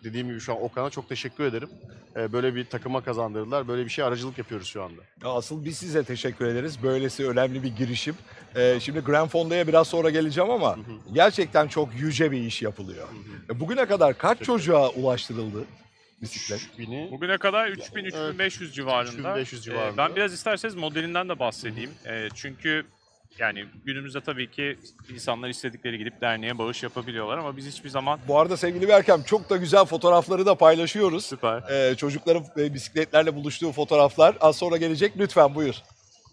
dediğim 0.03 0.27
gibi 0.27 0.39
şu 0.39 0.53
an 0.53 0.63
Okan'a 0.63 0.89
çok 0.89 1.09
teşekkür 1.09 1.43
ederim. 1.43 1.69
Böyle 2.15 2.55
bir 2.55 2.65
takıma 2.65 3.03
kazandırdılar. 3.03 3.67
Böyle 3.67 3.85
bir 3.85 3.89
şey 3.89 4.05
aracılık 4.05 4.37
yapıyoruz 4.37 4.67
şu 4.67 4.83
anda. 4.83 5.01
Asıl 5.23 5.65
biz 5.65 5.77
size 5.77 6.03
teşekkür 6.03 6.45
ederiz. 6.45 6.83
Böylesi 6.83 7.27
önemli 7.27 7.63
bir 7.63 7.75
girişim. 7.75 8.15
Ee, 8.55 8.79
şimdi 8.81 8.99
Grand 8.99 9.29
Fondo'ya 9.29 9.67
biraz 9.67 9.87
sonra 9.87 10.09
geleceğim 10.09 10.49
ama 10.49 10.77
gerçekten 11.13 11.67
çok 11.67 11.89
yüce 11.99 12.31
bir 12.31 12.41
iş 12.41 12.61
yapılıyor. 12.61 13.07
Bugüne 13.55 13.85
kadar 13.85 14.17
kaç 14.17 14.41
çocuğa 14.41 14.89
ulaştırıldı 14.89 15.65
bisiklet? 16.21 16.69
Bini 16.79 17.07
Bugüne 17.11 17.37
kadar 17.37 17.67
3000-3500 17.67 18.71
civarında. 18.71 19.11
3500 19.39 19.61
Ee, 19.61 19.63
civarında. 19.63 19.97
ben 19.97 20.15
biraz 20.15 20.33
isterseniz 20.33 20.75
modelinden 20.75 21.29
de 21.29 21.39
bahsedeyim. 21.39 21.91
Ee, 22.07 22.27
çünkü 22.35 22.85
yani 23.39 23.65
günümüzde 23.85 24.21
tabii 24.21 24.51
ki 24.51 24.77
insanlar 25.13 25.49
istedikleri 25.49 25.97
gidip 25.97 26.21
derneğe 26.21 26.57
bağış 26.57 26.83
yapabiliyorlar 26.83 27.37
ama 27.37 27.57
biz 27.57 27.67
hiçbir 27.67 27.89
zaman 27.89 28.19
Bu 28.27 28.39
arada 28.39 28.57
sevgili 28.57 28.87
Berkem 28.87 29.23
çok 29.23 29.49
da 29.49 29.57
güzel 29.57 29.85
fotoğrafları 29.85 30.45
da 30.45 30.55
paylaşıyoruz. 30.55 31.25
süper. 31.25 31.63
Ee, 31.71 31.95
çocukların 31.95 32.43
e, 32.57 32.73
bisikletlerle 32.73 33.35
buluştuğu 33.35 33.71
fotoğraflar 33.71 34.37
az 34.41 34.55
sonra 34.57 34.77
gelecek. 34.77 35.13
Lütfen 35.17 35.55
buyur. 35.55 35.75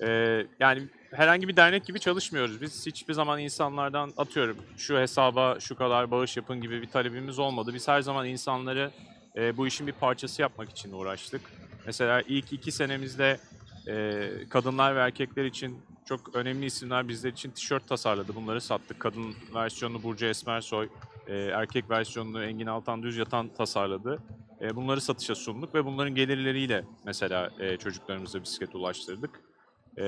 Ee, 0.02 0.46
yani 0.60 0.82
herhangi 1.14 1.48
bir 1.48 1.56
dernek 1.56 1.86
gibi 1.86 2.00
çalışmıyoruz. 2.00 2.60
Biz 2.60 2.86
hiçbir 2.86 3.14
zaman 3.14 3.38
insanlardan 3.40 4.12
atıyorum 4.16 4.56
şu 4.76 4.98
hesaba 4.98 5.60
şu 5.60 5.76
kadar 5.76 6.10
bağış 6.10 6.36
yapın 6.36 6.60
gibi 6.60 6.82
bir 6.82 6.86
talebimiz 6.88 7.38
olmadı. 7.38 7.70
Biz 7.74 7.88
her 7.88 8.00
zaman 8.00 8.26
insanları 8.26 8.90
e, 9.38 9.56
bu 9.56 9.66
işin 9.66 9.86
bir 9.86 9.92
parçası 9.92 10.42
yapmak 10.42 10.70
için 10.70 10.92
uğraştık. 10.92 11.40
Mesela 11.86 12.22
ilk 12.28 12.52
iki 12.52 12.72
senemizde 12.72 13.38
e, 13.86 14.30
kadınlar 14.50 14.96
ve 14.96 15.00
erkekler 15.00 15.44
için 15.44 15.78
çok 16.04 16.36
önemli 16.36 16.66
isimler 16.66 17.08
bizler 17.08 17.32
için 17.32 17.50
tişört 17.50 17.88
tasarladı. 17.88 18.34
Bunları 18.34 18.60
sattık. 18.60 19.00
Kadın 19.00 19.34
versiyonunu 19.54 20.02
Burcu 20.02 20.26
Esmersoy, 20.26 20.88
e, 21.26 21.36
erkek 21.36 21.90
versiyonunu 21.90 22.44
Engin 22.44 22.66
Altan 22.66 23.02
Düz 23.02 23.16
Yatan 23.16 23.48
tasarladı. 23.48 24.22
E, 24.60 24.76
bunları 24.76 25.00
satışa 25.00 25.34
sunduk 25.34 25.74
ve 25.74 25.84
bunların 25.84 26.14
gelirleriyle 26.14 26.84
mesela 27.04 27.50
e, 27.58 27.76
çocuklarımıza 27.76 28.42
bisiklet 28.42 28.74
ulaştırdık. 28.74 29.47
E, 29.98 30.02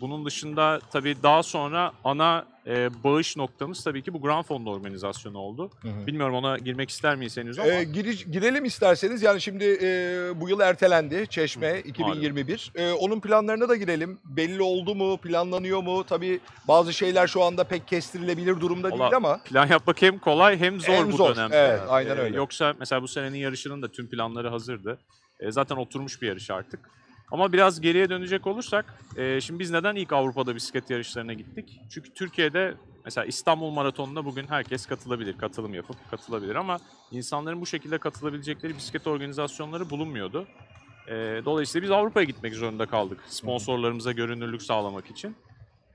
bunun 0.00 0.24
dışında 0.24 0.80
tabii 0.92 1.16
daha 1.22 1.42
sonra 1.42 1.92
ana 2.04 2.44
e, 2.66 3.04
bağış 3.04 3.36
noktamız 3.36 3.84
tabii 3.84 4.02
ki 4.02 4.12
bu 4.14 4.22
Grand 4.22 4.44
Fond 4.44 4.66
organizasyonu 4.66 5.38
oldu. 5.38 5.70
Bilmiyorum 6.06 6.34
ona 6.34 6.58
girmek 6.58 6.90
ister 6.90 7.16
miyiz 7.16 7.36
henüz 7.36 7.58
ama. 7.58 7.68
Ee, 7.68 7.82
giriş- 7.84 8.30
girelim 8.30 8.64
isterseniz. 8.64 9.22
Yani 9.22 9.40
şimdi 9.40 9.64
e, 9.82 9.86
bu 10.40 10.48
yıl 10.48 10.60
ertelendi 10.60 11.26
Çeşme 11.30 11.80
2021. 11.80 12.72
E, 12.74 12.92
onun 12.92 13.20
planlarına 13.20 13.68
da 13.68 13.76
girelim. 13.76 14.18
Belli 14.24 14.62
oldu 14.62 14.94
mu? 14.94 15.16
Planlanıyor 15.16 15.82
mu? 15.82 16.04
Tabii 16.04 16.40
bazı 16.68 16.92
şeyler 16.92 17.26
şu 17.26 17.42
anda 17.42 17.64
pek 17.64 17.88
kestirilebilir 17.88 18.60
durumda 18.60 18.90
Valla 18.90 18.98
değil 18.98 19.16
ama. 19.16 19.38
Plan 19.44 19.66
yapmak 19.66 20.02
hem 20.02 20.18
kolay 20.18 20.60
hem 20.60 20.80
zor 20.80 20.92
Hem 20.92 21.12
bu 21.12 21.16
zor, 21.16 21.36
dönemde. 21.36 21.56
evet, 21.56 21.80
aynen 21.88 22.16
Ee, 22.16 22.20
öyle. 22.20 22.36
Yoksa 22.36 22.74
mesela 22.78 23.02
bu 23.02 23.08
senenin 23.08 23.38
yarışının 23.38 23.82
da 23.82 23.88
tüm 23.88 24.08
planları 24.10 24.48
hazırdı. 24.48 24.98
Ee, 25.40 25.50
zaten 25.52 25.76
oturmuş 25.76 26.22
bir 26.22 26.26
yarış 26.28 26.50
artık. 26.50 26.80
Ama 27.32 27.52
biraz 27.52 27.80
geriye 27.80 28.10
dönecek 28.10 28.46
olursak, 28.46 28.94
e, 29.16 29.40
şimdi 29.40 29.60
biz 29.60 29.70
neden 29.70 29.96
ilk 29.96 30.12
Avrupa'da 30.12 30.54
bisiklet 30.54 30.90
yarışlarına 30.90 31.32
gittik? 31.32 31.80
Çünkü 31.90 32.14
Türkiye'de 32.14 32.74
mesela 33.04 33.24
İstanbul 33.24 33.70
Maratonu'na 33.70 34.24
bugün 34.24 34.46
herkes 34.46 34.86
katılabilir, 34.86 35.38
katılım 35.38 35.74
yapıp 35.74 35.96
katılabilir 36.10 36.54
ama 36.54 36.78
insanların 37.10 37.60
bu 37.60 37.66
şekilde 37.66 37.98
katılabilecekleri 37.98 38.76
bisiklet 38.76 39.06
organizasyonları 39.06 39.90
bulunmuyordu. 39.90 40.46
E, 41.08 41.12
dolayısıyla 41.44 41.82
biz 41.82 41.90
Avrupa'ya 41.90 42.24
gitmek 42.24 42.54
zorunda 42.54 42.86
kaldık 42.86 43.18
sponsorlarımıza 43.28 44.12
görünürlük 44.12 44.62
sağlamak 44.62 45.10
için. 45.10 45.36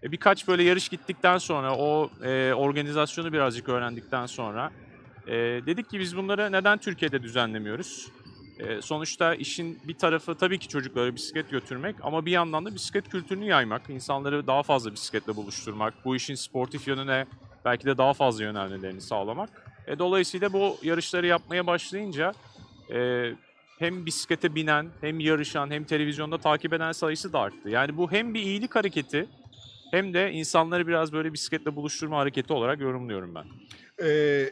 E, 0.03 0.11
birkaç 0.11 0.47
böyle 0.47 0.63
yarış 0.63 0.89
gittikten 0.89 1.37
sonra 1.37 1.75
o 1.75 2.09
e, 2.23 2.53
organizasyonu 2.53 3.33
birazcık 3.33 3.69
öğrendikten 3.69 4.25
sonra 4.25 4.71
e, 5.27 5.33
dedik 5.65 5.89
ki 5.89 5.99
biz 5.99 6.17
bunları 6.17 6.51
neden 6.51 6.77
Türkiye'de 6.77 7.23
düzenlemiyoruz? 7.23 8.07
E, 8.59 8.81
sonuçta 8.81 9.35
işin 9.35 9.79
bir 9.87 9.93
tarafı 9.93 10.35
tabii 10.35 10.59
ki 10.59 10.67
çocuklara 10.67 11.15
bisiklet 11.15 11.49
götürmek 11.51 11.95
ama 12.01 12.25
bir 12.25 12.31
yandan 12.31 12.65
da 12.65 12.75
bisiklet 12.75 13.09
kültürünü 13.09 13.45
yaymak, 13.45 13.89
insanları 13.89 14.47
daha 14.47 14.63
fazla 14.63 14.91
bisikletle 14.93 15.35
buluşturmak, 15.35 15.93
bu 16.05 16.15
işin 16.15 16.35
sportif 16.35 16.87
yönüne 16.87 17.25
belki 17.65 17.85
de 17.85 17.97
daha 17.97 18.13
fazla 18.13 18.43
yönelmelerini 18.43 19.01
sağlamak. 19.01 19.49
E, 19.87 19.99
dolayısıyla 19.99 20.53
bu 20.53 20.77
yarışları 20.83 21.27
yapmaya 21.27 21.67
başlayınca 21.67 22.33
e, 22.93 23.31
hem 23.79 24.05
bisiklete 24.05 24.55
binen, 24.55 24.87
hem 25.01 25.19
yarışan, 25.19 25.71
hem 25.71 25.83
televizyonda 25.83 26.37
takip 26.37 26.73
eden 26.73 26.91
sayısı 26.91 27.33
da 27.33 27.39
arttı. 27.39 27.69
Yani 27.69 27.97
bu 27.97 28.11
hem 28.11 28.33
bir 28.33 28.41
iyilik 28.41 28.75
hareketi 28.75 29.27
hem 29.91 30.13
de 30.13 30.31
insanları 30.31 30.87
biraz 30.87 31.13
böyle 31.13 31.33
bisikletle 31.33 31.75
buluşturma 31.75 32.17
hareketi 32.17 32.53
olarak 32.53 32.79
yorumluyorum 32.81 33.35
ben. 33.35 33.45
e, 34.07 34.49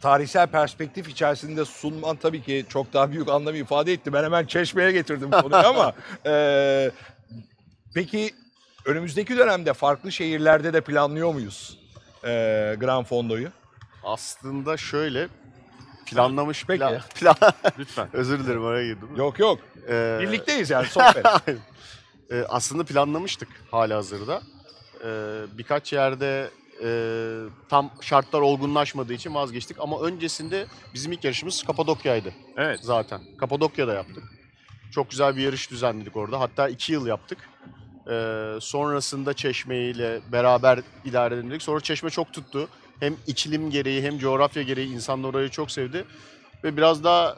tarihsel 0.00 0.46
perspektif 0.46 1.08
içerisinde 1.08 1.64
sunman 1.64 2.16
tabii 2.16 2.42
ki 2.42 2.66
çok 2.68 2.92
daha 2.92 3.10
büyük 3.10 3.28
anlam 3.28 3.54
ifade 3.54 3.92
etti. 3.92 4.12
Ben 4.12 4.24
hemen 4.24 4.46
Çeşme'ye 4.46 4.92
getirdim 4.92 5.30
konuyu 5.30 5.66
ama 5.66 5.92
e, 6.26 6.90
peki 7.94 8.30
önümüzdeki 8.84 9.36
dönemde 9.36 9.72
farklı 9.72 10.12
şehirlerde 10.12 10.72
de 10.72 10.80
planlıyor 10.80 11.32
muyuz 11.34 11.78
e, 12.24 12.28
Gran 12.80 13.04
Fondo'yu? 13.04 13.48
Aslında 14.04 14.76
şöyle 14.76 15.28
planlamış 16.06 16.64
Peki. 16.66 16.78
plan, 16.78 17.00
plan 17.14 17.52
Lütfen. 17.78 18.08
özür 18.12 18.38
dilerim 18.44 18.64
oraya 18.64 18.86
girdim. 18.86 19.08
Yok 19.16 19.38
yok. 19.38 19.58
Ee, 19.88 20.18
Birlikteyiz 20.20 20.70
yani 20.70 20.86
sohbet. 20.86 21.26
e, 22.30 22.44
aslında 22.48 22.84
planlamıştık 22.84 23.48
hala 23.70 23.96
hazırda. 23.96 24.42
Ee, 25.04 25.42
birkaç 25.58 25.92
yerde 25.92 26.50
e, 26.84 26.88
tam 27.68 27.90
şartlar 28.00 28.40
olgunlaşmadığı 28.40 29.14
için 29.14 29.34
vazgeçtik 29.34 29.76
ama 29.80 30.00
öncesinde 30.00 30.66
bizim 30.94 31.12
ilk 31.12 31.24
yarışımız 31.24 31.62
Kapadokya'ydı 31.62 32.32
Evet. 32.56 32.80
zaten. 32.82 33.20
Kapadokya'da 33.38 33.94
yaptık. 33.94 34.24
Çok 34.90 35.10
güzel 35.10 35.36
bir 35.36 35.42
yarış 35.42 35.70
düzenledik 35.70 36.16
orada. 36.16 36.40
Hatta 36.40 36.68
iki 36.68 36.92
yıl 36.92 37.06
yaptık. 37.06 37.38
Ee, 38.10 38.54
sonrasında 38.60 39.34
Çeşme 39.34 39.76
ile 39.76 40.20
beraber 40.32 40.78
edebildik. 41.04 41.62
Sonra 41.62 41.80
Çeşme 41.80 42.10
çok 42.10 42.32
tuttu. 42.32 42.68
Hem 43.00 43.16
iklim 43.26 43.70
gereği 43.70 44.02
hem 44.02 44.18
coğrafya 44.18 44.62
gereği 44.62 44.94
insanlar 44.94 45.28
orayı 45.28 45.48
çok 45.48 45.70
sevdi. 45.70 46.04
Ve 46.64 46.76
biraz 46.76 47.04
daha 47.04 47.36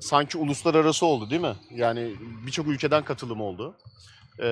sanki 0.00 0.38
uluslararası 0.38 1.06
oldu 1.06 1.30
değil 1.30 1.42
mi? 1.42 1.56
Yani 1.70 2.14
birçok 2.46 2.66
ülkeden 2.66 3.04
katılım 3.04 3.40
oldu. 3.40 3.74
Ee, 4.40 4.44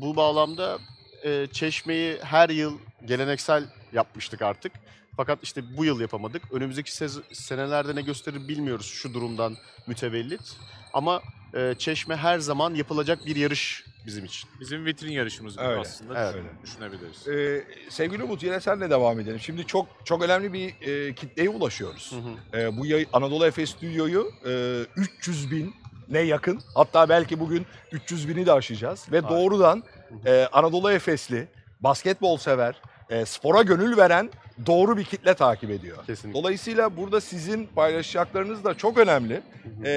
bu 0.00 0.16
bağlamda 0.16 0.78
e, 1.24 1.46
Çeşme'yi 1.52 2.18
her 2.22 2.48
yıl 2.48 2.78
geleneksel 3.04 3.64
yapmıştık 3.92 4.42
artık. 4.42 4.72
Fakat 5.16 5.38
işte 5.42 5.76
bu 5.76 5.84
yıl 5.84 6.00
yapamadık. 6.00 6.42
Önümüzdeki 6.52 6.92
senelerde 7.32 7.94
ne 7.96 8.02
gösterir 8.02 8.48
bilmiyoruz 8.48 8.86
şu 8.86 9.14
durumdan 9.14 9.56
mütevellit. 9.86 10.56
Ama 10.92 11.22
e, 11.54 11.74
Çeşme 11.78 12.16
her 12.16 12.38
zaman 12.38 12.74
yapılacak 12.74 13.26
bir 13.26 13.36
yarış 13.36 13.84
bizim 14.06 14.24
için. 14.24 14.50
Bizim 14.60 14.84
vitrin 14.86 15.12
yarışımız 15.12 15.56
gibi 15.56 15.64
Öyle, 15.64 15.80
aslında 15.80 16.30
evet. 16.32 16.44
düşün- 16.62 16.62
düşünebiliriz. 16.90 17.28
Ee, 17.28 17.64
sevgili 17.90 18.22
Umut 18.22 18.42
yine 18.42 18.60
senle 18.60 18.90
devam 18.90 19.20
edelim. 19.20 19.40
Şimdi 19.40 19.66
çok 19.66 19.86
çok 20.04 20.22
önemli 20.22 20.52
bir 20.52 20.74
e, 21.08 21.14
kitleye 21.14 21.48
ulaşıyoruz. 21.48 22.12
Ee, 22.54 22.76
bu 22.76 22.86
yayın, 22.86 23.08
Anadolu 23.12 23.46
Efes 23.46 23.70
Stüdyo'yu 23.70 24.32
e, 24.46 24.80
300 24.96 25.50
bin 25.50 25.74
ne 26.08 26.18
yakın 26.20 26.60
hatta 26.74 27.08
belki 27.08 27.40
bugün 27.40 27.66
300 27.92 28.28
bini 28.28 28.46
de 28.46 28.52
aşacağız. 28.52 29.06
Ve 29.12 29.20
Harika. 29.20 29.34
doğrudan 29.34 29.82
e, 30.26 30.48
Anadolu 30.52 30.90
Efesli, 30.90 31.48
basketbol 31.80 32.36
sever, 32.36 32.74
e, 33.10 33.24
spora 33.24 33.62
gönül 33.62 33.96
veren 33.96 34.30
doğru 34.66 34.96
bir 34.96 35.04
kitle 35.04 35.34
takip 35.34 35.70
ediyor. 35.70 36.06
Kesinlikle. 36.06 36.40
Dolayısıyla 36.40 36.96
burada 36.96 37.20
sizin 37.20 37.66
paylaşacaklarınız 37.66 38.64
da 38.64 38.74
çok 38.74 38.98
önemli. 38.98 39.42
E, 39.84 39.92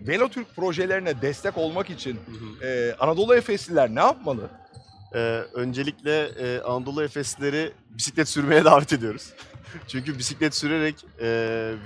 Velotürk 0.00 0.56
projelerine 0.56 1.22
destek 1.22 1.58
olmak 1.58 1.90
için 1.90 2.20
e, 2.62 2.94
Anadolu 3.00 3.34
Efesliler 3.34 3.94
ne 3.94 4.00
yapmalı? 4.00 4.50
Ee, 5.14 5.18
öncelikle 5.54 6.24
e, 6.24 6.60
Anadolu 6.60 7.02
Efeslileri 7.02 7.72
bisiklet 7.90 8.28
sürmeye 8.28 8.64
davet 8.64 8.92
ediyoruz. 8.92 9.32
Çünkü 9.88 10.18
bisiklet 10.18 10.54
sürerek 10.54 10.94
e, 11.20 11.26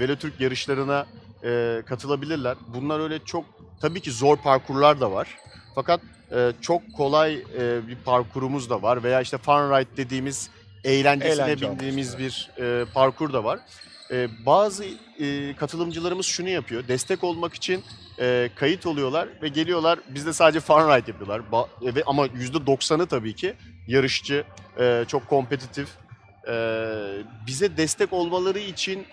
Velotürk 0.00 0.40
yarışlarına 0.40 1.06
e, 1.44 1.82
katılabilirler. 1.86 2.56
Bunlar 2.74 3.00
öyle 3.00 3.18
çok 3.24 3.44
tabii 3.80 4.00
ki 4.00 4.10
zor 4.10 4.36
parkurlar 4.36 5.00
da 5.00 5.12
var. 5.12 5.38
Fakat 5.74 6.00
e, 6.32 6.52
çok 6.60 6.82
kolay 6.96 7.34
e, 7.34 7.88
bir 7.88 7.96
parkurumuz 7.96 8.70
da 8.70 8.82
var 8.82 9.02
veya 9.02 9.20
işte 9.20 9.38
fun 9.38 9.70
ride 9.70 9.96
dediğimiz 9.96 10.50
eğlencesine 10.84 11.44
Eğlence 11.44 11.70
bindiğimiz 11.70 12.18
bir 12.18 12.50
e, 12.58 12.84
parkur 12.94 13.32
da 13.32 13.44
var. 13.44 13.60
E, 14.10 14.28
bazı 14.46 14.84
e, 15.20 15.56
katılımcılarımız 15.56 16.26
şunu 16.26 16.48
yapıyor. 16.48 16.88
Destek 16.88 17.24
olmak 17.24 17.54
için 17.54 17.84
e, 18.20 18.50
kayıt 18.56 18.86
oluyorlar 18.86 19.28
ve 19.42 19.48
geliyorlar 19.48 19.98
bizde 20.08 20.32
sadece 20.32 20.60
fun 20.60 20.74
ride 20.88 21.10
yapıyorlar. 21.10 21.42
Ba- 21.52 21.90
e, 21.90 21.94
ve 21.94 22.02
ama 22.06 22.26
%90'ı 22.26 23.06
tabii 23.06 23.34
ki 23.34 23.54
yarışçı, 23.86 24.44
e, 24.78 25.04
çok 25.08 25.28
kompetitif. 25.28 25.88
E, 26.48 26.54
bize 27.46 27.76
destek 27.76 28.12
olmaları 28.12 28.58
için 28.58 29.06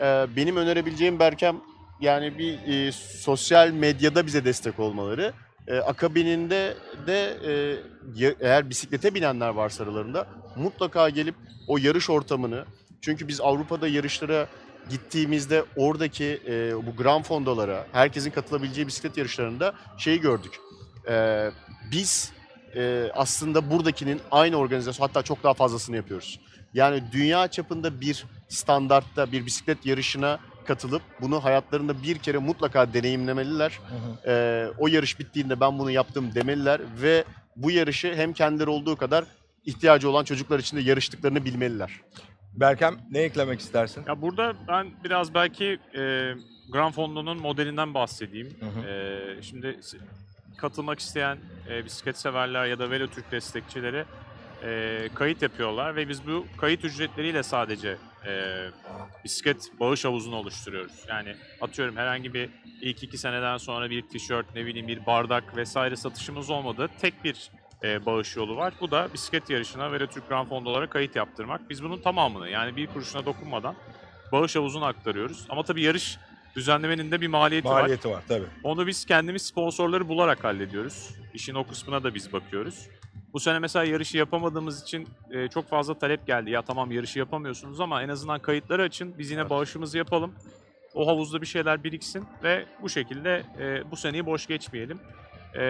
e, 0.00 0.26
benim 0.36 0.56
önerebileceğim 0.56 1.18
Berkem 1.18 1.56
yani 2.00 2.38
bir 2.38 2.86
e, 2.86 2.92
sosyal 2.92 3.70
medyada 3.70 4.26
bize 4.26 4.44
destek 4.44 4.78
olmaları. 4.80 5.32
E, 5.68 5.78
akabininde 5.78 6.76
de 7.06 7.36
e, 8.20 8.34
eğer 8.40 8.70
bisiklete 8.70 9.14
binenler 9.14 9.48
varsa 9.48 9.84
aralarında 9.84 10.26
mutlaka 10.56 11.08
gelip 11.08 11.34
o 11.66 11.78
yarış 11.78 12.10
ortamını 12.10 12.64
çünkü 13.00 13.28
biz 13.28 13.40
Avrupa'da 13.40 13.88
yarışlara 13.88 14.48
gittiğimizde 14.90 15.64
oradaki 15.76 16.40
e, 16.46 16.86
bu 16.86 16.96
Grand 16.96 17.24
Fondolara, 17.24 17.86
herkesin 17.92 18.30
katılabileceği 18.30 18.86
bisiklet 18.86 19.16
yarışlarında 19.16 19.74
şeyi 19.98 20.20
gördük. 20.20 20.60
E, 21.08 21.50
biz 21.92 22.32
e, 22.76 23.10
aslında 23.14 23.70
buradakinin 23.70 24.20
aynı 24.30 24.56
organizasyon 24.56 25.06
hatta 25.06 25.22
çok 25.22 25.42
daha 25.42 25.54
fazlasını 25.54 25.96
yapıyoruz. 25.96 26.40
Yani 26.74 27.02
dünya 27.12 27.48
çapında 27.48 28.00
bir 28.00 28.24
standartta 28.48 29.32
bir 29.32 29.46
bisiklet 29.46 29.86
yarışına 29.86 30.38
katılıp 30.68 31.02
bunu 31.20 31.44
hayatlarında 31.44 32.02
bir 32.02 32.18
kere 32.18 32.38
mutlaka 32.38 32.94
deneyimlemeliler. 32.94 33.80
E, 34.26 34.66
o 34.78 34.88
yarış 34.88 35.18
bittiğinde 35.18 35.60
ben 35.60 35.78
bunu 35.78 35.90
yaptım 35.90 36.34
demeliler 36.34 36.80
ve 37.02 37.24
bu 37.56 37.70
yarışı 37.70 38.14
hem 38.14 38.32
kendileri 38.32 38.70
olduğu 38.70 38.96
kadar 38.96 39.24
ihtiyacı 39.64 40.10
olan 40.10 40.24
çocuklar 40.24 40.58
için 40.58 40.76
de 40.76 40.80
yarıştıklarını 40.80 41.44
bilmeliler. 41.44 42.00
Berkem 42.54 42.96
ne 43.10 43.18
eklemek 43.18 43.60
istersin? 43.60 44.04
Ya 44.08 44.22
burada 44.22 44.54
ben 44.68 44.86
biraz 45.04 45.34
belki 45.34 45.78
e, 45.94 46.34
Gran 46.72 46.92
Fondo'nun 46.92 47.38
modelinden 47.38 47.94
bahsedeyim. 47.94 48.56
Hı 48.60 48.66
hı. 48.66 48.88
E, 48.88 49.42
şimdi 49.42 49.80
katılmak 50.56 50.98
isteyen 50.98 51.38
e, 51.70 51.84
bisiklet 51.84 52.18
severler 52.18 52.66
ya 52.66 52.78
da 52.78 52.90
Velotürk 52.90 53.32
destekçileri 53.32 54.04
e, 54.64 55.08
kayıt 55.14 55.42
yapıyorlar 55.42 55.96
ve 55.96 56.08
biz 56.08 56.26
bu 56.26 56.46
kayıt 56.56 56.84
ücretleriyle 56.84 57.42
sadece 57.42 57.96
e, 58.26 58.64
bisiklet 59.24 59.70
bağış 59.80 60.04
havuzunu 60.04 60.36
oluşturuyoruz. 60.36 61.04
Yani 61.08 61.36
atıyorum 61.60 61.96
herhangi 61.96 62.34
bir 62.34 62.50
ilk 62.80 63.02
iki 63.02 63.18
seneden 63.18 63.56
sonra 63.56 63.90
bir 63.90 64.02
tişört, 64.02 64.54
ne 64.54 64.66
bileyim 64.66 64.88
bir 64.88 65.06
bardak 65.06 65.56
vesaire 65.56 65.96
satışımız 65.96 66.50
olmadı. 66.50 66.88
Tek 67.00 67.24
bir 67.24 67.50
e, 67.82 68.06
bağış 68.06 68.36
yolu 68.36 68.56
var. 68.56 68.74
Bu 68.80 68.90
da 68.90 69.08
bisiklet 69.14 69.50
yarışına 69.50 69.92
ve 69.92 70.06
Türk 70.06 70.28
Grand 70.28 70.48
Fond 70.48 70.66
olarak 70.66 70.90
kayıt 70.90 71.16
yaptırmak. 71.16 71.70
Biz 71.70 71.82
bunun 71.82 72.02
tamamını 72.02 72.48
yani 72.48 72.76
bir 72.76 72.86
kuruşuna 72.86 73.26
dokunmadan 73.26 73.74
bağış 74.32 74.56
havuzuna 74.56 74.86
aktarıyoruz. 74.86 75.46
Ama 75.48 75.62
tabii 75.62 75.82
yarış 75.82 76.18
düzenlemenin 76.56 77.10
de 77.10 77.20
bir 77.20 77.26
maliyeti, 77.26 77.68
var. 77.68 77.80
Maliyeti 77.80 78.10
var 78.10 78.22
tabii. 78.28 78.46
Onu 78.62 78.86
biz 78.86 79.04
kendimiz 79.04 79.42
sponsorları 79.42 80.08
bularak 80.08 80.44
hallediyoruz. 80.44 81.10
İşin 81.34 81.54
o 81.54 81.66
kısmına 81.66 82.04
da 82.04 82.14
biz 82.14 82.32
bakıyoruz. 82.32 82.88
Bu 83.32 83.40
sene 83.40 83.58
mesela 83.58 83.84
yarışı 83.84 84.16
yapamadığımız 84.16 84.82
için 84.82 85.08
e, 85.30 85.48
çok 85.48 85.68
fazla 85.68 85.98
talep 85.98 86.26
geldi. 86.26 86.50
Ya 86.50 86.62
tamam 86.62 86.90
yarışı 86.90 87.18
yapamıyorsunuz 87.18 87.80
ama 87.80 88.02
en 88.02 88.08
azından 88.08 88.40
kayıtları 88.40 88.82
açın. 88.82 89.14
Biz 89.18 89.30
yine 89.30 89.50
bağışımızı 89.50 89.98
yapalım. 89.98 90.34
O 90.94 91.06
havuzda 91.06 91.40
bir 91.40 91.46
şeyler 91.46 91.84
biriksin 91.84 92.24
ve 92.42 92.66
bu 92.82 92.88
şekilde 92.88 93.42
e, 93.58 93.90
bu 93.90 93.96
seneyi 93.96 94.26
boş 94.26 94.46
geçmeyelim. 94.46 95.00
E, 95.54 95.60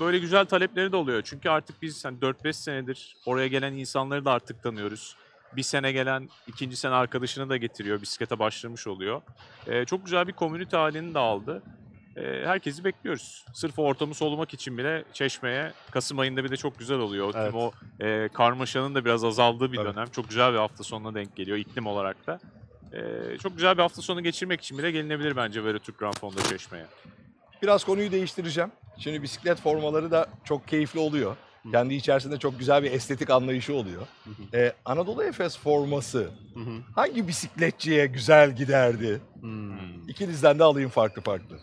böyle 0.00 0.18
güzel 0.18 0.44
talepleri 0.44 0.92
de 0.92 0.96
oluyor. 0.96 1.22
Çünkü 1.24 1.48
artık 1.48 1.82
biz 1.82 2.04
hani 2.04 2.18
4-5 2.18 2.52
senedir 2.52 3.16
oraya 3.26 3.48
gelen 3.48 3.72
insanları 3.72 4.24
da 4.24 4.32
artık 4.32 4.62
tanıyoruz. 4.62 5.16
Bir 5.56 5.62
sene 5.62 5.92
gelen 5.92 6.28
ikinci 6.46 6.76
sene 6.76 6.94
arkadaşını 6.94 7.48
da 7.48 7.56
getiriyor. 7.56 8.02
Bisiklete 8.02 8.38
başlamış 8.38 8.86
oluyor. 8.86 9.22
E, 9.66 9.84
çok 9.84 10.04
güzel 10.04 10.28
bir 10.28 10.32
komünite 10.32 10.76
halini 10.76 11.14
de 11.14 11.18
aldı. 11.18 11.62
E, 12.18 12.46
herkesi 12.46 12.84
bekliyoruz. 12.84 13.44
Sırf 13.54 13.78
o 13.78 13.82
ortamı 13.82 14.14
solumak 14.14 14.54
için 14.54 14.78
bile 14.78 15.04
Çeşme'ye 15.12 15.72
Kasım 15.90 16.18
ayında 16.18 16.44
bir 16.44 16.50
de 16.50 16.56
çok 16.56 16.78
güzel 16.78 16.98
oluyor. 16.98 17.32
Tüm 17.32 17.40
Evet. 17.40 17.54
o 17.54 17.72
e, 18.00 18.28
karmaşanın 18.28 18.94
da 18.94 19.04
biraz 19.04 19.24
azaldığı 19.24 19.72
bir 19.72 19.76
Tabii. 19.76 19.94
dönem. 19.94 20.06
Çok 20.10 20.28
güzel 20.28 20.52
bir 20.52 20.58
hafta 20.58 20.84
sonuna 20.84 21.14
denk 21.14 21.36
geliyor 21.36 21.56
iklim 21.58 21.86
olarak 21.86 22.26
da. 22.26 22.40
E, 22.92 23.38
çok 23.38 23.54
güzel 23.54 23.76
bir 23.76 23.82
hafta 23.82 24.02
sonu 24.02 24.22
geçirmek 24.22 24.60
için 24.60 24.78
bile 24.78 24.90
gelinebilir 24.90 25.36
bence 25.36 25.64
böyle 25.64 25.78
Türk 25.78 25.98
Grand 25.98 26.14
Fonda 26.14 26.42
Çeşme'ye. 26.42 26.86
Biraz 27.62 27.84
konuyu 27.84 28.12
değiştireceğim. 28.12 28.70
Şimdi 28.98 29.22
bisiklet 29.22 29.60
formaları 29.60 30.10
da 30.10 30.26
çok 30.44 30.68
keyifli 30.68 31.00
oluyor. 31.00 31.36
Kendi 31.72 31.94
içerisinde 31.94 32.38
çok 32.38 32.58
güzel 32.58 32.82
bir 32.82 32.92
estetik 32.92 33.30
anlayışı 33.30 33.74
oluyor. 33.74 34.06
Ee, 34.54 34.72
Anadolu 34.84 35.24
Efes 35.24 35.58
forması 35.58 36.18
Hı 36.54 36.60
hı. 36.60 36.70
hangi 36.94 37.28
bisikletçiye 37.28 38.06
güzel 38.06 38.56
giderdi? 38.56 39.20
Hmm. 39.40 40.08
İkinizden 40.08 40.58
de 40.58 40.64
alayım 40.64 40.90
farklı 40.90 41.22
farklı. 41.22 41.58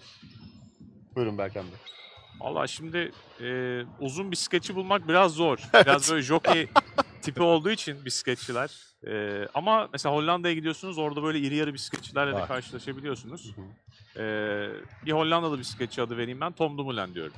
Buyurun 1.15 1.37
Berkan 1.37 1.63
Bey. 1.63 1.77
Valla 2.39 2.67
şimdi 2.67 3.11
e, 3.41 3.81
uzun 3.99 4.31
bisikletçi 4.31 4.75
bulmak 4.75 5.07
biraz 5.07 5.31
zor. 5.33 5.57
Biraz 5.85 6.11
böyle 6.11 6.21
jockey 6.21 6.67
tipi 7.21 7.41
olduğu 7.41 7.71
için 7.71 8.05
bisikletçiler. 8.05 8.71
E, 9.07 9.45
ama 9.53 9.89
mesela 9.93 10.15
Hollanda'ya 10.15 10.53
gidiyorsunuz 10.53 10.97
orada 10.97 11.23
böyle 11.23 11.39
iri 11.39 11.55
yarı 11.55 11.73
bisikletçilerle 11.73 12.31
de 12.31 12.35
Var. 12.35 12.47
karşılaşabiliyorsunuz. 12.47 13.55
E, 14.17 14.21
bir 15.05 15.11
Hollandalı 15.11 15.59
bisikletçi 15.59 16.01
adı 16.01 16.17
vereyim 16.17 16.41
ben 16.41 16.51
Tom 16.51 16.77
Dumoulin 16.77 17.13
diyorum. 17.13 17.33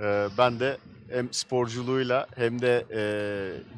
Ee, 0.00 0.28
ben 0.38 0.60
de 0.60 0.78
hem 1.10 1.32
sporculuğuyla 1.32 2.26
hem 2.36 2.60
de 2.62 2.86
e, 2.94 3.02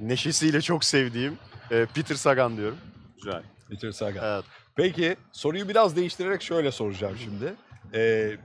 neşesiyle 0.07 0.61
çok 0.61 0.84
sevdiğim 0.84 1.38
e, 1.70 1.86
Peter 1.94 2.14
Sagan 2.14 2.57
diyorum. 2.57 2.78
Güzel. 3.16 3.42
Peter 3.68 3.90
Sagan. 3.90 4.24
Evet. 4.34 4.44
Peki 4.76 5.16
soruyu 5.32 5.68
biraz 5.68 5.97
değiştirerek 5.97 6.42
şöyle 6.42 6.72
soracağım 6.72 7.16
şimdi. 7.24 7.55
Ee, 7.94 8.36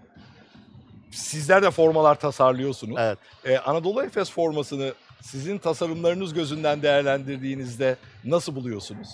sizler 1.12 1.64
de 1.64 1.72
formalar 1.72 2.20
tasarlıyorsunuz. 2.20 2.96
Evet. 3.00 3.18
Ee, 3.46 3.58
Anadolu 3.58 4.04
Efes 4.04 4.32
formasını 4.32 4.94
sizin 5.22 5.58
tasarımlarınız 5.58 6.34
gözünden 6.34 6.82
değerlendirdiğinizde 6.82 7.98
nasıl 8.26 8.56
buluyorsunuz? 8.56 9.08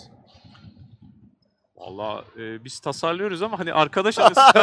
Valla 1.76 2.24
e, 2.40 2.64
biz 2.66 2.80
tasarlıyoruz 2.80 3.42
ama 3.42 3.60
hani 3.60 3.74
arkadaş 3.74 4.20
arası 4.20 4.42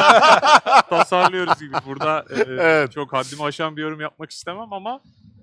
tasarlıyoruz 0.91 1.59
gibi. 1.61 1.75
Burada 1.87 2.25
e, 2.31 2.41
Evet. 2.49 2.93
çok 2.93 3.13
haddimi 3.13 3.45
aşan 3.45 3.77
bir 3.77 3.83
yorum 3.83 4.01
yapmak 4.01 4.31
istemem 4.31 4.73
ama 4.73 5.01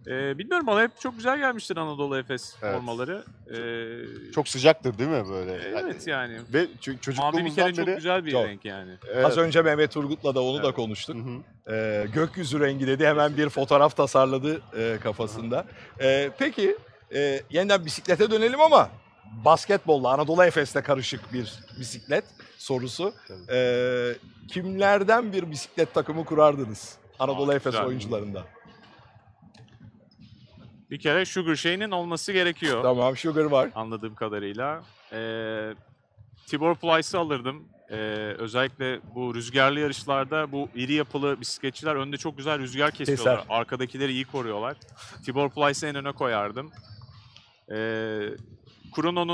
e, 0.08 0.38
bilmiyorum 0.38 0.68
bana 0.68 0.82
hep 0.82 1.00
çok 1.00 1.16
güzel 1.16 1.38
gelmiştir 1.38 1.78
Anadolu 1.78 2.18
Efes 2.18 2.56
Evet. 2.62 2.76
formaları. 2.76 3.24
E, 3.50 4.32
Çok 4.32 4.48
sıcaktır 4.48 4.98
değil 4.98 5.10
mi 5.10 5.30
böyle? 5.30 5.52
Evet 5.54 6.08
yani. 6.08 6.40
Ve 6.54 6.64
ço- 6.64 6.90
Mavi 6.90 6.98
bir 6.98 7.02
çocukluğumuzdan 7.02 7.64
kere 7.66 7.74
çok 7.76 7.88
beri... 7.88 7.96
güzel 7.96 8.26
bir 8.26 8.32
Çok. 8.32 8.46
renk 8.48 8.66
yani. 8.66 8.92
Evet. 9.14 9.26
Az 9.26 9.38
önce 9.38 9.62
Mehmet 9.62 9.92
Turgut'la 9.92 10.36
da 10.36 10.44
onu 10.44 10.64
da 10.64 10.72
konuştuk. 10.72 11.16
Hı 11.16 11.20
hı. 11.20 11.74
Ee, 11.76 12.08
gökyüzü 12.14 12.60
rengi 12.60 12.88
dedi 12.88 13.08
hemen 13.08 13.38
bir 13.38 13.50
fotoğraf 13.50 13.98
tasarladı 13.98 14.62
e, 14.78 14.98
kafasında. 15.04 15.66
Ee, 16.02 16.30
peki 16.40 16.78
e, 17.16 17.42
yeniden 17.50 17.86
bisiklete 17.86 18.32
dönelim 18.32 18.62
ama 18.62 18.90
basketbolla 19.46 20.10
Anadolu 20.14 20.44
Efes'le 20.44 20.82
karışık 20.84 21.34
bir 21.34 21.54
bisiklet 21.80 22.24
sorusu. 22.58 23.14
Tabii. 23.28 23.40
Ee, 23.52 24.14
kimlerden 24.48 25.34
bir 25.34 25.52
bisiklet 25.52 25.94
takımı 25.94 26.26
kurardınız 26.26 26.96
Anadolu 27.20 27.52
Aa, 27.52 27.56
Efes 27.56 27.72
güzel. 27.74 27.86
oyuncularından? 27.88 28.44
Bir 30.92 31.00
kere 31.00 31.26
Sugar 31.26 31.56
Shane'in 31.56 31.92
olması 31.92 32.32
gerekiyor 32.32 32.84
Tamam 32.84 33.18
Sugar 33.18 33.46
var. 33.46 33.70
anladığım 33.76 34.16
kadarıyla. 34.16 34.84
Ee, 35.14 35.74
Tibor 36.48 36.76
Plyce'ı 36.76 37.20
alırdım. 37.20 37.64
Ee, 37.90 37.96
özellikle 38.38 39.00
bu 39.16 39.36
rüzgarlı 39.36 39.80
yarışlarda 39.80 40.52
bu 40.52 40.70
iri 40.76 40.94
yapılı 40.94 41.42
bisikletçiler 41.42 41.96
önde 41.96 42.18
çok 42.18 42.38
güzel 42.38 42.60
rüzgar 42.60 42.92
kesiyorlar. 42.92 43.40
Keser. 43.40 43.56
Arkadakileri 43.56 44.12
iyi 44.12 44.26
koruyorlar. 44.26 44.78
Tibor 45.26 45.50
Plyce'ı 45.50 45.90
en 45.90 45.96
öne 45.96 46.12
koyardım. 46.12 46.72
Ee, 47.72 48.30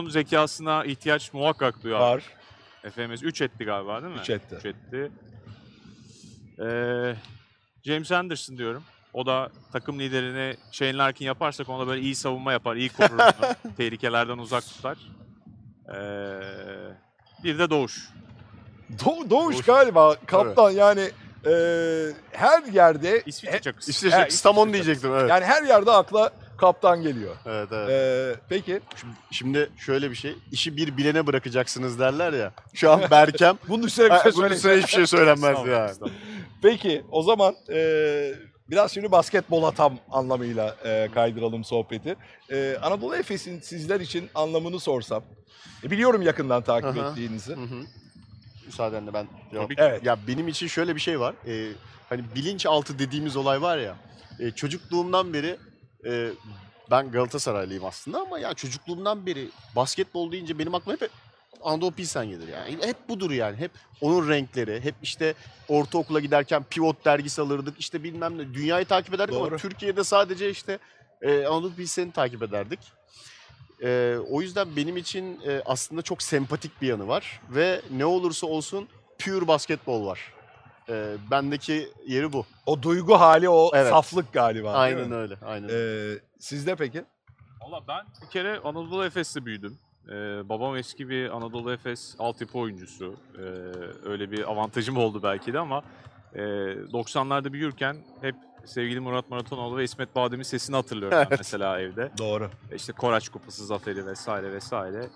zekasına 0.10 0.86
ihtiyaç 0.86 1.34
muhakkak 1.34 1.84
duyar. 1.84 2.00
Var. 2.00 2.24
FMS 2.92 3.24
3 3.24 3.42
etti 3.42 3.66
galiba 3.66 4.04
değil 4.04 4.14
mi? 4.14 4.20
Üç 4.22 4.30
etti. 4.30 4.56
3 4.56 4.66
etti. 4.66 5.12
Ee, 6.60 7.16
James 7.84 8.12
Anderson 8.12 8.58
diyorum. 8.58 8.84
O 9.18 9.26
da 9.26 9.50
takım 9.72 10.00
liderini 10.00 10.56
Shane 10.72 10.98
Larkin 10.98 11.26
yaparsak 11.26 11.70
ona 11.70 11.88
böyle 11.88 12.02
iyi 12.02 12.16
savunma 12.16 12.52
yapar, 12.52 12.76
iyi 12.76 12.90
korur. 12.90 13.20
Tehlikelerden 13.78 14.38
uzak 14.38 14.64
tutar. 14.64 14.98
Ee, 15.90 15.96
bir 17.44 17.60
de 17.60 17.70
Doğuş. 17.70 18.10
Do- 18.98 19.30
Doğuş 19.30 19.62
galiba 19.62 20.16
kaptan 20.26 20.72
yani 20.72 21.02
e, 21.46 21.52
her 22.32 22.64
yerde 22.64 23.24
İsviçre 23.26 23.60
çakısı. 23.60 24.44
Tam 24.44 24.58
onu 24.58 24.70
İsviçre 24.70 24.86
diyecektim. 24.86 25.12
Evet. 25.14 25.30
yani 25.30 25.46
her 25.46 25.64
yerde 25.64 25.92
akla 25.92 26.32
kaptan 26.58 27.02
geliyor. 27.02 27.36
evet, 27.46 27.70
evet. 27.72 27.90
Ee, 27.90 28.40
peki 28.50 28.80
Şimdi 29.32 29.70
şöyle 29.78 30.10
bir 30.12 30.16
şey. 30.16 30.36
işi 30.52 30.78
bir 30.78 30.98
bilene 30.98 31.28
bırakacaksınız 31.28 32.00
derler 32.00 32.34
ya. 32.34 32.52
Şu 32.74 32.92
an 32.92 33.02
Berkem 33.12 33.58
bunun 33.68 33.84
üstüne 33.84 34.10
bir 34.10 34.20
şey 34.20 34.32
bunun 34.36 34.50
üstüne 34.50 34.78
hiçbir 34.78 34.92
şey 34.92 35.08
söylenmez 35.08 35.50
Estağfurullah, 35.50 35.78
ya. 35.78 35.86
estağfurullah. 35.86 36.20
Peki 36.62 37.04
o 37.12 37.24
zaman 37.24 37.56
e, 37.70 38.34
biraz 38.70 38.92
şimdi 38.92 39.12
basketbola 39.12 39.72
tam 39.72 39.98
anlamıyla 40.12 40.76
e, 40.86 41.10
kaydıralım 41.14 41.64
sohbeti. 41.64 42.16
E, 42.52 42.78
Anadolu 42.82 43.16
Efes'in 43.16 43.60
sizler 43.60 44.00
için 44.00 44.30
anlamını 44.36 44.80
sorsam. 44.80 45.24
E, 45.84 45.92
biliyorum 45.92 46.22
yakından 46.22 46.62
takip 46.64 46.98
Aha. 46.98 47.10
ettiğinizi. 47.12 47.56
Hı 47.56 47.62
hı. 47.62 47.84
Müsaadenle 48.66 49.14
ben 49.14 49.28
cevap. 49.52 49.72
Evet. 49.78 50.04
Ya 50.06 50.18
benim 50.28 50.48
için 50.48 50.68
şöyle 50.68 50.96
bir 50.96 51.02
şey 51.02 51.20
var. 51.20 51.36
Ee, 51.48 51.72
hani 52.10 52.24
bilinçaltı 52.36 53.00
dediğimiz 53.00 53.36
olay 53.36 53.62
var 53.62 53.78
ya. 53.78 53.96
e, 54.40 54.52
çocukluğumdan 54.52 55.34
beri 55.34 55.58
e, 56.06 56.30
ben 56.92 57.12
Galatasaraylıyım 57.12 57.86
aslında 57.86 58.22
ama 58.22 58.40
ya 58.40 58.54
çocukluğumdan 58.54 59.26
beri 59.26 59.50
basketbol 59.76 60.32
deyince 60.32 60.60
benim 60.60 60.76
aklıma 60.76 60.98
hep 61.02 61.10
Anadolu 61.64 61.92
Pilsen 61.92 62.30
gelir 62.30 62.48
yani. 62.48 62.78
Hep 62.88 63.10
budur 63.10 63.32
yani. 63.32 63.58
Hep 63.58 63.72
onun 64.02 64.30
renkleri. 64.30 64.84
Hep 64.84 64.96
işte 65.04 65.34
ortaokula 65.68 66.20
giderken 66.20 66.64
pivot 66.70 67.06
dergisi 67.06 67.42
alırdık. 67.42 67.80
işte 67.80 68.04
bilmem 68.04 68.38
ne. 68.38 68.54
Dünyayı 68.54 68.86
takip 68.86 69.14
ederdik 69.14 69.36
Doğru. 69.36 69.48
ama 69.48 69.58
Türkiye'de 69.58 70.04
sadece 70.04 70.50
işte 70.50 70.80
e, 71.22 71.46
Anadolu 71.46 71.74
Pilsen'i 71.76 72.12
takip 72.12 72.44
ederdik. 72.44 72.80
E, 73.84 74.16
o 74.30 74.42
yüzden 74.42 74.76
benim 74.76 74.98
için 74.98 75.42
e, 75.48 75.62
aslında 75.66 76.02
çok 76.02 76.22
sempatik 76.24 76.82
bir 76.82 76.88
yanı 76.88 77.08
var. 77.08 77.42
Ve 77.50 77.82
ne 77.92 78.06
olursa 78.06 78.48
olsun 78.48 78.88
pure 79.20 79.48
basketbol 79.48 80.06
var. 80.06 80.34
E, 80.90 81.16
bendeki 81.32 81.90
yeri 82.08 82.34
bu. 82.34 82.46
O 82.66 82.82
duygu 82.84 83.20
hali, 83.20 83.50
o 83.50 83.72
Evet. 83.74 83.90
saflık 83.90 84.34
galiba. 84.34 84.72
Aynen 84.74 85.12
öyle. 85.12 85.36
Aynen. 85.46 85.70
öyle. 85.70 86.16
E, 86.16 86.20
sizde 86.40 86.76
peki? 86.76 87.04
Valla 87.62 87.88
ben 87.88 88.06
bir 88.22 88.30
kere 88.30 88.60
Anadolu 88.60 89.06
Efes'te 89.06 89.46
büyüdüm. 89.46 89.80
Ee, 90.10 90.50
babam 90.50 90.78
eski 90.78 91.10
bir 91.10 91.38
Anadolu 91.38 91.74
Efes 91.74 92.16
altyapı 92.20 92.58
oyuncusu. 92.58 93.16
Ee, 93.38 93.42
öyle 94.10 94.32
bir 94.32 94.52
avantajım 94.52 94.98
oldu 94.98 95.24
belki 95.24 95.54
de 95.54 95.60
ama 95.60 95.84
e, 96.34 96.40
90'larda 96.40 97.54
büyürken 97.54 97.98
hep 98.22 98.36
sevgili 98.66 99.00
Murat 99.00 99.30
Maratonoğlu 99.30 99.78
ve 99.78 99.84
İsmet 99.84 100.16
Badem'in 100.16 100.44
sesini 100.44 100.76
hatırlıyorum 100.76 101.18
ben 101.30 101.38
mesela 101.40 101.80
evde. 101.80 102.12
Doğru. 102.18 102.50
İşte 102.76 102.94
Koraç 102.94 103.30
Kupası 103.30 103.66
zaferi 103.66 104.06
vesaire 104.06 104.52
vesaire. 104.52 105.10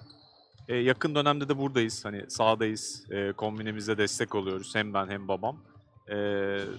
Ee, 0.68 0.76
yakın 0.76 1.16
dönemde 1.16 1.50
de 1.50 1.58
buradayız. 1.58 2.06
Hani 2.06 2.26
sahadayız. 2.30 3.04
Ee, 3.12 3.32
kombinemize 3.32 3.98
destek 3.98 4.36
oluyoruz. 4.36 4.76
Hem 4.76 4.94
ben 4.94 5.08
hem 5.10 5.28
babam. 5.28 5.58
Ee, 6.10 6.14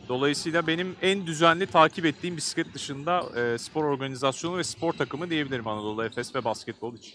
dolayısıyla 0.08 0.66
benim 0.66 0.96
en 1.02 1.26
düzenli 1.26 1.66
takip 1.66 2.06
ettiğim 2.06 2.36
bisiklet 2.36 2.74
dışında 2.74 3.40
e, 3.40 3.58
spor 3.58 3.84
organizasyonu 3.84 4.56
ve 4.56 4.64
spor 4.64 4.92
takımı 4.92 5.30
diyebilirim 5.30 5.68
Anadolu 5.68 6.04
Efes 6.04 6.34
ve 6.34 6.44
basketbol 6.44 6.94
için. 6.94 7.14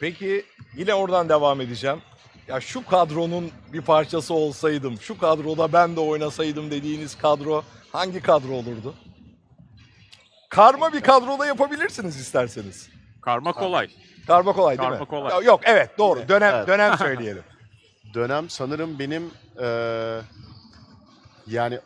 Peki 0.00 0.44
yine 0.76 0.94
oradan 0.94 1.28
devam 1.28 1.60
edeceğim. 1.60 2.02
Ya 2.48 2.60
şu 2.60 2.86
kadronun 2.86 3.50
bir 3.72 3.80
parçası 3.80 4.34
olsaydım, 4.34 5.00
şu 5.00 5.18
kadroda 5.18 5.72
ben 5.72 5.96
de 5.96 6.00
oynasaydım 6.00 6.70
dediğiniz 6.70 7.18
kadro 7.18 7.62
hangi 7.92 8.20
kadro 8.22 8.52
olurdu? 8.52 8.94
karma 10.48 10.92
bir 10.92 11.00
kadroda 11.00 11.46
yapabilirsiniz 11.46 12.16
isterseniz. 12.20 12.88
Karma 13.22 13.52
kolay. 13.52 13.88
Karma 14.26 14.52
kolay 14.52 14.78
değil 14.78 14.88
Karma 14.88 15.04
mi? 15.04 15.08
kolay. 15.08 15.32
Ya- 15.34 15.40
Yok 15.42 15.60
evet 15.64 15.98
doğru. 15.98 16.28
Dönem 16.28 16.54
Evet. 16.54 16.68
dönem 16.68 16.98
söyleyelim. 16.98 17.42
Dönem 18.14 18.50
sanırım 18.50 18.98
benim 18.98 19.30
eee, 19.60 20.20
yani 21.46 21.78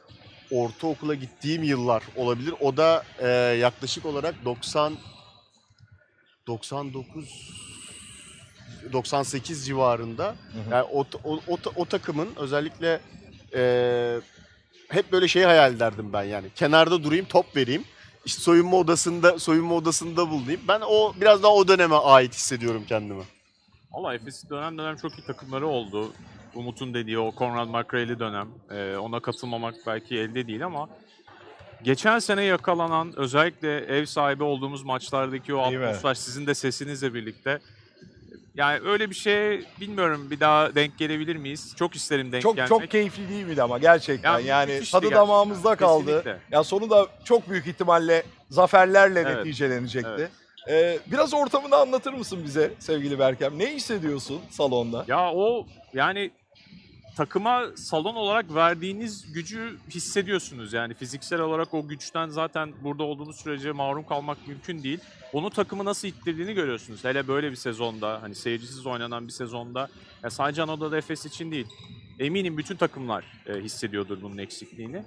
ortaokula 0.50 1.14
gittiğim 1.14 1.62
yıllar 1.62 2.02
olabilir. 2.16 2.54
O 2.60 2.76
da 2.76 3.04
eee, 3.22 3.28
yaklaşık 3.58 4.06
olarak 4.06 4.34
90 4.44 4.92
99 6.46 7.50
98 8.92 9.66
civarında. 9.66 10.28
hı. 10.28 10.70
Yani 10.74 10.86
o, 10.92 11.04
o, 11.24 11.40
o, 11.48 11.58
o 11.76 11.84
takımın 11.84 12.28
özellikle 12.36 13.00
eee, 13.54 14.20
hep 14.88 15.12
böyle 15.12 15.28
şeyi 15.28 15.44
hayal 15.46 15.74
ederdim 15.74 16.12
ben 16.12 16.22
yani. 16.24 16.46
Kenarda 16.56 17.04
durayım, 17.04 17.26
top 17.26 17.56
vereyim. 17.56 17.84
İşte 18.24 18.42
soyunma 18.42 18.76
odasında 18.76 19.38
soyunma 19.38 19.74
odasında 19.74 20.30
bulunayım. 20.30 20.60
Ben 20.68 20.80
o 20.86 21.14
biraz 21.20 21.42
daha 21.42 21.52
o 21.52 21.68
döneme 21.68 21.94
ait 21.96 22.34
hissediyorum 22.34 22.84
kendimi. 22.88 23.22
Valla 23.92 24.14
Efes 24.14 24.50
dönem 24.50 24.78
dönem 24.78 24.96
çok 24.96 25.18
iyi 25.18 25.26
takımları 25.26 25.66
oldu. 25.66 26.12
Umut'un 26.54 26.94
dediği 26.94 27.18
o 27.18 27.32
Conrad 27.38 27.68
McRae'li 27.68 28.18
dönem. 28.18 28.48
Ee, 28.70 28.96
ona 28.96 29.20
katılmamak 29.20 29.74
belki 29.86 30.18
elde 30.18 30.46
değil 30.46 30.64
ama 30.66 30.88
geçen 31.82 32.18
sene 32.18 32.42
yakalanan 32.44 33.12
özellikle 33.16 33.76
ev 33.76 34.04
sahibi 34.04 34.42
olduğumuz 34.42 34.82
maçlardaki 34.82 35.54
o 35.54 35.58
atmosfer 35.58 36.14
sizin 36.14 36.46
de 36.46 36.54
sesinizle 36.54 37.14
birlikte 37.14 37.60
yani 38.54 38.80
öyle 38.88 39.10
bir 39.10 39.14
şey 39.14 39.64
bilmiyorum 39.80 40.30
bir 40.30 40.40
daha 40.40 40.74
denk 40.74 40.98
gelebilir 40.98 41.36
miyiz? 41.36 41.74
Çok 41.76 41.94
isterim 41.96 42.32
denk 42.32 42.42
Çok 42.42 42.56
gelmek. 42.56 42.68
çok 42.68 42.90
keyifli 42.90 43.28
değil 43.28 43.44
miydi 43.44 43.62
ama 43.62 43.78
gerçekten. 43.78 44.30
Yani 44.32 44.46
Yani, 44.46 44.66
tadı 44.66 44.78
gerçekten. 44.78 45.12
damağımızda 45.12 45.76
kaldı. 45.76 46.04
Kesinlikle. 46.06 46.38
Ya 46.50 46.64
sonu 46.64 46.90
da 46.90 47.06
çok 47.24 47.50
büyük 47.50 47.66
ihtimalle 47.66 48.22
zaferlerle 48.50 49.20
Evet. 49.20 49.36
neticelenecekti. 49.36 50.10
Evet. 50.18 50.30
Ee, 50.70 50.98
biraz 51.12 51.34
ortamını 51.34 51.76
anlatır 51.76 52.12
mısın 52.12 52.38
bize 52.44 52.70
sevgili 52.78 53.18
Berkem? 53.18 53.58
Ne 53.58 53.74
hissediyorsun 53.74 54.40
salonda? 54.50 55.04
Ya 55.08 55.32
o 55.32 55.66
yani 55.94 56.30
takıma 57.16 57.64
salon 57.76 58.14
olarak 58.14 58.54
verdiğiniz 58.54 59.32
gücü 59.32 59.76
hissediyorsunuz. 59.90 60.72
Yani 60.72 60.94
fiziksel 60.94 61.40
olarak 61.40 61.74
o 61.74 61.88
güçten 61.88 62.28
zaten 62.28 62.72
burada 62.82 63.02
olduğunuz 63.02 63.36
sürece 63.36 63.72
mahrum 63.72 64.06
kalmak 64.06 64.48
mümkün 64.48 64.82
değil. 64.82 64.98
Onu 65.32 65.50
takımı 65.50 65.84
nasıl 65.84 66.08
ittirdiğini 66.08 66.54
görüyorsunuz. 66.54 67.04
Hele 67.04 67.28
böyle 67.28 67.50
bir 67.50 67.56
sezonda 67.56 68.22
hani 68.22 68.34
seyircisiz 68.34 68.86
oynanan 68.86 69.26
bir 69.26 69.32
sezonda 69.32 69.88
ya 70.22 70.30
sadece 70.30 70.62
Anadolu 70.62 70.96
Efes 70.96 71.26
için 71.26 71.52
değil. 71.52 71.66
Eminim 72.18 72.58
bütün 72.58 72.76
takımlar 72.76 73.24
e, 73.46 73.54
hissediyordur 73.54 74.22
bunun 74.22 74.38
eksikliğini. 74.38 75.02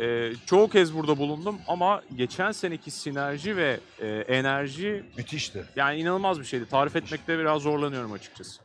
E, 0.00 0.32
çoğu 0.46 0.68
kez 0.68 0.94
burada 0.94 1.18
bulundum 1.18 1.58
ama 1.68 2.02
geçen 2.16 2.52
seneki 2.52 2.90
sinerji 2.90 3.56
ve 3.56 3.80
e, 4.00 4.08
enerji 4.08 5.04
Müthişti. 5.16 5.64
yani 5.76 6.00
inanılmaz 6.00 6.40
bir 6.40 6.44
şeydi. 6.44 6.66
Tarif 6.66 6.96
etmekte 6.96 7.38
biraz 7.38 7.62
zorlanıyorum 7.62 8.12
açıkçası. 8.12 8.60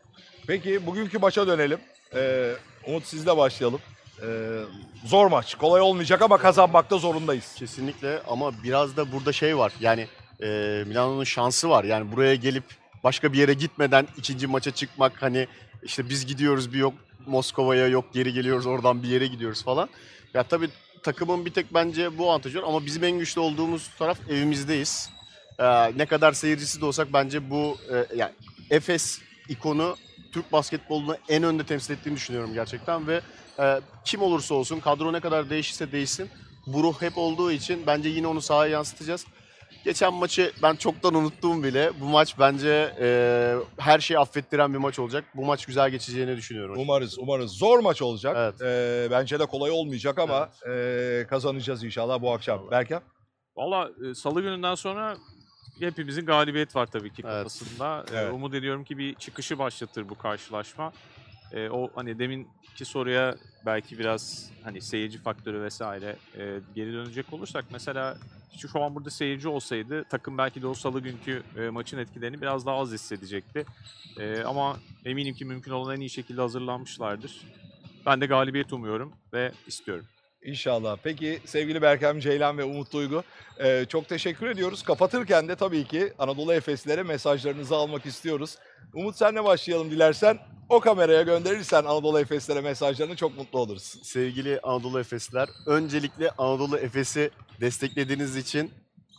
Peki 0.47 0.85
bugünkü 0.85 1.19
maça 1.19 1.47
dönelim. 1.47 1.79
Ee, 2.15 2.53
Umut 2.87 3.05
sizle 3.05 3.37
başlayalım. 3.37 3.79
Ee, 4.21 4.59
zor 5.05 5.27
maç. 5.27 5.55
Kolay 5.55 5.81
olmayacak 5.81 6.21
ama 6.21 6.37
kazanmakta 6.37 6.97
zorundayız. 6.97 7.55
Kesinlikle 7.55 8.21
ama 8.27 8.63
biraz 8.63 8.97
da 8.97 9.11
burada 9.11 9.33
şey 9.33 9.57
var. 9.57 9.73
Yani 9.79 10.07
e, 10.43 10.47
Milano'nun 10.87 11.23
şansı 11.23 11.69
var. 11.69 11.83
Yani 11.83 12.11
buraya 12.11 12.35
gelip 12.35 12.63
başka 13.03 13.33
bir 13.33 13.37
yere 13.37 13.53
gitmeden 13.53 14.07
ikinci 14.17 14.47
maça 14.47 14.71
çıkmak 14.71 15.21
hani 15.21 15.47
işte 15.83 16.09
biz 16.09 16.25
gidiyoruz 16.25 16.73
bir 16.73 16.77
yok 16.77 16.93
Moskova'ya 17.25 17.87
yok 17.87 18.05
geri 18.13 18.33
geliyoruz 18.33 18.65
oradan 18.65 19.03
bir 19.03 19.07
yere 19.07 19.27
gidiyoruz 19.27 19.63
falan. 19.63 19.89
Ya 20.33 20.43
tabii 20.43 20.69
takımın 21.03 21.45
bir 21.45 21.53
tek 21.53 21.73
bence 21.73 22.17
bu 22.17 22.31
avantajı 22.31 22.61
var 22.61 22.67
ama 22.67 22.85
bizim 22.85 23.03
en 23.03 23.19
güçlü 23.19 23.41
olduğumuz 23.41 23.89
taraf 23.99 24.17
evimizdeyiz. 24.29 25.09
Ee, 25.59 25.97
ne 25.97 26.05
kadar 26.05 26.33
seyircisi 26.33 26.81
de 26.81 26.85
olsak 26.85 27.13
bence 27.13 27.49
bu 27.49 27.77
e, 27.93 28.15
yani 28.15 28.31
Efes 28.69 29.19
ikonu 29.49 29.95
Türk 30.33 30.51
basketbolunu 30.51 31.17
en 31.29 31.43
önde 31.43 31.65
temsil 31.65 31.93
ettiğini 31.93 32.15
düşünüyorum 32.15 32.53
gerçekten 32.53 33.07
ve 33.07 33.21
e, 33.59 33.81
kim 34.05 34.21
olursa 34.21 34.55
olsun 34.55 34.79
kadro 34.79 35.13
ne 35.13 35.19
kadar 35.19 35.49
değişirse 35.49 35.91
değişsin 35.91 36.29
bu 36.67 36.83
ruh 36.83 37.01
hep 37.01 37.17
olduğu 37.17 37.51
için 37.51 37.83
bence 37.87 38.09
yine 38.09 38.27
onu 38.27 38.41
sahaya 38.41 38.71
yansıtacağız. 38.71 39.25
Geçen 39.85 40.13
maçı 40.13 40.51
ben 40.63 40.75
çoktan 40.75 41.13
unuttum 41.13 41.63
bile. 41.63 41.91
Bu 42.01 42.05
maç 42.05 42.35
bence 42.39 42.95
e, 42.99 43.55
her 43.77 43.99
şeyi 43.99 44.19
affettiren 44.19 44.73
bir 44.73 44.77
maç 44.77 44.99
olacak. 44.99 45.25
Bu 45.35 45.45
maç 45.45 45.65
güzel 45.65 45.89
geçeceğini 45.89 46.37
düşünüyorum. 46.37 46.75
Umarız, 46.79 47.19
umarız. 47.19 47.51
Zor 47.51 47.79
maç 47.79 48.01
olacak. 48.01 48.35
Evet. 48.39 48.61
Ee, 48.61 49.07
bence 49.11 49.39
de 49.39 49.45
kolay 49.45 49.71
olmayacak 49.71 50.19
ama 50.19 50.49
ee, 50.69 51.25
kazanacağız 51.29 51.83
inşallah 51.83 52.21
bu 52.21 52.31
akşam. 52.31 52.71
Berkem? 52.71 53.01
Valla 53.55 53.89
e, 54.09 54.13
salı 54.15 54.41
gününden 54.41 54.75
sonra 54.75 55.17
hepimizin 55.87 56.25
galibiyet 56.25 56.75
var 56.75 56.85
tabii 56.85 57.09
ki 57.13 57.21
Evet. 57.25 57.33
kafasında. 57.37 58.05
E, 58.11 58.15
Evet. 58.17 58.33
Umut 58.33 58.53
ediyorum 58.53 58.83
ki 58.83 58.97
bir 58.97 59.15
çıkışı 59.15 59.59
başlatır 59.59 60.09
bu 60.09 60.15
karşılaşma. 60.17 60.93
E, 61.53 61.69
o 61.69 61.89
hani 61.95 62.19
deminki 62.19 62.85
soruya 62.85 63.35
belki 63.65 63.99
biraz 63.99 64.49
hani 64.63 64.81
seyirci 64.81 65.17
faktörü 65.17 65.61
vesaire 65.61 66.15
e, 66.37 66.59
geri 66.75 66.93
dönecek 66.93 67.33
olursak 67.33 67.65
mesela 67.71 68.17
şu, 68.57 68.67
şu 68.67 68.83
an 68.83 68.95
burada 68.95 69.09
seyirci 69.09 69.47
olsaydı 69.47 70.03
takım 70.09 70.37
belki 70.37 70.61
de 70.61 70.67
o 70.67 70.73
salı 70.73 70.99
günkü 70.99 71.43
e, 71.57 71.69
maçın 71.69 71.97
etkilerini 71.97 72.41
biraz 72.41 72.65
daha 72.65 72.75
az 72.75 72.91
hissedecekti. 72.91 73.65
E, 74.19 74.43
ama 74.43 74.77
eminim 75.05 75.35
ki 75.35 75.45
mümkün 75.45 75.71
olan 75.71 75.95
en 75.95 75.99
iyi 75.99 76.09
şekilde 76.09 76.41
hazırlanmışlardır. 76.41 77.41
Ben 78.05 78.21
de 78.21 78.25
galibiyet 78.25 78.73
umuyorum 78.73 79.13
ve 79.33 79.51
istiyorum. 79.67 80.05
İnşallah. 80.45 80.97
Peki 81.03 81.39
sevgili 81.45 81.81
Berkem 81.81 82.19
Ceylan 82.19 82.57
ve 82.57 82.63
Umut 82.63 82.93
Duygu 82.93 83.23
ee, 83.59 83.85
çok 83.89 84.09
teşekkür 84.09 84.47
ediyoruz. 84.47 84.83
Kapatırken 84.83 85.47
de 85.47 85.55
tabii 85.55 85.83
ki 85.83 86.13
Anadolu 86.19 86.53
Efeslilere 86.53 87.03
mesajlarınızı 87.03 87.75
almak 87.75 88.05
istiyoruz. 88.05 88.57
Umut 88.93 89.15
senle 89.15 89.43
başlayalım 89.43 89.91
dilersen. 89.91 90.39
O 90.69 90.79
kameraya 90.79 91.21
gönderirsen 91.21 91.83
Anadolu 91.83 92.19
Efeslilere 92.19 92.61
mesajlarını 92.61 93.15
çok 93.15 93.37
mutlu 93.37 93.59
oluruz. 93.59 93.99
Sevgili 94.03 94.59
Anadolu 94.59 94.99
Efesliler, 94.99 95.49
öncelikle 95.65 96.31
Anadolu 96.37 96.77
Efes'i 96.77 97.31
desteklediğiniz 97.61 98.35
için 98.35 98.71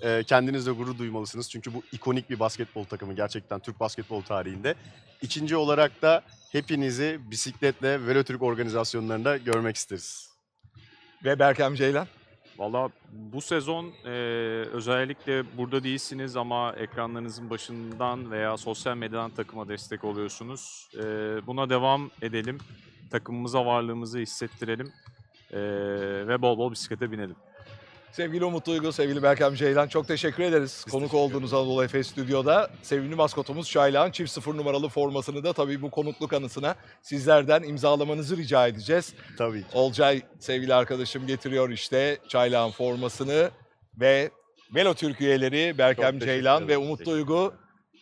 e, 0.03 0.25
kendinizle 0.25 0.73
gurur 0.73 0.99
duymalısınız. 0.99 1.51
Çünkü 1.51 1.75
bu 1.75 1.83
ikonik 1.93 2.31
bir 2.31 2.41
basketbol 2.41 2.85
takımı 2.85 3.15
gerçekten 3.15 3.61
Türk 3.61 3.81
basketbol 3.81 4.23
tarihinde. 4.23 4.75
İkinci 5.23 5.57
olarak 5.57 6.03
da 6.03 6.23
hepinizi 6.53 7.21
bisikletle 7.31 8.07
Velotürk 8.07 8.43
organizasyonlarında 8.43 9.37
görmek 9.37 9.77
isteriz. 9.77 10.34
Ve 11.25 11.39
Berkem 11.39 11.75
Ceylan. 11.75 12.07
Valla 12.59 12.89
bu 13.13 13.41
sezon 13.41 13.93
e, 14.05 14.11
özellikle 14.73 15.57
burada 15.57 15.85
değilsiniz 15.85 16.37
ama 16.37 16.73
ekranlarınızın 16.73 17.51
başından 17.51 18.31
veya 18.31 18.57
sosyal 18.57 18.97
medyadan 18.97 19.31
takıma 19.31 19.69
destek 19.69 20.05
oluyorsunuz. 20.05 20.89
E, 20.95 21.03
buna 21.47 21.71
devam 21.71 22.11
edelim. 22.23 22.59
Takımımıza 23.11 23.67
varlığımızı 23.67 24.19
hissettirelim. 24.19 24.93
E, 25.53 25.61
ve 26.29 26.43
bol 26.43 26.59
bol 26.59 26.71
bisiklete 26.71 27.13
binelim. 27.13 27.37
Sevgili 28.15 28.45
Umut 28.45 28.67
Duygu, 28.67 28.93
sevgili 28.93 29.23
Berkem 29.23 29.55
Ceylan 29.55 29.89
çok 29.89 30.09
teşekkür 30.09 30.43
ederiz. 30.43 30.83
Biz 30.87 30.93
Konuk 30.93 31.11
teşekkür 31.11 31.19
olduğunuz 31.19 31.55
Anadolu 31.55 31.85
Efes 31.85 32.07
Stüdyo'da 32.07 32.71
sevimli 32.83 33.15
maskotumuz 33.15 33.69
Şaylağ'ın 33.69 34.11
çift 34.11 34.31
sıfır 34.31 34.57
numaralı 34.57 34.89
formasını 34.89 35.45
da 35.45 35.53
tabii 35.53 35.83
bu 35.83 35.91
konukluk 35.91 36.33
anısına 36.33 36.75
sizlerden 37.03 37.63
imzalamanızı 37.63 38.37
rica 38.37 38.67
edeceğiz. 38.67 39.15
Tabii 39.39 39.61
ki. 39.61 39.67
Olcay 39.73 40.23
sevgili 40.39 40.75
arkadaşım 40.75 41.27
getiriyor 41.27 41.71
işte 41.71 42.19
Çaylağın 42.29 42.71
formasını 42.71 43.51
ve 44.01 44.31
Velo 44.75 44.95
Türk 44.95 45.21
üyeleri 45.21 45.79
Berkem 45.79 46.19
Ceylan 46.19 46.69
ve. 46.69 46.79
Umut 46.79 47.07
Duygu 47.07 47.55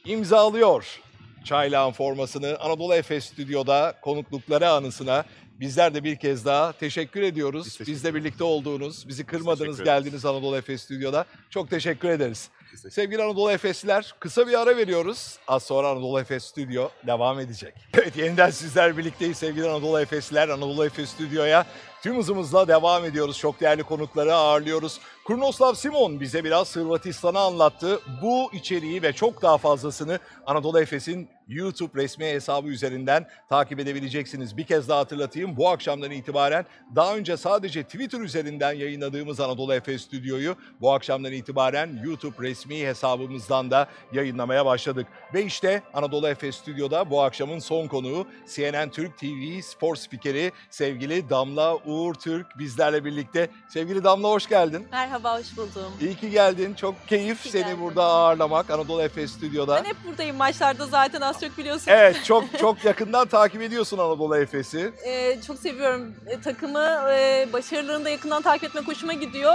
imzalıyor 0.04 1.00
Çaylağın 1.44 1.92
formasını 1.92 2.56
Anadolu 2.60 2.94
Efes 2.94 3.24
Stüdyo'da 3.24 3.94
konuklukları 4.02 4.70
anısına 4.70 5.24
bizler 5.60 5.94
de 5.94 6.04
bir 6.04 6.16
kez 6.16 6.44
daha 6.44 6.72
teşekkür 6.72 7.22
ediyoruz. 7.22 7.64
Biz 7.66 7.72
teşekkür 7.72 7.92
Bizle 7.92 8.14
birlikte 8.14 8.44
olduğunuz, 8.44 9.08
bizi 9.08 9.24
kırmadınız, 9.24 9.84
geldiniz 9.84 10.24
Anadolu 10.24 10.56
Efes 10.56 10.82
Stüdyo'da. 10.82 11.26
Çok 11.50 11.70
teşekkür 11.70 12.08
ederiz. 12.08 12.50
Sevgili 12.76 13.22
Anadolu 13.22 13.50
Efesliler 13.50 14.14
kısa 14.20 14.46
bir 14.46 14.60
ara 14.60 14.76
veriyoruz. 14.76 15.38
Az 15.48 15.62
sonra 15.62 15.88
Anadolu 15.88 16.20
Efes 16.20 16.44
Stüdyo 16.44 16.88
devam 17.06 17.40
edecek. 17.40 17.74
Evet 17.94 18.16
yeniden 18.16 18.50
sizler 18.50 18.96
birlikteyiz 18.96 19.36
sevgili 19.36 19.68
Anadolu 19.68 20.00
Efesliler. 20.00 20.48
Anadolu 20.48 20.84
Efes 20.86 21.10
Stüdyo'ya 21.10 21.66
tüm 22.02 22.18
hızımızla 22.18 22.68
devam 22.68 23.04
ediyoruz. 23.04 23.38
Çok 23.38 23.60
değerli 23.60 23.82
konukları 23.82 24.34
ağırlıyoruz. 24.34 25.00
Kurnoslav 25.24 25.74
Simon 25.74 26.20
bize 26.20 26.44
biraz 26.44 26.76
Hırvatistan'ı 26.76 27.38
anlattı. 27.38 28.00
Bu 28.22 28.50
içeriği 28.52 29.02
ve 29.02 29.12
çok 29.12 29.42
daha 29.42 29.58
fazlasını 29.58 30.18
Anadolu 30.46 30.80
Efes'in 30.80 31.28
YouTube 31.48 32.02
resmi 32.02 32.24
hesabı 32.24 32.68
üzerinden 32.68 33.28
takip 33.48 33.80
edebileceksiniz. 33.80 34.56
Bir 34.56 34.64
kez 34.64 34.88
daha 34.88 34.98
hatırlatayım. 34.98 35.56
Bu 35.56 35.68
akşamdan 35.68 36.10
itibaren 36.10 36.66
daha 36.94 37.16
önce 37.16 37.36
sadece 37.36 37.82
Twitter 37.82 38.20
üzerinden 38.20 38.72
yayınladığımız 38.72 39.40
Anadolu 39.40 39.74
Efes 39.74 40.02
Stüdyo'yu 40.02 40.56
bu 40.80 40.92
akşamdan 40.92 41.32
itibaren 41.32 42.00
YouTube 42.04 42.48
resmi 42.48 42.61
hesabımızdan 42.70 43.70
da 43.70 43.88
yayınlamaya 44.12 44.66
başladık. 44.66 45.06
Ve 45.34 45.44
işte 45.44 45.82
Anadolu 45.94 46.28
Efes 46.28 46.56
Stüdyo'da 46.56 47.10
bu 47.10 47.22
akşamın 47.22 47.58
son 47.58 47.86
konuğu 47.88 48.26
CNN 48.54 48.90
Türk 48.90 49.18
TV 49.18 49.60
spor 49.62 49.96
spikeri 49.96 50.52
sevgili 50.70 51.30
Damla 51.30 51.76
Uğur 51.76 52.14
Türk 52.14 52.58
bizlerle 52.58 53.04
birlikte. 53.04 53.50
Sevgili 53.68 54.04
Damla 54.04 54.28
hoş 54.28 54.48
geldin. 54.48 54.86
Merhaba 54.92 55.38
hoş 55.38 55.56
buldum. 55.56 55.92
İyi 56.00 56.14
ki 56.16 56.30
geldin. 56.30 56.74
Çok 56.74 57.08
keyif 57.08 57.42
ki 57.42 57.48
seni 57.48 57.62
geldim. 57.64 57.80
burada 57.80 58.04
ağırlamak 58.04 58.70
Anadolu 58.70 59.02
Efes 59.02 59.30
Stüdyo'da. 59.32 59.76
Ben 59.76 59.84
hep 59.84 59.96
buradayım 60.06 60.36
maçlarda 60.36 60.86
zaten 60.86 61.20
az 61.20 61.40
çok 61.40 61.58
biliyorsun. 61.58 61.84
Evet 61.90 62.24
çok 62.24 62.44
çok 62.58 62.84
yakından 62.84 63.28
takip 63.28 63.62
ediyorsun 63.62 63.98
Anadolu 63.98 64.36
Efes'i. 64.36 64.92
Ee, 65.06 65.40
çok 65.46 65.58
seviyorum 65.58 66.14
e, 66.26 66.40
takımı. 66.40 67.10
E, 67.10 67.48
başarılarını 67.52 68.04
da 68.04 68.10
yakından 68.10 68.42
takip 68.42 68.64
etmek 68.64 68.88
hoşuma 68.88 69.12
gidiyor. 69.12 69.54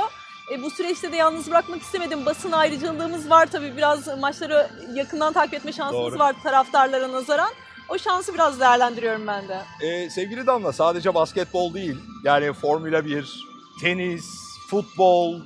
E, 0.51 0.63
bu 0.63 0.69
süreçte 0.69 1.11
de 1.11 1.15
yalnız 1.15 1.49
bırakmak 1.51 1.81
istemedim. 1.81 2.25
Basın 2.25 2.51
ayrıcalığımız 2.51 3.29
var 3.29 3.47
tabii. 3.51 3.77
Biraz 3.77 4.19
maçları 4.19 4.67
yakından 4.93 5.33
takip 5.33 5.53
etme 5.53 5.71
şansımız 5.73 6.11
Doğru. 6.11 6.19
var 6.19 6.35
taraftarlara 6.43 7.11
nazaran. 7.11 7.49
O 7.89 7.97
şansı 7.97 8.33
biraz 8.33 8.59
değerlendiriyorum 8.59 9.27
ben 9.27 9.47
de. 9.47 9.61
Ee, 9.81 10.09
sevgili 10.09 10.47
Damla 10.47 10.73
sadece 10.73 11.13
basketbol 11.13 11.73
değil 11.73 11.97
yani 12.23 12.53
Formula 12.53 13.05
1, 13.05 13.43
tenis, 13.81 14.25
futbol 14.69 15.41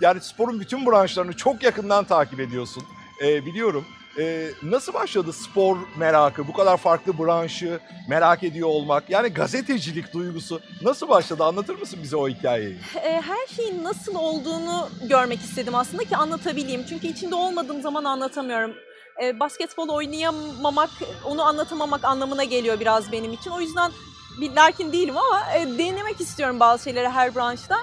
yani 0.00 0.20
sporun 0.20 0.60
bütün 0.60 0.86
branşlarını 0.86 1.36
çok 1.36 1.62
yakından 1.62 2.04
takip 2.04 2.40
ediyorsun 2.40 2.82
Ee, 3.24 3.46
biliyorum. 3.46 3.84
Ee, 4.18 4.50
nasıl 4.62 4.94
başladı 4.94 5.32
spor 5.32 5.76
merakı, 5.96 6.48
bu 6.48 6.52
kadar 6.52 6.76
farklı 6.76 7.18
branşı 7.18 7.80
merak 8.08 8.42
ediyor 8.42 8.68
olmak 8.68 9.10
yani 9.10 9.28
gazetecilik 9.28 10.14
duygusu 10.14 10.60
nasıl 10.82 11.08
başladı 11.08 11.44
anlatır 11.44 11.78
mısın 11.78 11.98
bize 12.02 12.16
o 12.16 12.28
hikayeyi? 12.28 12.76
E, 13.04 13.20
her 13.20 13.46
şeyin 13.56 13.84
nasıl 13.84 14.14
olduğunu 14.14 14.88
görmek 15.02 15.40
istedim 15.40 15.74
aslında 15.74 16.04
ki 16.04 16.16
anlatabileyim. 16.16 16.84
Çünkü 16.88 17.06
içinde 17.06 17.34
olmadığım 17.34 17.82
zaman 17.82 18.04
anlatamıyorum. 18.04 18.74
E, 19.22 19.40
basketbol 19.40 19.88
oynayamamak, 19.88 20.90
onu 21.24 21.42
anlatamamak 21.42 22.04
anlamına 22.04 22.44
geliyor 22.44 22.80
biraz 22.80 23.12
benim 23.12 23.32
için. 23.32 23.50
O 23.50 23.60
yüzden 23.60 23.92
bir 24.40 24.50
lakin 24.52 24.92
değilim 24.92 25.16
ama 25.16 25.42
e, 25.56 25.78
denemek 25.78 26.20
istiyorum 26.20 26.60
bazı 26.60 26.84
şeyleri 26.84 27.08
her 27.08 27.34
branşta. 27.34 27.76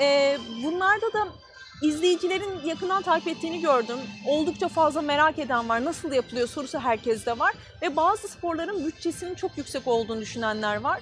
E, 0.00 0.38
bunlarda 0.64 1.12
da 1.12 1.28
izleyicilerin 1.82 2.66
yakından 2.66 3.02
takip 3.02 3.28
ettiğini 3.28 3.60
gördüm. 3.60 3.98
Oldukça 4.26 4.68
fazla 4.68 5.02
merak 5.02 5.38
eden 5.38 5.68
var. 5.68 5.84
Nasıl 5.84 6.12
yapılıyor 6.12 6.48
sorusu 6.48 6.78
herkeste 6.78 7.38
var. 7.38 7.54
Ve 7.82 7.96
bazı 7.96 8.28
sporların 8.28 8.86
bütçesinin 8.86 9.34
çok 9.34 9.58
yüksek 9.58 9.88
olduğunu 9.88 10.20
düşünenler 10.20 10.76
var 10.76 11.00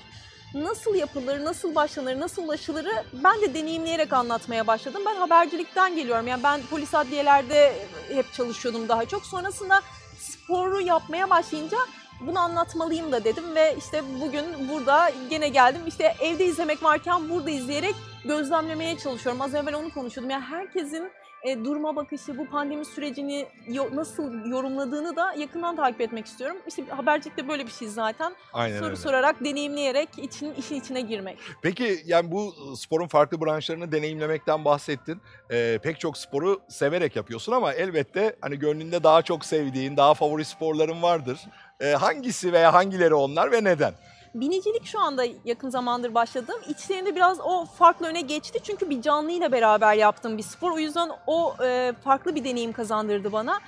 nasıl 0.55 0.95
yapılır, 0.95 1.45
nasıl 1.45 1.75
başlanır, 1.75 2.21
nasıl 2.21 2.43
ulaşılırı 2.43 3.05
ben 3.13 3.41
de 3.41 3.55
deneyimleyerek 3.55 4.13
anlatmaya 4.13 4.67
başladım. 4.67 5.03
Ben 5.07 5.17
habercilikten 5.17 5.97
geliyorum. 5.97 6.27
Yani 6.27 6.43
ben 6.43 6.61
polis 6.71 6.95
adliyelerde 6.95 7.87
hep 8.15 8.33
çalışıyordum 8.33 8.89
daha 8.89 9.05
çok. 9.05 9.27
Sonrasında 9.27 9.83
sporu 10.19 10.81
yapmaya 10.81 11.31
başlayınca 11.31 11.79
bunu 12.21 12.39
anlatmalıyım 12.39 13.13
da 13.13 13.25
dedim 13.25 13.55
ve 13.55 13.77
işte 13.79 14.03
bugün 14.21 14.69
burada 14.69 15.13
gene 15.31 15.49
geldim. 15.49 15.83
İşte 15.87 16.15
evde 16.21 16.47
izlemek 16.47 16.83
varken 16.83 17.29
burada 17.29 17.51
izleyerek 17.51 17.95
gözlemlemeye 18.25 18.99
çalışıyorum. 18.99 19.41
Az 19.41 19.55
evvel 19.55 19.75
onu 19.75 19.91
konuşuyordum. 19.95 20.31
Yani 20.31 20.45
herkesin 20.45 21.11
e, 21.43 21.65
duruma 21.65 21.97
bakışı, 21.97 22.39
bu 22.39 22.47
pandemi 22.51 22.85
sürecini 22.85 23.47
yo- 23.69 23.89
nasıl 23.97 24.47
yorumladığını 24.47 25.17
da 25.17 25.33
yakından 25.39 25.77
takip 25.77 26.01
etmek 26.01 26.27
istiyorum. 26.27 26.57
İşte 26.69 26.85
habercilik 26.89 27.37
de 27.37 27.49
böyle 27.49 27.67
bir 27.67 27.71
şey 27.71 27.89
zaten 27.89 28.33
Aynen 28.53 28.77
soru 28.79 28.87
öyle. 28.87 28.97
sorarak, 28.97 29.45
deneyimleyerek 29.45 30.09
için, 30.19 30.55
işin 30.55 30.75
içine 30.75 31.01
girmek. 31.01 31.39
Peki 31.63 32.03
yani 32.05 32.33
bu 32.33 32.55
sporun 32.77 33.07
farklı 33.09 33.41
branşlarını 33.41 33.93
deneyimlemekten 33.93 34.65
bahsettin. 34.65 35.21
Ee, 35.51 35.79
pek 35.83 36.01
çok 36.01 36.19
sporu 36.19 36.61
severek 36.69 37.17
yapıyorsun 37.17 37.53
ama 37.53 37.73
elbette 37.73 38.37
hani 38.41 38.59
gönlünde 38.59 39.03
daha 39.03 39.23
çok 39.23 39.45
sevdiğin, 39.45 39.97
daha 39.97 40.15
favori 40.15 40.45
sporların 40.45 41.03
vardır. 41.03 41.39
Ee, 41.81 41.91
hangisi 41.93 42.53
veya 42.53 42.75
hangileri 42.75 43.15
onlar 43.15 43.53
ve 43.53 43.65
neden? 43.65 43.95
Binicilik 44.35 44.87
şu 44.87 45.01
anda 45.01 45.25
yakın 45.45 45.71
zamandır 45.71 46.15
başladım. 46.15 46.55
İçlerinde 46.69 47.17
biraz 47.17 47.41
o 47.41 47.65
farklı 47.65 48.07
öne 48.07 48.21
geçti. 48.21 48.59
Çünkü 48.63 48.91
bir 48.91 49.03
canlıyla 49.03 49.53
beraber 49.53 49.95
yaptığım 49.95 50.39
bir 50.39 50.43
spor. 50.43 50.71
O 50.71 50.79
yüzden 50.79 51.11
o 51.27 51.55
e, 51.65 51.93
farklı 52.05 52.35
bir 52.35 52.45
deneyim 52.45 52.73
kazandırdı 52.73 53.33
bana. 53.33 53.61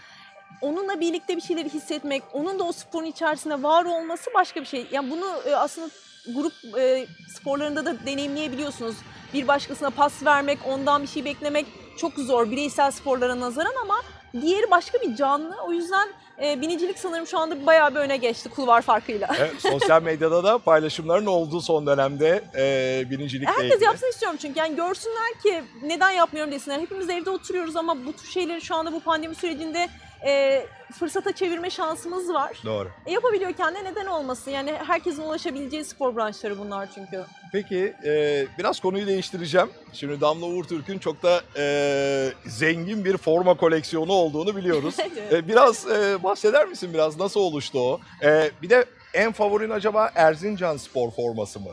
Onunla 0.61 1.01
birlikte 1.01 1.37
bir 1.37 1.43
şeyleri 1.43 1.69
hissetmek, 1.69 2.23
onun 2.33 2.59
da 2.59 2.65
o 2.65 2.73
sporun 2.73 3.07
içerisinde 3.07 3.63
var 3.63 3.85
olması 3.85 4.31
başka 4.35 4.61
bir 4.61 4.67
şey. 4.67 4.87
Yani 4.93 5.11
bunu 5.11 5.27
e, 5.47 5.57
aslında 5.57 5.89
grup 6.35 6.53
e, 6.79 7.07
sporlarında 7.37 7.85
da 7.85 8.07
deneyimleyebiliyorsunuz. 8.07 8.97
Bir 9.35 9.49
başkasına 9.49 9.91
pas 9.91 10.25
vermek, 10.25 10.59
ondan 10.67 11.03
bir 11.03 11.09
şey 11.09 11.25
beklemek 11.25 11.67
çok 11.97 12.13
zor 12.15 12.51
bireysel 12.51 12.91
sporlara 12.91 13.41
nazaran 13.41 13.75
ama 13.83 13.97
diğeri 14.41 14.71
başka 14.71 14.99
bir 15.03 15.17
canlı. 15.17 15.57
O 15.67 15.73
yüzden 15.73 16.09
e, 16.43 16.61
binicilik 16.61 16.99
sanırım 16.99 17.27
şu 17.27 17.39
anda 17.39 17.67
bayağı 17.67 17.95
bir 17.95 18.01
öne 18.01 18.17
geçti 18.17 18.49
kulvar 18.49 18.83
farkıyla. 18.83 19.29
Evet, 19.39 19.55
sosyal 19.59 20.03
medyada 20.03 20.45
da 20.45 20.59
paylaşımların 20.59 21.27
olduğu 21.27 21.61
son 21.61 21.87
dönemde 21.87 22.45
e, 22.57 23.11
birincilikle 23.11 23.53
Herkes 23.53 23.73
ilgili. 23.73 23.85
yapsın 23.85 24.11
istiyorum 24.11 24.39
çünkü 24.43 24.59
yani 24.59 24.77
görsünler 24.77 25.33
ki 25.43 25.63
neden 25.83 26.11
yapmıyorum 26.11 26.53
desinler. 26.53 26.81
Hepimiz 26.81 27.11
evde 27.11 27.31
oturuyoruz 27.31 27.77
ama 27.77 28.07
bu 28.07 28.13
tür 28.13 28.29
şeyleri 28.29 28.61
şu 28.61 28.75
anda 28.75 28.93
bu 28.93 29.01
pandemi 29.01 29.35
sürecinde 29.35 29.89
e, 30.27 30.67
fırsata 30.99 31.33
çevirme 31.33 31.71
şansımız 31.71 32.29
var. 32.35 32.59
Doğru. 32.65 32.89
E, 33.07 33.13
yapabiliyorken 33.13 33.75
de 33.75 33.85
neden 33.85 34.07
olmasın? 34.07 34.51
Yani 34.51 34.73
herkesin 34.73 35.23
ulaşabileceği 35.23 35.85
spor 35.85 36.17
branşları 36.17 36.59
bunlar 36.59 36.89
çünkü. 36.95 37.25
Peki 37.53 37.95
e, 38.05 38.45
biraz 38.59 38.81
konuyu 38.81 39.07
değiştireceğim. 39.07 39.71
Şimdi 39.93 40.21
Damla 40.21 40.47
Uğur 40.47 40.65
Türk'ün 40.65 40.99
çok 40.99 41.23
da 41.23 41.41
e, 41.57 42.33
zengin 42.47 43.05
bir 43.05 43.17
forma 43.17 43.55
koleksiyonu 43.57 44.13
olduğunu 44.13 44.57
biliyoruz. 44.57 44.97
E, 45.33 45.49
biraz 45.49 45.87
e, 45.91 46.23
bahseder 46.23 46.69
misin 46.69 46.95
biraz 46.95 47.19
nasıl 47.19 47.41
oluştu 47.41 47.79
o? 47.79 48.01
E, 48.23 48.51
bir 48.63 48.71
de 48.71 48.85
en 49.15 49.33
favorin 49.33 49.71
acaba 49.71 50.11
Erzincan 50.15 50.77
spor 50.77 51.11
forması 51.11 51.61
mı? 51.61 51.71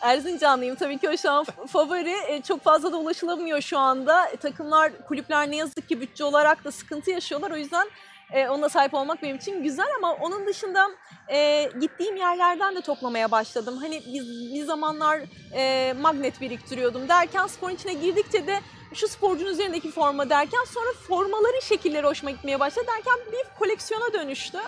Erzincanlıyım 0.00 0.76
tabii 0.76 0.98
ki 0.98 1.08
o 1.08 1.16
şu 1.16 1.30
an 1.30 1.44
favori. 1.44 2.16
E, 2.28 2.42
çok 2.42 2.62
fazla 2.62 2.92
da 2.92 2.96
ulaşılamıyor 2.96 3.60
şu 3.60 3.78
anda. 3.78 4.28
E, 4.28 4.36
takımlar, 4.36 5.06
kulüpler 5.08 5.50
ne 5.50 5.56
yazık 5.56 5.88
ki 5.88 6.00
bütçe 6.00 6.24
olarak 6.24 6.64
da 6.64 6.70
sıkıntı 6.70 7.10
yaşıyorlar. 7.10 7.50
O 7.50 7.56
yüzden 7.56 7.88
e, 8.32 8.48
ona 8.48 8.68
sahip 8.68 8.94
olmak 8.94 9.22
benim 9.22 9.36
için 9.36 9.62
güzel 9.62 9.86
ama 9.96 10.14
onun 10.14 10.46
dışında 10.46 10.90
e, 11.28 11.70
gittiğim 11.80 12.16
yerlerden 12.16 12.76
de 12.76 12.80
toplamaya 12.80 13.30
başladım. 13.30 13.76
Hani 13.76 14.02
biz 14.06 14.54
bir 14.54 14.64
zamanlar 14.64 15.20
e, 15.54 15.92
magnet 16.00 16.40
biriktiriyordum 16.40 17.08
derken 17.08 17.46
sporun 17.46 17.74
içine 17.74 17.94
girdikçe 17.94 18.46
de 18.46 18.60
şu 18.94 19.08
sporcunun 19.08 19.50
üzerindeki 19.50 19.90
forma 19.90 20.30
derken 20.30 20.64
sonra 20.66 20.92
formaların 21.08 21.60
şekilleri 21.60 22.06
hoşuma 22.06 22.30
gitmeye 22.30 22.60
başladı 22.60 22.86
derken 22.86 23.32
bir 23.32 23.58
koleksiyona 23.58 24.12
dönüştü. 24.12 24.58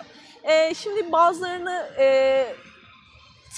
E, 0.45 0.75
şimdi 0.75 1.13
bazılarını 1.13 1.91
e, 1.99 2.47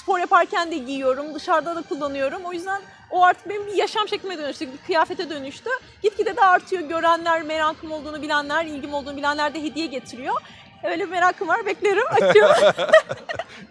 spor 0.05 0.19
yaparken 0.19 0.71
de 0.71 0.79
giyiyorum, 0.79 1.35
dışarıda 1.35 1.77
da 1.77 1.83
kullanıyorum. 1.83 2.43
O 2.45 2.53
yüzden 2.53 2.83
o 3.11 3.23
artık 3.23 3.49
benim 3.49 3.67
bir 3.67 3.73
yaşam 3.73 4.09
şeklime 4.09 4.39
dönüştü, 4.39 4.73
bir 4.73 4.79
kıyafete 4.87 5.31
dönüştü. 5.31 5.71
Gitgide 6.03 6.37
de 6.37 6.41
artıyor. 6.41 6.83
Görenler, 6.83 7.43
merakım 7.43 7.93
olduğunu 7.93 8.23
bilenler, 8.23 8.65
ilgim 8.65 8.95
olduğunu 8.95 9.17
bilenler 9.17 9.55
de 9.55 9.63
hediye 9.63 9.87
getiriyor. 9.87 10.35
Öyle 10.85 11.05
bir 11.05 11.11
merakım 11.11 11.49
var, 11.49 11.67
beklerim, 11.67 12.05
açıyorum. 12.11 12.55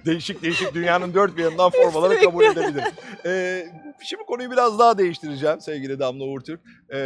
Değişik 0.06 0.44
değişik 0.44 0.74
dünyanın 0.74 1.14
dört 1.14 1.38
bir 1.38 1.44
yanından 1.44 1.70
formaları 1.70 2.22
kabul 2.22 2.44
edebilir. 2.44 2.84
E, 3.26 3.66
şimdi 4.04 4.24
konuyu 4.24 4.52
biraz 4.52 4.80
daha 4.80 4.98
değiştireceğim 4.98 5.62
sevgili 5.62 6.00
Damla 6.00 6.24
Uğur 6.24 6.42
Türk. 6.42 6.62
E, 6.94 7.00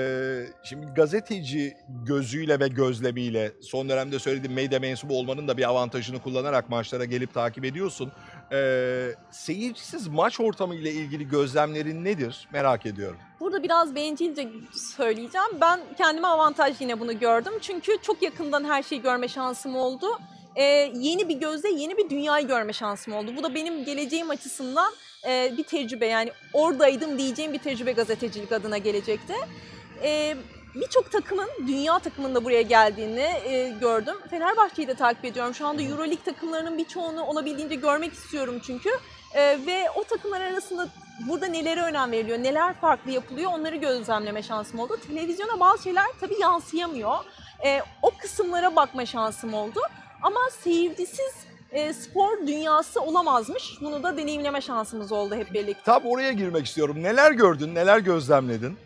şimdi 0.63 0.85
gazeteci 0.95 1.73
gözüyle 2.05 2.59
ve 2.59 2.67
gözlemiyle 2.67 3.51
son 3.61 3.89
dönemde 3.89 4.19
söylediğim 4.19 4.55
medya 4.55 4.79
mensubu 4.79 5.19
olmanın 5.19 5.47
da 5.47 5.57
bir 5.57 5.69
avantajını 5.69 6.19
kullanarak 6.19 6.69
maçlara 6.69 7.05
gelip 7.05 7.33
takip 7.33 7.65
ediyorsun. 7.65 8.11
E, 8.51 9.15
seyircisiz 9.31 10.07
maç 10.07 10.39
ortamı 10.39 10.75
ile 10.75 10.91
ilgili 10.91 11.29
gözlemlerin 11.29 12.05
nedir 12.05 12.47
merak 12.53 12.85
ediyorum. 12.85 13.17
Burada 13.39 13.63
biraz 13.63 13.95
bencilce 13.95 14.49
söyleyeceğim. 14.97 15.47
Ben 15.61 15.79
kendime 15.97 16.27
avantaj 16.27 16.81
yine 16.81 16.99
bunu 16.99 17.19
gördüm. 17.19 17.53
Çünkü 17.61 17.97
çok 18.01 18.21
yakından 18.21 18.63
her 18.63 18.83
şeyi 18.83 19.01
görme 19.01 19.27
şansım 19.27 19.75
oldu. 19.75 20.05
Ee, 20.55 20.63
yeni 20.95 21.29
bir 21.29 21.39
gözle 21.39 21.69
yeni 21.69 21.97
bir 21.97 22.09
dünyayı 22.09 22.47
görme 22.47 22.73
şansım 22.73 23.13
oldu. 23.13 23.31
Bu 23.37 23.43
da 23.43 23.55
benim 23.55 23.85
geleceğim 23.85 24.29
açısından 24.29 24.93
e, 25.27 25.53
bir 25.57 25.63
tecrübe. 25.63 26.05
Yani 26.05 26.31
oradaydım 26.53 27.17
diyeceğim 27.17 27.53
bir 27.53 27.59
tecrübe 27.59 27.91
gazetecilik 27.91 28.51
adına 28.51 28.77
gelecekte. 28.77 29.33
Ee, 30.03 30.37
Birçok 30.81 31.11
takımın, 31.11 31.49
dünya 31.67 31.99
takımında 31.99 32.45
buraya 32.45 32.61
geldiğini 32.61 33.19
e, 33.45 33.73
gördüm. 33.81 34.15
Fenerbahçe'yi 34.29 34.87
de 34.87 34.93
takip 34.93 35.25
ediyorum. 35.25 35.53
Şu 35.53 35.67
anda 35.67 35.81
Euroleague 35.81 36.23
takımlarının 36.25 36.77
birçoğunu 36.77 37.23
olabildiğince 37.23 37.75
görmek 37.75 38.13
istiyorum 38.13 38.61
çünkü. 38.65 38.89
Ee, 39.35 39.57
ve 39.67 39.89
o 39.95 40.03
takımlar 40.03 40.41
arasında 40.41 40.87
burada 41.27 41.47
nelere 41.47 41.81
önem 41.81 42.11
veriliyor, 42.11 42.37
neler 42.37 42.73
farklı 42.73 43.11
yapılıyor 43.11 43.51
onları 43.53 43.75
gözlemleme 43.75 44.43
şansım 44.43 44.79
oldu. 44.79 44.97
Televizyona 45.07 45.59
bazı 45.59 45.83
şeyler 45.83 46.05
tabii 46.19 46.39
yansıyamıyor. 46.41 47.15
Ee, 47.65 47.81
o 48.01 48.11
kısımlara 48.21 48.75
bakma 48.75 49.05
şansım 49.05 49.53
oldu. 49.53 49.79
Ama 50.21 50.39
seyircisiz 50.63 51.33
e, 51.71 51.93
spor 51.93 52.47
dünyası 52.47 53.01
olamazmış. 53.01 53.77
Bunu 53.81 54.03
da 54.03 54.17
deneyimleme 54.17 54.61
şansımız 54.61 55.11
oldu 55.11 55.35
hep 55.35 55.53
birlikte. 55.53 55.83
Tam 55.83 56.05
oraya 56.05 56.31
girmek 56.31 56.65
istiyorum. 56.65 57.03
Neler 57.03 57.31
gördün, 57.31 57.75
neler 57.75 57.99
gözlemledin? 57.99 58.77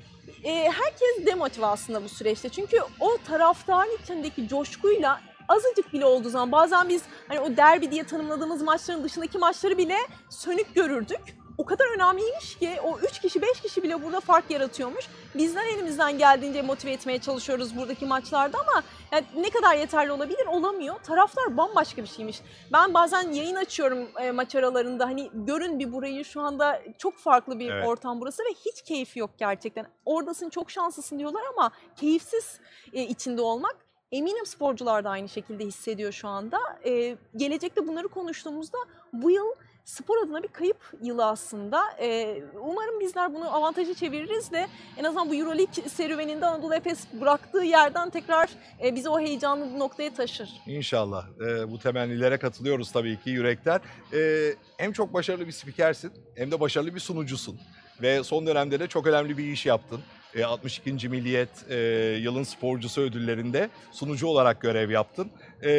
E, 0.44 0.72
herkes 0.72 1.26
demotive 1.26 1.66
aslında 1.66 2.04
bu 2.04 2.10
süreçte. 2.10 2.50
Çünkü 2.50 2.78
o 3.00 3.18
taraftarın 3.28 3.98
içindeki 4.04 4.48
coşkuyla 4.48 5.22
azıcık 5.48 5.94
bile 5.94 6.06
olduğu 6.06 6.30
zaman 6.30 6.52
bazen 6.52 6.90
biz 6.90 7.04
hani 7.28 7.40
o 7.40 7.58
derbi 7.58 7.92
diye 7.92 8.04
tanımladığımız 8.04 8.62
maçların 8.62 9.04
dışındaki 9.04 9.38
maçları 9.38 9.78
bile 9.78 9.98
sönük 10.30 10.76
görürdük. 10.76 11.41
O 11.58 11.66
kadar 11.66 11.96
önemliymiş 11.96 12.58
ki 12.58 12.78
o 12.84 13.00
3 13.00 13.20
kişi 13.20 13.42
5 13.42 13.62
kişi 13.62 13.84
bile 13.84 14.04
burada 14.04 14.20
fark 14.20 14.52
yaratıyormuş. 14.52 15.06
Bizden 15.36 15.66
elimizden 15.68 16.18
geldiğince 16.18 16.62
motive 16.62 16.92
etmeye 16.92 17.20
çalışıyoruz 17.20 17.78
buradaki 17.78 18.06
maçlarda 18.06 18.58
ama 18.60 18.84
yani 19.12 19.26
ne 19.36 19.50
kadar 19.50 19.76
yeterli 19.76 20.12
olabilir 20.12 20.46
olamıyor. 20.48 20.96
Taraftar 21.04 21.58
bambaşka 21.58 22.02
bir 22.04 22.08
şeymiş. 22.08 22.42
Ben 22.74 22.94
bazen 22.94 23.32
yayın 23.32 23.56
açıyorum 23.56 24.08
e, 24.20 24.32
maç 24.32 24.56
aralarında 24.56 25.06
hani 25.06 25.30
görün 25.34 25.80
bir 25.80 25.94
burayı 25.94 26.26
şu 26.26 26.42
anda 26.42 26.82
çok 26.98 27.18
farklı 27.18 27.60
bir 27.60 27.72
Evet. 27.72 27.88
ortam 27.88 28.22
burası 28.22 28.44
ve 28.44 28.54
hiç 28.66 28.82
keyfi 28.82 29.20
yok 29.20 29.30
gerçekten. 29.38 29.88
Oradasın 30.06 30.50
çok 30.50 30.72
şanslısın 30.72 31.20
diyorlar 31.20 31.42
ama 31.54 31.72
keyifsiz 31.96 32.60
e, 32.94 33.04
içinde 33.04 33.42
olmak 33.42 33.76
eminim 34.12 34.46
sporcular 34.46 35.04
da 35.04 35.10
aynı 35.10 35.30
şekilde 35.30 35.66
hissediyor 35.66 36.12
şu 36.12 36.28
anda. 36.28 36.60
E, 36.86 37.18
gelecekte 37.36 37.88
bunları 37.88 38.08
konuştuğumuzda 38.08 38.78
bu 39.14 39.32
yıl 39.32 39.46
spor 39.86 40.24
adına 40.26 40.44
bir 40.44 40.48
kayıp 40.48 40.78
yılı 41.02 41.26
aslında. 41.26 41.82
E, 42.00 42.38
umarım 42.62 43.00
bizler 43.00 43.34
bunu 43.34 43.56
avantajı 43.56 43.94
çeviririz 43.94 44.52
de 44.52 44.68
en 44.98 45.04
azından 45.04 45.30
bu 45.30 45.36
Euroleague 45.36 45.90
serüveninde 45.90 46.46
Anadolu 46.46 46.76
Efes 46.76 47.08
bıraktığı 47.22 47.64
yerden 47.64 48.10
tekrar 48.10 48.50
e, 48.84 48.96
bizi 48.96 49.10
o 49.10 49.20
heyecanlı 49.20 49.80
noktaya 49.80 50.14
taşır. 50.14 50.50
İnşallah. 50.68 51.26
Ee, 51.42 51.72
bu 51.72 51.80
temennilere 51.80 52.38
katılıyoruz 52.38 52.92
tabii 52.92 53.20
ki 53.20 53.30
yürekten. 53.30 53.80
Ee, 54.14 54.54
hem 54.78 54.92
çok 54.94 55.14
başarılı 55.14 55.48
bir 55.48 55.52
spikersin 55.52 56.12
hem 56.36 56.52
de 56.52 56.60
başarılı 56.60 56.96
bir 56.96 57.00
sunucusun. 57.00 57.60
Ve 58.02 58.24
son 58.24 58.48
dönemde 58.48 58.80
de 58.80 58.88
çok 58.88 59.08
önemli 59.08 59.38
bir 59.38 59.44
iş 59.44 59.66
yaptın. 59.66 60.00
Ee, 60.36 60.44
62. 60.44 61.10
Milliyet 61.10 61.50
e, 61.70 61.78
Yılın 62.22 62.44
Sporcusu 62.44 63.02
ödüllerinde 63.02 63.70
sunucu 63.92 64.28
olarak 64.28 64.62
görev 64.62 64.90
yaptın. 64.90 65.32
Ee, 65.64 65.70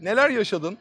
neler 0.00 0.30
yaşadın? 0.30 0.78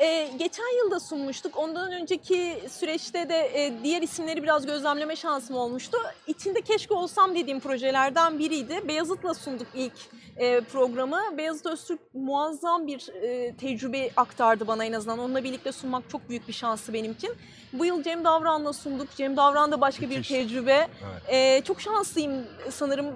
Ee, 0.00 0.30
geçen 0.38 0.78
yılda 0.78 1.00
sunmuştuk. 1.00 1.58
Ondan 1.58 1.92
önceki 1.92 2.62
süreçte 2.70 3.28
de 3.28 3.50
e, 3.54 3.72
diğer 3.84 4.02
isimleri 4.02 4.42
biraz 4.42 4.66
gözlemleme 4.66 5.16
şansım 5.16 5.56
olmuştu. 5.56 5.98
İçinde 6.26 6.60
keşke 6.60 6.94
olsam 6.94 7.34
dediğim 7.34 7.60
projelerden 7.60 8.38
biriydi. 8.38 8.88
Beyazıt'la 8.88 9.34
sunduk 9.34 9.66
ilk 9.74 9.92
e, 10.36 10.60
programı. 10.60 11.20
Beyazıt 11.38 11.66
Öztürk 11.66 12.00
muazzam 12.14 12.86
bir 12.86 13.08
e, 13.22 13.56
tecrübe 13.56 14.10
aktardı 14.16 14.66
bana 14.66 14.84
en 14.84 14.92
azından. 14.92 15.18
Onunla 15.18 15.44
birlikte 15.44 15.72
sunmak 15.72 16.10
çok 16.10 16.28
büyük 16.28 16.48
bir 16.48 16.52
şansı 16.52 16.92
benim 16.92 17.12
için. 17.12 17.30
Bu 17.72 17.84
yıl 17.84 18.02
Cem 18.02 18.24
Davran'la 18.24 18.72
sunduk. 18.72 19.08
Cem 19.16 19.36
Davran 19.36 19.72
da 19.72 19.80
başka 19.80 20.06
Müthiş. 20.06 20.30
bir 20.30 20.36
tecrübe. 20.36 20.88
Ee, 21.28 21.62
çok 21.64 21.80
şanslıyım 21.80 22.46
sanırım 22.70 23.06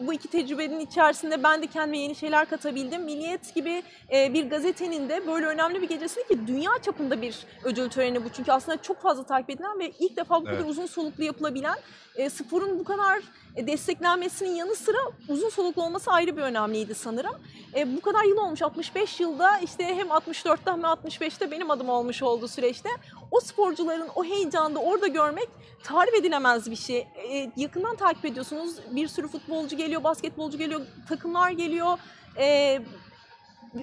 bu 0.00 0.12
iki 0.12 0.28
tecrübenin 0.28 0.80
içerisinde 0.80 1.42
ben 1.42 1.62
de 1.62 1.66
kendime 1.66 1.98
yeni 1.98 2.14
şeyler 2.14 2.48
katabildim. 2.48 3.02
Milliyet 3.04 3.54
gibi 3.54 3.82
e, 4.12 4.34
bir 4.34 4.50
gazetenin 4.50 5.08
de 5.08 5.26
böyle 5.26 5.46
önemli 5.46 5.82
bir 5.82 5.88
gecesinde 5.88 6.24
ki 6.26 6.46
dünya 6.46 6.70
çapında 6.82 7.22
bir 7.22 7.36
ödül 7.64 7.88
töreni 7.90 8.24
bu. 8.24 8.28
Çünkü 8.28 8.52
aslında 8.52 8.82
çok 8.82 9.02
fazla 9.02 9.22
takip 9.24 9.50
edilen 9.50 9.78
ve 9.78 9.90
ilk 9.98 10.16
defa 10.16 10.40
bu 10.40 10.44
kadar 10.44 10.56
Evet. 10.56 10.70
uzun 10.70 10.86
soluklu 10.86 11.24
yapılabilen 11.24 11.76
e, 12.16 12.30
sporun 12.30 12.78
bu 12.78 12.84
kadar 12.84 13.18
e, 13.18 13.22
desteklenmesinin 13.56 14.54
yanı 14.54 14.74
sıra 14.74 14.98
uzun 15.28 15.48
soluklu 15.48 15.82
olması 15.82 16.10
ayrı 16.10 16.36
bir 16.36 16.42
önemliydi 16.42 16.94
sanırım. 16.94 17.34
E, 17.76 17.96
bu 17.96 18.00
kadar 18.00 18.24
yıl 18.24 18.36
olmuş 18.36 18.62
65 18.62 19.20
yılda 19.20 19.58
işte 19.58 19.84
hem 19.84 20.06
64'te 20.06 20.70
hem 20.70 20.80
65'te 20.80 21.50
benim 21.50 21.70
adım 21.70 21.88
olmuş 21.88 22.22
oldu 22.22 22.48
süreçte. 22.48 22.88
O 23.30 23.40
sporcuların 23.40 24.08
o 24.14 24.24
heyecanı 24.24 24.74
da 24.74 24.78
orada 24.78 25.06
görmek 25.06 25.48
tarif 25.84 26.14
edilemez 26.14 26.70
bir 26.70 26.76
şey. 26.76 26.98
E, 26.98 27.50
yakından 27.56 27.96
takip 27.96 28.24
ediyorsunuz. 28.24 28.76
Bir 28.90 29.08
sürü 29.08 29.28
futbolcu 29.28 29.76
geliyor, 29.76 30.04
basketbolcu 30.04 30.58
geliyor, 30.58 30.80
takımlar 31.08 31.50
geliyor. 31.50 31.98
E, 32.38 32.80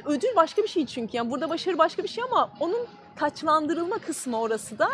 ödül 0.05 0.35
başka 0.35 0.63
bir 0.63 0.67
şey 0.67 0.85
çünkü. 0.85 1.17
Yani 1.17 1.31
burada 1.31 1.49
başarı 1.49 1.77
başka 1.77 2.03
bir 2.03 2.07
şey 2.07 2.23
ama 2.23 2.51
onun 2.59 2.87
taçlandırılma 3.21 3.97
kısmı 3.97 4.39
orası 4.39 4.79
da. 4.79 4.89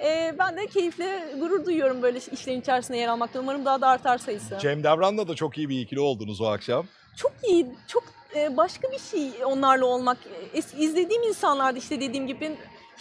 E, 0.00 0.34
ben 0.38 0.56
de 0.56 0.66
keyifle 0.66 1.34
gurur 1.38 1.66
duyuyorum 1.66 2.02
böyle 2.02 2.18
işlerin 2.32 2.60
içerisinde 2.60 2.98
yer 2.98 3.08
almaktan. 3.08 3.42
Umarım 3.42 3.64
daha 3.64 3.80
da 3.80 3.88
artar 3.88 4.18
sayısı. 4.18 4.58
Cem 4.60 4.84
Davran'la 4.84 5.28
da 5.28 5.34
çok 5.34 5.58
iyi 5.58 5.68
bir 5.68 5.80
ikili 5.80 6.00
oldunuz 6.00 6.40
o 6.40 6.46
akşam. 6.46 6.86
çok 7.16 7.32
iyi, 7.48 7.66
çok 7.86 8.04
e, 8.36 8.56
başka 8.56 8.92
bir 8.92 8.98
şey 8.98 9.44
onlarla 9.44 9.86
olmak. 9.86 10.18
İzlediğim 10.78 11.22
insanlarda 11.22 11.78
işte 11.78 12.00
dediğim 12.00 12.26
gibi 12.26 12.56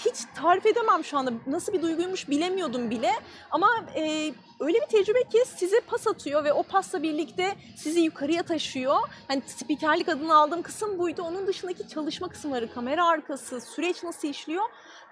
hiç 0.06 0.16
tarif 0.36 0.66
edemem 0.66 1.04
şu 1.04 1.18
anda. 1.18 1.32
Nasıl 1.48 1.74
bir 1.74 1.82
duyguymuş 1.82 2.30
bilemiyordum 2.30 2.90
bile. 2.90 3.12
Ama 3.52 3.68
e, 3.96 4.34
öyle 4.60 4.78
bir 4.82 4.86
tecrübe 4.86 5.24
ki 5.24 5.38
size 5.46 5.80
pas 5.88 6.08
atıyor 6.08 6.44
ve 6.44 6.54
o 6.54 6.64
pasla 6.64 7.04
birlikte 7.04 7.56
sizi 7.76 8.00
yukarıya 8.00 8.44
taşıyor. 8.44 8.96
Hani 9.28 9.42
spikerlik 9.46 10.10
adını 10.10 10.36
aldığım 10.36 10.62
kısım 10.62 11.00
buydu. 11.00 11.22
Onun 11.22 11.48
dışındaki 11.48 11.88
çalışma 11.88 12.30
kısımları, 12.30 12.74
kamera 12.74 13.08
arkası, 13.08 13.62
süreç 13.62 14.04
nasıl 14.04 14.28
işliyor? 14.28 14.64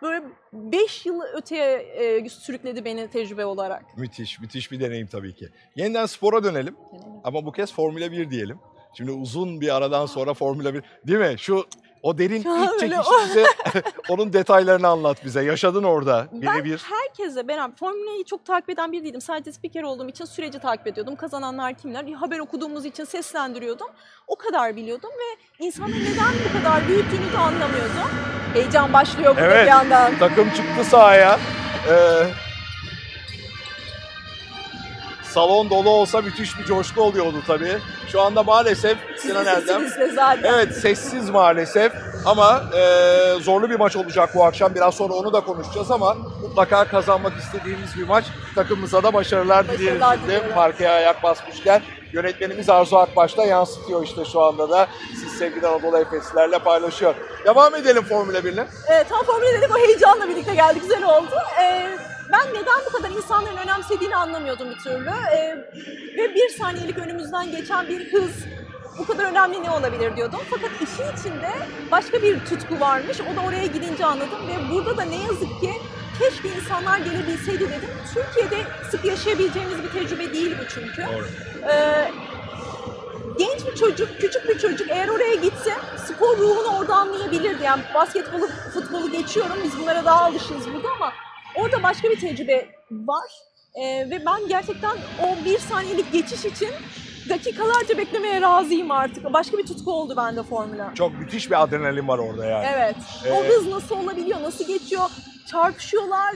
Böyle 0.02 0.24
5 0.54 1.06
yıl 1.06 1.22
öteye 1.22 1.74
e, 1.78 2.30
sürükledi 2.30 2.86
beni 2.86 3.10
tecrübe 3.10 3.46
olarak. 3.46 3.98
Müthiş, 3.98 4.40
müthiş 4.40 4.72
bir 4.72 4.80
deneyim 4.80 5.08
tabii 5.08 5.36
ki. 5.36 5.50
Yeniden 5.76 6.06
spora 6.06 6.44
dönelim 6.44 6.76
ama 7.24 7.46
bu 7.46 7.52
kez 7.52 7.74
Formula 7.74 8.12
1 8.12 8.30
diyelim. 8.32 8.60
Şimdi 8.94 9.12
uzun 9.12 9.62
bir 9.62 9.76
aradan 9.76 10.06
sonra 10.06 10.34
Formula 10.34 10.74
1 10.74 10.84
değil 11.08 11.20
mi? 11.20 11.36
Şu 11.38 11.66
o 12.08 12.18
derin 12.18 12.44
Ya 12.44 12.64
ilk 12.64 12.84
öyle 12.84 12.96
çekişi 12.96 13.12
bize 13.30 13.44
onun 14.10 14.34
detaylarını 14.34 14.88
anlat 14.88 15.26
bize. 15.26 15.44
Yaşadın 15.44 15.84
orada 15.84 16.28
Ben 16.32 16.42
birebir. 16.42 16.82
herkese 16.90 17.48
ben 17.48 17.76
Formula'yı 17.76 18.24
çok 18.24 18.46
takip 18.46 18.70
eden 18.70 18.92
biri 18.92 19.04
değildim. 19.04 19.22
Sadece 19.22 19.52
spiker 19.52 19.84
olduğum 19.84 20.10
için 20.10 20.26
süreci 20.26 20.60
takip 20.60 20.88
ediyordum. 20.88 21.16
Kazananlar 21.16 21.74
kimler? 21.74 22.14
Haber 22.14 22.40
okuduğumuz 22.40 22.86
için 22.86 23.04
seslendiriyordum. 23.04 23.88
O 24.28 24.36
kadar 24.36 24.76
biliyordum 24.76 25.10
ve 25.10 25.66
insanın 25.66 25.92
neden 25.92 26.34
bu 26.50 26.58
kadar 26.60 26.88
büyüttüğünü 26.88 27.34
de 27.34 27.38
anlamıyordum. 27.38 28.10
Heyecan 28.54 28.94
başlıyor 28.94 29.36
burada 29.36 29.46
Evet. 29.46 29.64
bir 29.64 29.70
yandan. 29.70 30.18
Takım 30.20 30.50
çıktı 30.50 30.84
sahaya. 30.90 31.40
Ee, 31.90 32.24
salon 35.38 35.70
dolu 35.70 35.90
olsa 35.90 36.22
müthiş 36.22 36.60
bir 36.60 36.66
coşku 36.66 37.02
oluyordu 37.02 37.44
tabii. 37.48 37.78
Şu 38.12 38.22
anda 38.22 38.44
maalesef 38.44 38.98
Sinan 39.18 39.46
Erdem 39.46 39.88
zaten. 40.16 40.54
Evet 40.54 40.78
sessiz 40.78 41.30
maalesef 41.30 41.92
ama 42.26 42.64
e, 42.78 42.82
zorlu 43.42 43.70
bir 43.70 43.76
maç 43.76 43.96
olacak 43.96 44.30
bu 44.36 44.44
akşam. 44.44 44.76
Biraz 44.76 44.96
sonra 44.96 45.14
onu 45.14 45.34
da 45.34 45.42
konuşacağız 45.42 45.92
ama 45.92 46.14
mutlaka 46.42 46.88
kazanmak 46.88 47.34
istediğimiz 47.38 47.98
bir 47.98 48.08
maç. 48.08 48.26
Takımımıza 48.56 49.04
da 49.04 49.14
başarılar 49.14 49.66
dileyelim 49.66 49.86
Başarılar 50.02 50.16
şimdi. 50.16 50.28
diliyorum. 50.28 50.56
Parkeye 50.56 50.90
ayak 50.90 51.24
basmışken. 51.24 51.82
Yönetmenimiz 52.14 52.70
Arzu 52.70 52.98
Akbaş 52.98 53.38
da 53.38 53.46
yansıtıyor 53.46 54.04
işte 54.04 54.26
şu 54.26 54.42
anda 54.42 54.70
da. 54.70 54.88
Siz 55.12 55.32
sevgili 55.32 55.68
Anadolu 55.68 55.98
Efeslilerle 55.98 56.60
paylaşıyor. 56.60 57.16
Devam 57.46 57.76
edelim 57.76 58.04
Formula 58.04 58.40
1'le. 58.40 58.68
Evet, 58.88 59.10
tam 59.10 59.24
Formula 59.24 59.54
dedik 59.54 59.76
o 59.76 59.80
heyecanla 59.80 60.30
birlikte 60.30 60.56
geldi. 60.56 60.80
Güzel 60.80 61.04
oldu. 61.04 61.36
Ee, 61.62 61.98
ben 62.32 62.50
neden 62.50 62.80
bu 62.86 62.98
kadar 62.98 63.10
insanların 63.10 63.58
önemsediğini 63.58 64.16
anlamıyordum 64.16 64.70
bir 64.70 64.78
türlü. 64.78 65.10
Ee, 65.10 65.58
ve 66.18 66.36
bir 66.36 66.50
saniyelik 66.50 66.98
önümüzden 66.98 67.52
geçen 67.52 67.88
bir 67.88 68.14
hız 68.14 68.32
bu 68.98 69.06
kadar 69.06 69.24
önemli 69.24 69.64
ne 69.64 69.72
olabilir 69.72 70.16
diyordum. 70.16 70.40
Fakat 70.50 70.72
işin 70.82 71.20
içinde 71.20 71.52
başka 71.92 72.22
bir 72.22 72.40
tutku 72.40 72.80
varmış. 72.80 73.18
O 73.22 73.36
da 73.36 73.48
oraya 73.48 73.66
gidince 73.66 74.06
anladım 74.06 74.48
ve 74.48 74.74
burada 74.74 74.98
da 74.98 75.02
ne 75.02 75.16
yazık 75.16 75.62
ki 75.62 75.74
keşke 76.20 76.50
insanlar 76.50 76.98
gelebilseydi 76.98 77.70
dedim. 77.70 77.90
Türkiye'de 78.14 78.68
sık 78.92 79.06
yaşayabileceğimiz 79.06 79.84
bir 79.84 79.90
tecrübe 79.90 80.34
değil 80.34 80.56
bu 80.62 80.68
çünkü. 80.68 81.06
Ee, 81.70 82.12
genç 83.38 83.66
bir 83.68 83.76
çocuk, 83.76 84.10
küçük 84.22 84.50
bir 84.50 84.60
çocuk 84.60 84.90
eğer 84.90 85.08
oraya 85.08 85.36
gitse 85.36 85.74
spor 86.06 86.38
ruhunu 86.38 86.78
orada 86.78 86.96
anlayabilirdi. 86.96 87.64
Yani 87.64 87.82
basketbolu, 87.94 88.48
futbolu 88.74 89.12
geçiyorum. 89.12 89.58
Biz 89.64 89.80
bunlara 89.80 90.06
daha 90.06 90.26
alışığız 90.26 90.74
burada 90.74 90.88
ama 90.96 91.14
orada 91.56 91.84
başka 91.84 92.10
bir 92.10 92.20
tecrübe 92.20 92.68
var. 92.92 93.32
Ee, 93.76 94.10
ve 94.10 94.26
ben 94.26 94.48
gerçekten 94.48 94.98
o 95.24 95.46
bir 95.46 95.60
saniyelik 95.60 96.12
geçiş 96.14 96.46
için 96.46 96.70
dakikalarca 97.30 97.98
beklemeye 97.98 98.42
razıyım 98.42 98.92
artık. 98.92 99.34
Başka 99.34 99.58
bir 99.58 99.66
tutku 99.66 99.92
oldu 99.94 100.14
bende 100.18 100.44
formüla. 100.44 100.92
Çok 100.96 101.14
müthiş 101.20 101.52
bir 101.52 101.64
adrenalin 101.64 102.08
var 102.08 102.18
orada 102.18 102.46
yani. 102.46 102.66
Evet. 102.76 102.96
O 103.32 103.44
Ee, 103.44 103.48
hız 103.48 103.68
nasıl 103.68 103.98
olabiliyor? 103.98 104.42
Nasıl 104.42 104.68
geçiyor? 104.68 105.10
Çarpışıyorlar. 105.52 106.36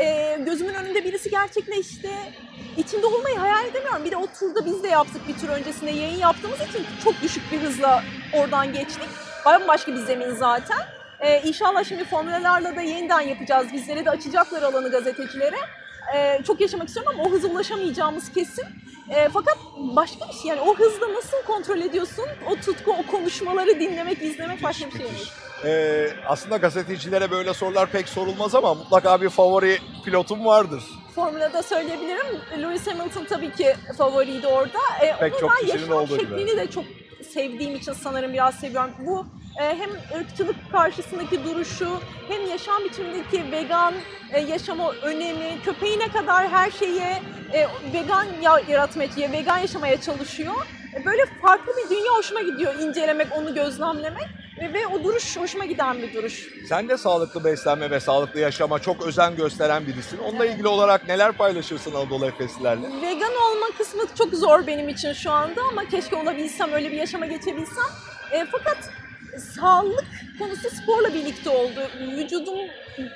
Ee, 0.00 0.38
gözümün 0.46 0.74
önünde 0.74 1.04
birisi 1.04 1.30
gerçekleşti. 1.30 2.10
İçinde 2.76 3.06
olmayı 3.06 3.36
hayal 3.36 3.64
edemiyorum. 3.66 4.04
Bir 4.04 4.10
de 4.10 4.16
o 4.16 4.26
turda 4.26 4.66
biz 4.66 4.82
de 4.82 4.88
yaptık 4.88 5.28
bir 5.28 5.34
tur 5.38 5.48
öncesinde 5.48 5.90
yayın 5.90 6.18
yaptığımız 6.18 6.60
için 6.60 6.86
çok 7.04 7.22
düşük 7.22 7.52
bir 7.52 7.60
hızla 7.60 8.02
oradan 8.34 8.72
geçtik. 8.72 9.08
Bambaşka 9.46 9.92
bir 9.92 9.98
zemin 9.98 10.34
zaten. 10.34 10.78
Ee, 11.20 11.42
inşallah 11.44 11.84
şimdi 11.84 12.04
formülerlerle 12.04 12.76
de 12.76 12.82
yeniden 12.82 13.20
yapacağız. 13.20 13.72
Bizlere 13.72 14.04
de 14.04 14.10
açacaklar 14.10 14.62
alanı 14.62 14.90
gazetecilere. 14.90 15.56
Ee, 16.16 16.40
çok 16.46 16.60
yaşamak 16.60 16.88
istiyorum 16.88 17.12
ama 17.14 17.28
o 17.28 17.32
hıza 17.32 17.48
ulaşamayacağımız 17.48 18.32
kesin. 18.32 18.64
Ee, 19.10 19.28
fakat 19.32 19.58
başka 19.76 20.28
bir 20.28 20.32
şey 20.34 20.48
yani 20.48 20.60
o 20.60 20.74
hızda 20.76 21.14
nasıl 21.14 21.36
kontrol 21.46 21.78
ediyorsun? 21.80 22.24
O 22.50 22.56
tutku, 22.56 22.92
o 22.92 23.06
konuşmaları 23.10 23.80
dinlemek, 23.80 24.22
izlemek 24.22 24.62
başka 24.62 24.86
bir 24.86 24.92
şeymiş. 24.98 25.22
Ee, 25.64 26.06
aslında 26.26 26.56
gazetecilere 26.56 27.30
böyle 27.30 27.54
sorular 27.54 27.90
pek 27.90 28.08
sorulmaz 28.08 28.54
ama 28.54 28.74
mutlaka 28.74 29.20
bir 29.20 29.28
favori 29.28 29.78
pilotum 30.04 30.44
vardır. 30.44 30.82
Formula'da 31.14 31.62
söyleyebilirim. 31.62 32.26
Lewis 32.62 32.86
Hamilton 32.86 33.24
tabii 33.24 33.52
ki 33.52 33.76
favoriydi 33.98 34.46
orada. 34.46 34.78
Ee, 35.02 35.16
Pek 35.20 35.38
çok 35.38 35.56
kişinin 35.58 35.90
olduğu 35.90 36.18
gibi. 36.18 36.28
şeklini 36.38 36.56
de 36.56 36.70
çok 36.70 36.84
sevdiğim 37.32 37.74
için 37.76 37.92
sanırım 37.92 38.32
biraz 38.32 38.54
seviyorum. 38.54 38.90
Bu 38.98 39.26
hem 39.68 40.20
ırkçılık 40.20 40.56
karşısındaki 40.72 41.44
duruşu 41.44 42.00
hem 42.28 42.46
yaşam 42.48 42.84
biçimindeki 42.84 43.52
vegan 43.52 43.94
e, 44.32 44.40
yaşama 44.40 44.92
önemi, 44.92 45.58
köpeğine 45.64 46.08
kadar 46.08 46.48
her 46.48 46.70
şeye 46.70 47.22
e, 47.52 47.66
vegan 47.92 48.26
ya- 48.42 48.62
yaratmaya, 48.68 49.08
vegan 49.32 49.58
yaşamaya 49.58 50.00
çalışıyor. 50.00 50.54
E, 50.96 51.04
Böyle 51.04 51.26
farklı 51.42 51.72
bir 51.76 51.90
dünya 51.96 52.12
hoşuma 52.12 52.40
gidiyor 52.40 52.74
incelemek, 52.74 53.26
onu 53.38 53.54
gözlemlemek 53.54 54.28
ve, 54.60 54.72
ve 54.72 54.86
o 54.86 55.04
duruş 55.04 55.36
hoşuma 55.36 55.64
giden 55.64 56.02
bir 56.02 56.14
duruş. 56.14 56.48
Sen 56.68 56.88
de 56.88 56.96
sağlıklı 56.98 57.44
beslenme 57.44 57.90
ve 57.90 58.00
sağlıklı 58.00 58.40
yaşama 58.40 58.78
çok 58.78 59.06
özen 59.06 59.36
gösteren 59.36 59.86
birisin. 59.86 60.18
Onunla 60.18 60.46
ilgili 60.46 60.68
olarak 60.68 61.08
neler 61.08 61.32
paylaşırsın 61.32 61.94
Anadolu 61.94 62.26
Efeslilerle? 62.26 62.86
Vegan 63.02 63.32
olma 63.34 63.66
kısmı 63.78 64.02
çok 64.18 64.34
zor 64.34 64.66
benim 64.66 64.88
için 64.88 65.12
şu 65.12 65.30
anda 65.30 65.60
ama 65.70 65.84
keşke 65.88 66.16
olabilsem, 66.16 66.72
öyle 66.72 66.90
bir 66.92 66.96
yaşama 66.96 67.26
geçebilsem. 67.26 67.84
E, 68.32 68.46
fakat 68.52 68.78
sağlık 69.38 70.04
konusu 70.38 70.70
sporla 70.70 71.14
birlikte 71.14 71.50
oldu. 71.50 71.80
Vücudum 72.16 72.58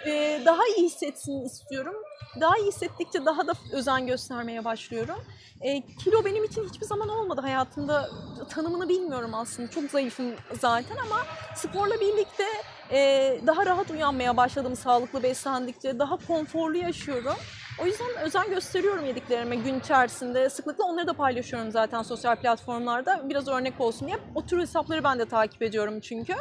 e, 0.06 0.42
daha 0.44 0.66
iyi 0.76 0.86
hissetsin 0.86 1.44
istiyorum. 1.44 1.94
Daha 2.40 2.58
iyi 2.58 2.68
hissettikçe 2.68 3.24
daha 3.24 3.46
da 3.46 3.52
özen 3.72 4.06
göstermeye 4.06 4.64
başlıyorum. 4.64 5.18
E, 5.60 5.82
kilo 6.04 6.24
benim 6.24 6.44
için 6.44 6.68
hiçbir 6.68 6.86
zaman 6.86 7.08
olmadı 7.08 7.40
hayatımda. 7.40 8.10
Tanımını 8.50 8.88
bilmiyorum 8.88 9.34
aslında. 9.34 9.70
Çok 9.70 9.90
zayıfım 9.90 10.34
zaten 10.60 10.96
ama 10.96 11.16
sporla 11.56 12.00
birlikte 12.00 12.44
e, 12.90 13.40
daha 13.46 13.66
rahat 13.66 13.90
uyanmaya 13.90 14.36
başladım 14.36 14.76
sağlıklı 14.76 15.22
beslendikçe. 15.22 15.98
Daha 15.98 16.16
konforlu 16.16 16.76
yaşıyorum. 16.76 17.34
O 17.82 17.86
yüzden 17.86 18.16
özen 18.22 18.50
gösteriyorum 18.50 19.04
yediklerime 19.04 19.56
gün 19.56 19.80
içerisinde. 19.80 20.50
Sıklıkla 20.50 20.84
onları 20.84 21.06
da 21.06 21.12
paylaşıyorum 21.12 21.70
zaten 21.70 22.02
sosyal 22.02 22.36
platformlarda. 22.36 23.28
Biraz 23.28 23.48
örnek 23.48 23.80
olsun 23.80 24.08
diye. 24.08 24.18
O 24.34 24.46
tür 24.46 24.60
hesapları 24.60 25.04
ben 25.04 25.18
de 25.18 25.24
takip 25.24 25.62
ediyorum 25.62 26.00
çünkü. 26.00 26.34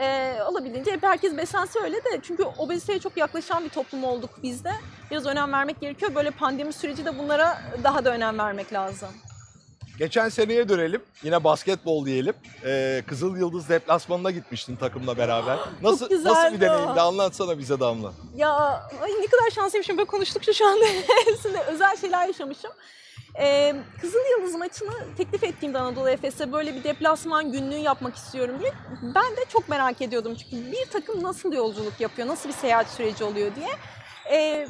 Ee, 0.00 0.36
olabildiğince 0.46 0.92
hep 0.92 1.02
herkes 1.02 1.36
beslense 1.36 1.78
öyle 1.80 1.96
de 1.96 2.20
çünkü 2.22 2.44
obeziteye 2.58 2.98
çok 2.98 3.16
yaklaşan 3.16 3.64
bir 3.64 3.68
toplum 3.68 4.04
olduk 4.04 4.30
biz 4.42 4.64
de. 4.64 4.72
Biraz 5.10 5.26
önem 5.26 5.52
vermek 5.52 5.80
gerekiyor. 5.80 6.14
Böyle 6.14 6.30
pandemi 6.30 6.72
süreci 6.72 7.04
de 7.04 7.18
bunlara 7.18 7.58
daha 7.84 8.04
da 8.04 8.10
önem 8.10 8.38
vermek 8.38 8.72
lazım. 8.72 9.08
Geçen 9.98 10.28
seneye 10.28 10.68
dönelim. 10.68 11.02
Yine 11.22 11.44
basketbol 11.44 12.06
diyelim. 12.06 12.34
Ee, 12.64 13.02
Kızıl 13.06 13.36
Yıldız 13.36 13.68
deplasmanına 13.68 14.30
gitmiştin 14.30 14.76
takımla 14.76 15.18
beraber. 15.18 15.58
Nasıl 15.82 16.24
nasıl 16.24 16.54
bir 16.54 16.60
deneyimdi? 16.60 17.00
o. 17.00 17.02
Anlatsana 17.02 17.58
bize 17.58 17.80
Damla. 17.80 18.12
Ya 18.36 18.52
ay 19.02 19.10
ne 19.10 19.26
kadar 19.26 19.50
şanslıymışım. 19.54 19.96
Böyle 19.98 20.06
konuştukça 20.06 20.52
şu 20.52 20.66
anda 20.66 20.84
hepsinde 21.26 21.60
özel 21.60 21.96
şeyler 21.96 22.26
yaşamışım. 22.26 22.70
Ee, 23.40 23.74
Kızıl 24.00 24.18
Yıldız 24.38 24.54
maçını 24.54 25.16
teklif 25.16 25.44
ettiğimde 25.44 25.78
Anadolu 25.78 26.08
Efes'e 26.10 26.52
böyle 26.52 26.74
bir 26.74 26.84
deplasman 26.84 27.52
günlüğü 27.52 27.76
yapmak 27.78 28.16
istiyorum 28.16 28.56
diye 28.60 28.72
ben 29.02 29.36
de 29.36 29.44
çok 29.48 29.68
merak 29.68 30.02
ediyordum. 30.02 30.34
Çünkü 30.34 30.72
bir 30.72 30.84
takım 30.92 31.22
nasıl 31.22 31.52
yolculuk 31.52 32.00
yapıyor, 32.00 32.28
nasıl 32.28 32.48
bir 32.48 32.54
seyahat 32.54 32.90
süreci 32.90 33.24
oluyor 33.24 33.50
diye. 33.56 33.68
Ee, 34.32 34.68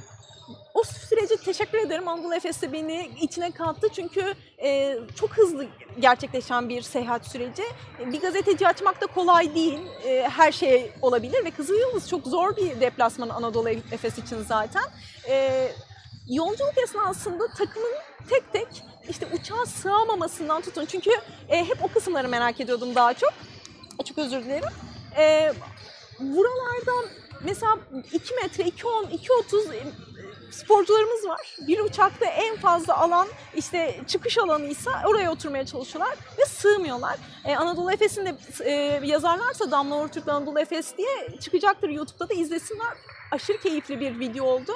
o 0.75 0.83
sürece 0.85 1.37
teşekkür 1.37 1.79
ederim. 1.79 2.09
Anadolu 2.09 2.35
Efes 2.35 2.63
de 2.63 2.73
beni 2.73 3.11
içine 3.21 3.51
kattı. 3.51 3.89
Çünkü 3.93 4.35
e, 4.67 4.99
çok 5.15 5.31
hızlı 5.31 5.67
gerçekleşen 6.01 6.69
bir 6.69 6.83
seyahat 6.83 7.27
süreci. 7.27 7.63
Bir 8.13 8.21
gazeteci 8.21 8.69
açmak 8.69 9.01
da 9.01 9.07
kolay 9.07 9.55
değil. 9.55 9.79
E, 10.05 10.29
her 10.29 10.53
şey 10.53 10.93
olabilir 11.03 11.45
ve 11.45 11.51
Kızıl 11.51 11.75
Yıldız 11.75 12.11
çok 12.11 12.27
zor 12.27 12.57
bir 12.57 12.81
deplasman 12.81 13.29
Anadolu 13.29 13.69
Efes 13.69 14.19
için 14.19 14.43
zaten. 14.43 14.85
E, 15.29 15.69
yolculuk 16.29 16.79
esnasında 16.85 17.47
takımın 17.47 17.93
tek 18.29 18.53
tek 18.53 18.69
işte 19.09 19.27
uçağa 19.35 19.67
sığamamasından 19.67 20.63
tutun. 20.63 20.85
Çünkü 20.85 21.11
hep 21.49 21.85
o 21.85 21.89
kısımları 21.89 22.29
merak 22.29 22.61
ediyordum 22.61 22.95
daha 22.95 23.15
çok. 23.15 23.33
Çok 24.05 24.19
özür 24.19 24.45
dilerim. 24.45 24.69
E, 25.19 25.53
buralarda 26.21 27.09
mesela 27.45 27.79
2 28.13 28.35
metre, 28.35 28.63
2.10, 28.63 29.11
2.30 29.11 29.75
e, 29.75 29.83
sporcularımız 30.51 31.29
var. 31.29 31.57
Bir 31.67 31.81
uçakta 31.81 32.27
en 32.27 32.57
fazla 32.57 32.97
alan 32.97 33.29
işte 33.57 34.01
çıkış 34.07 34.39
alanıysa 34.39 35.03
oraya 35.07 35.33
oturmaya 35.33 35.67
çalışıyorlar 35.67 36.17
ve 36.39 36.45
sığmıyorlar. 36.45 37.17
Ee, 37.45 37.57
Anadolu 37.57 37.93
Efes'in 37.93 38.27
de 38.27 38.37
e, 38.65 38.73
yazarlarsa 39.07 39.71
Damla 39.71 39.95
Ortürk 39.95 40.29
Anadolu 40.29 40.61
Efes 40.61 40.97
diye 40.97 41.39
çıkacaktır 41.41 41.89
YouTube'da 41.89 42.29
da 42.29 42.35
izlesinler. 42.35 42.97
Aşırı 43.31 43.59
keyifli 43.59 44.01
bir 44.01 44.21
video 44.21 44.45
oldu. 44.45 44.73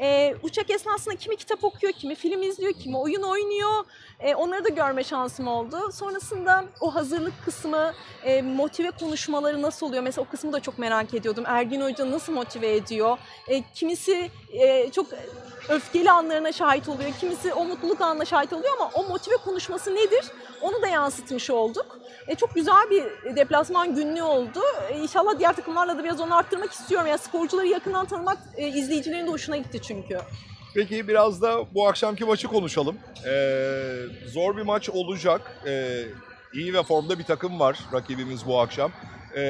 Ee, 0.00 0.34
uçak 0.42 0.70
esnasında 0.70 1.14
kimi 1.14 1.36
kitap 1.36 1.64
okuyor, 1.64 1.92
kimi 1.92 2.14
film 2.14 2.42
izliyor, 2.42 2.72
kimi 2.72 2.96
oyun 2.98 3.22
oynuyor. 3.22 3.84
Ee, 4.20 4.34
onları 4.34 4.64
da 4.64 4.68
görme 4.68 5.04
şansım 5.04 5.48
oldu. 5.48 5.92
Sonrasında 5.92 6.64
o 6.80 6.94
hazırlık 6.94 7.44
kısmı, 7.44 7.92
e, 8.24 8.42
motive 8.42 8.90
konuşmaları 8.90 9.62
nasıl 9.62 9.86
oluyor? 9.86 10.02
Mesela 10.02 10.24
o 10.28 10.30
kısmı 10.30 10.52
da 10.52 10.60
çok 10.60 10.78
merak 10.78 11.14
ediyordum. 11.14 11.44
Ergin 11.46 11.80
Hoca 11.80 12.10
nasıl 12.10 12.32
motive 12.32 12.76
ediyor? 12.76 13.18
E, 13.48 13.62
kimisi 13.74 14.30
e, 14.52 14.90
çok 14.90 15.06
öfkeli 15.68 16.10
anlarına 16.10 16.52
şahit 16.52 16.88
oluyor, 16.88 17.10
kimisi 17.20 17.54
o 17.54 17.64
mutluluk 17.64 18.00
anına 18.00 18.24
şahit 18.24 18.52
oluyor 18.52 18.72
ama 18.80 18.90
o 18.94 19.04
motive 19.04 19.36
konuşması 19.36 19.94
nedir? 19.94 20.24
Onu 20.60 20.82
da 20.82 20.86
yansıtmış 20.86 21.50
olduk. 21.50 21.98
E, 22.28 22.34
çok 22.34 22.54
güzel 22.54 22.90
bir 22.90 23.36
deplasman 23.36 23.94
günlüğü 23.94 24.22
oldu. 24.22 24.60
E, 24.90 24.98
inşallah 24.98 25.38
diğer 25.38 25.56
takımlarla 25.56 25.98
da 25.98 26.04
biraz 26.04 26.20
onu 26.20 26.36
arttırmak 26.36 26.72
istiyorum. 26.72 27.06
Yani 27.06 27.18
sporcuları 27.18 27.66
yakından 27.66 28.06
tanımak 28.06 28.38
e, 28.56 28.68
izleyicilerin 28.68 29.26
de 29.26 29.30
hoşuna 29.30 29.56
gitti 29.56 29.80
çünkü. 29.82 30.18
Peki 30.74 31.08
biraz 31.08 31.42
da 31.42 31.74
bu 31.74 31.88
akşamki 31.88 32.24
maçı 32.24 32.48
konuşalım. 32.48 32.96
Ee, 33.26 33.92
zor 34.26 34.56
bir 34.56 34.62
maç 34.62 34.90
olacak. 34.90 35.40
Ee, 35.66 36.02
iyi 36.52 36.74
ve 36.74 36.82
formda 36.82 37.18
bir 37.18 37.24
takım 37.24 37.60
var 37.60 37.78
rakibimiz 37.92 38.46
bu 38.46 38.60
akşam. 38.60 38.92
Ee, 39.36 39.40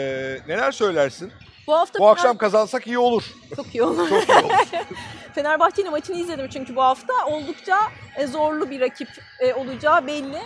neler 0.48 0.72
söylersin? 0.72 1.32
Bu 1.66 1.72
hafta 1.74 1.98
Bu 1.98 2.08
akşam 2.08 2.38
kazansak 2.38 2.86
iyi 2.86 2.98
olur. 2.98 3.24
çok 3.56 3.74
iyi 3.74 3.82
olur. 3.82 4.08
Çok 4.08 4.28
iyi 4.28 4.44
olur. 4.44 4.52
Fenerbahçe'nin 5.34 5.90
maçını 5.90 6.16
izledim 6.16 6.48
çünkü 6.48 6.76
bu 6.76 6.82
hafta 6.82 7.12
oldukça 7.26 7.78
e, 8.16 8.26
zorlu 8.26 8.70
bir 8.70 8.80
rakip 8.80 9.08
e, 9.40 9.54
olacağı 9.54 10.06
belli. 10.06 10.38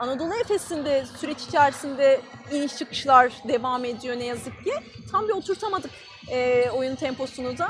Anadolu 0.00 0.34
Efes'in 0.34 0.84
de 0.84 1.04
süreç 1.20 1.42
içerisinde 1.42 2.20
iniş 2.52 2.76
çıkışlar 2.76 3.32
devam 3.48 3.84
ediyor 3.84 4.18
ne 4.18 4.24
yazık 4.24 4.64
ki. 4.64 4.72
Tam 5.12 5.28
bir 5.28 5.32
oturtamadık 5.32 5.90
e, 6.30 6.70
oyun 6.70 6.96
temposunu 6.96 7.58
da. 7.58 7.68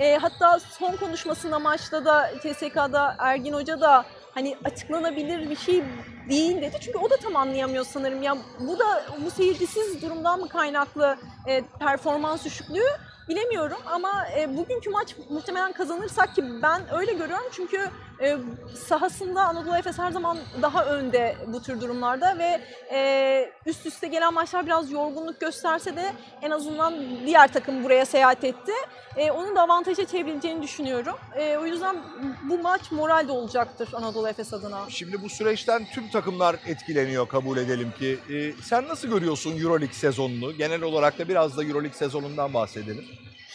E, 0.00 0.16
hatta 0.16 0.58
son 0.58 0.96
konuşmasında 0.96 1.58
maçta 1.58 2.04
da 2.04 2.30
TSK'da 2.42 3.16
Ergin 3.18 3.52
Hoca 3.52 3.80
da 3.80 4.04
hani 4.34 4.56
açıklanabilir 4.64 5.50
bir 5.50 5.56
şey 5.56 5.82
değil 6.28 6.62
dedi. 6.62 6.76
Çünkü 6.80 6.98
o 6.98 7.10
da 7.10 7.16
tam 7.16 7.36
anlayamıyor 7.36 7.84
sanırım. 7.84 8.22
Ya 8.22 8.36
bu 8.60 8.78
da 8.78 9.04
bu 9.24 9.30
seyircisiz 9.30 10.02
durumdan 10.02 10.40
mı 10.40 10.48
kaynaklı 10.48 11.16
e, 11.46 11.62
performans 11.80 12.44
düşüklüğü 12.44 12.88
bilemiyorum 13.28 13.78
ama 13.86 14.26
e, 14.38 14.56
bugünkü 14.56 14.90
maç 14.90 15.16
muhtemelen 15.30 15.72
kazanırsak 15.72 16.34
ki 16.34 16.44
ben 16.62 16.94
öyle 16.94 17.12
görüyorum 17.12 17.46
çünkü 17.52 17.90
e, 18.20 18.36
sahasında 18.74 19.44
Anadolu 19.44 19.76
Efes 19.76 19.98
her 19.98 20.10
zaman 20.10 20.38
daha 20.62 20.84
önde 20.84 21.36
bu 21.46 21.62
tür 21.62 21.80
durumlarda 21.80 22.38
ve 22.38 22.60
e, 22.92 23.50
üst 23.66 23.86
üste 23.86 24.06
gelen 24.08 24.34
maçlar 24.34 24.66
biraz 24.66 24.90
yorgunluk 24.90 25.40
gösterse 25.40 25.96
de 25.96 26.12
en 26.42 26.50
azından 26.50 26.94
diğer 27.26 27.52
takım 27.52 27.84
buraya 27.84 28.04
seyahat 28.06 28.44
etti. 28.44 28.72
E, 29.16 29.30
onun 29.30 29.56
da 29.56 29.62
avantaja 29.62 30.06
çevireceğini 30.06 30.62
düşünüyorum. 30.62 31.16
E, 31.38 31.56
o 31.56 31.66
yüzden 31.66 31.96
bu 32.42 32.58
maç 32.58 32.92
moral 32.92 33.28
de 33.28 33.32
olacaktır 33.32 33.88
Anadolu 33.92 34.28
Efes 34.28 34.52
adına. 34.52 34.84
Şimdi 34.88 35.22
bu 35.22 35.28
süreçten 35.28 35.86
tüm 35.94 36.08
takımlar 36.08 36.56
etkileniyor 36.66 37.28
kabul 37.28 37.56
edelim 37.56 37.92
ki. 37.98 38.18
Ee, 38.30 38.52
sen 38.62 38.88
nasıl 38.88 39.08
görüyorsun 39.08 39.60
Euroleague 39.60 39.94
sezonunu? 39.94 40.52
Genel 40.52 40.82
olarak 40.82 41.18
da 41.18 41.28
biraz 41.28 41.56
da 41.56 41.64
Euroleague 41.64 41.98
sezonundan 41.98 42.54
bahsedelim. 42.54 43.04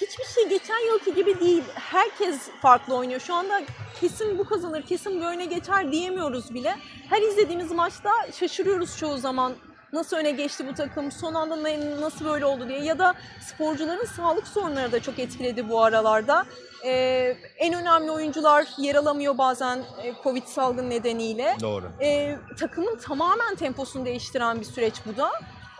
Hiçbir 0.02 0.26
şey 0.26 0.50
geçen 0.50 0.88
yılki 0.88 1.16
gibi 1.16 1.40
değil. 1.40 1.64
Herkes 1.76 2.50
farklı 2.62 2.96
oynuyor. 2.96 3.20
Şu 3.20 3.34
anda 3.34 3.62
kesin 4.00 4.38
bu 4.38 4.44
kazanır, 4.46 4.82
kesin 4.82 5.22
bu 5.22 5.26
öne 5.26 5.46
geçer 5.46 5.92
diyemiyoruz 5.92 6.54
bile. 6.54 6.76
Her 7.10 7.22
izlediğimiz 7.22 7.72
maçta 7.72 8.10
şaşırıyoruz 8.40 8.98
çoğu 8.98 9.18
zaman. 9.18 9.54
Nasıl 9.94 10.18
öne 10.18 10.32
geçti 10.32 10.66
bu 10.70 10.74
takım, 10.74 11.12
son 11.12 11.34
anda 11.34 11.64
nasıl 12.02 12.26
böyle 12.26 12.46
oldu 12.46 12.70
diye. 12.70 12.84
Ya 12.84 13.00
da 13.00 13.14
sporcuların 13.42 14.06
sağlık 14.06 14.48
sorunları 14.48 14.92
da 14.92 15.00
çok 15.00 15.20
etkiledi 15.20 15.70
bu 15.70 15.84
aralarda. 15.84 16.46
Ee, 16.86 17.38
en 17.58 17.74
önemli 17.74 18.12
oyuncular 18.12 18.68
yer 18.78 18.96
alamıyor 18.96 19.38
bazen 19.38 19.78
e, 19.78 20.14
Covid 20.24 20.44
salgın 20.44 20.90
nedeniyle. 20.90 21.58
Doğru. 21.62 21.92
Ee, 22.02 22.38
takımın 22.60 22.98
tamamen 22.98 23.56
temposunu 23.56 24.06
değiştiren 24.06 24.60
bir 24.60 24.66
süreç 24.66 24.94
bu 25.06 25.18
da. 25.18 25.32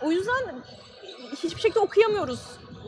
O 0.02 0.10
yüzden 0.10 0.62
hiçbir 1.42 1.60
şekilde 1.60 1.80
okuyamıyoruz 1.80 2.40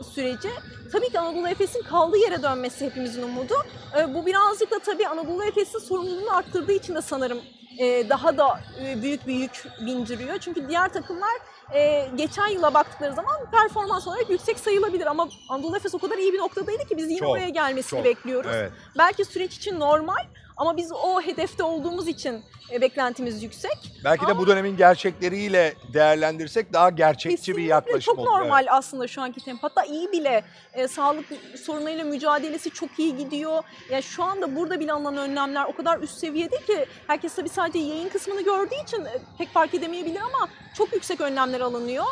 süreci. 0.03 0.49
Tabii 0.91 1.09
ki 1.09 1.19
Anadolu 1.19 1.47
Efes'in 1.47 1.81
kaldığı 1.83 2.17
yere 2.17 2.43
dönmesi 2.43 2.85
hepimizin 2.85 3.23
umudu. 3.23 3.53
Ee, 3.97 4.13
bu 4.13 4.25
birazcık 4.25 4.71
da 4.71 4.79
tabii 4.79 5.07
Anadolu 5.07 5.43
Efes'in 5.43 5.79
sorumluluğunu 5.79 6.35
arttırdığı 6.35 6.71
için 6.71 6.95
de 6.95 7.01
sanırım 7.01 7.41
e, 7.79 8.09
daha 8.09 8.37
da 8.37 8.59
e, 8.85 9.01
büyük 9.01 9.27
bir 9.27 9.33
yük 9.33 9.63
bindiriyor. 9.85 10.37
Çünkü 10.37 10.69
diğer 10.69 10.93
takımlar 10.93 11.31
e, 11.73 12.07
geçen 12.15 12.47
yıla 12.47 12.73
baktıkları 12.73 13.13
zaman 13.15 13.35
performans 13.51 14.07
olarak 14.07 14.29
yüksek 14.29 14.59
sayılabilir 14.59 15.05
ama 15.05 15.29
Anadolu 15.49 15.77
Efes 15.77 15.95
o 15.95 15.99
kadar 15.99 16.17
iyi 16.17 16.33
bir 16.33 16.39
noktadaydı 16.39 16.85
ki 16.85 16.97
biz 16.97 17.09
yine 17.09 17.19
Çok, 17.19 17.29
oraya 17.29 17.49
gelmesini 17.49 17.97
çok. 17.97 18.05
bekliyoruz. 18.05 18.51
Evet. 18.53 18.71
Belki 18.97 19.25
süreç 19.25 19.55
için 19.57 19.79
normal 19.79 20.25
Ama 20.57 20.77
biz 20.77 20.91
o 20.91 21.21
hedefte 21.21 21.63
olduğumuz 21.63 22.07
için 22.07 22.43
e, 22.71 22.81
beklentimiz 22.81 23.43
yüksek. 23.43 23.77
Belki 24.03 24.27
de 24.27 24.37
bu 24.37 24.47
dönemin 24.47 24.77
gerçekleriyle 24.77 25.73
değerlendirsek 25.93 26.73
daha 26.73 26.89
gerçekçi 26.89 27.57
bir 27.57 27.63
yaklaşım 27.63 27.99
çok 28.15 28.19
olur. 28.19 28.27
normal 28.27 28.65
aslında 28.69 29.07
şu 29.07 29.21
anki 29.21 29.45
tempo. 29.45 29.67
Hatta 29.67 29.83
iyi 29.83 30.11
bile 30.11 30.43
e, 30.73 30.87
sağlık 30.87 31.25
sorunlarıyla 31.65 32.03
mücadelesi 32.03 32.69
çok 32.69 32.99
iyi 32.99 33.17
gidiyor. 33.17 33.63
Yani 33.89 34.03
şu 34.03 34.23
anda 34.23 34.55
burada 34.55 34.79
bile 34.79 34.93
alınan 34.93 35.17
önlemler 35.17 35.65
o 35.65 35.75
kadar 35.75 35.99
üst 35.99 36.17
seviyede 36.17 36.57
ki 36.57 36.85
herkes 37.07 37.35
tabii 37.35 37.49
sadece 37.49 37.79
yayın 37.79 38.09
kısmını 38.09 38.41
gördüğü 38.43 38.75
için 38.83 39.05
e, 39.05 39.19
pek 39.37 39.53
fark 39.53 39.73
edemeyebilir 39.73 40.21
ama 40.21 40.49
çok 40.77 40.93
yüksek 40.93 41.21
önlemler 41.21 41.61
alınıyor. 41.61 42.05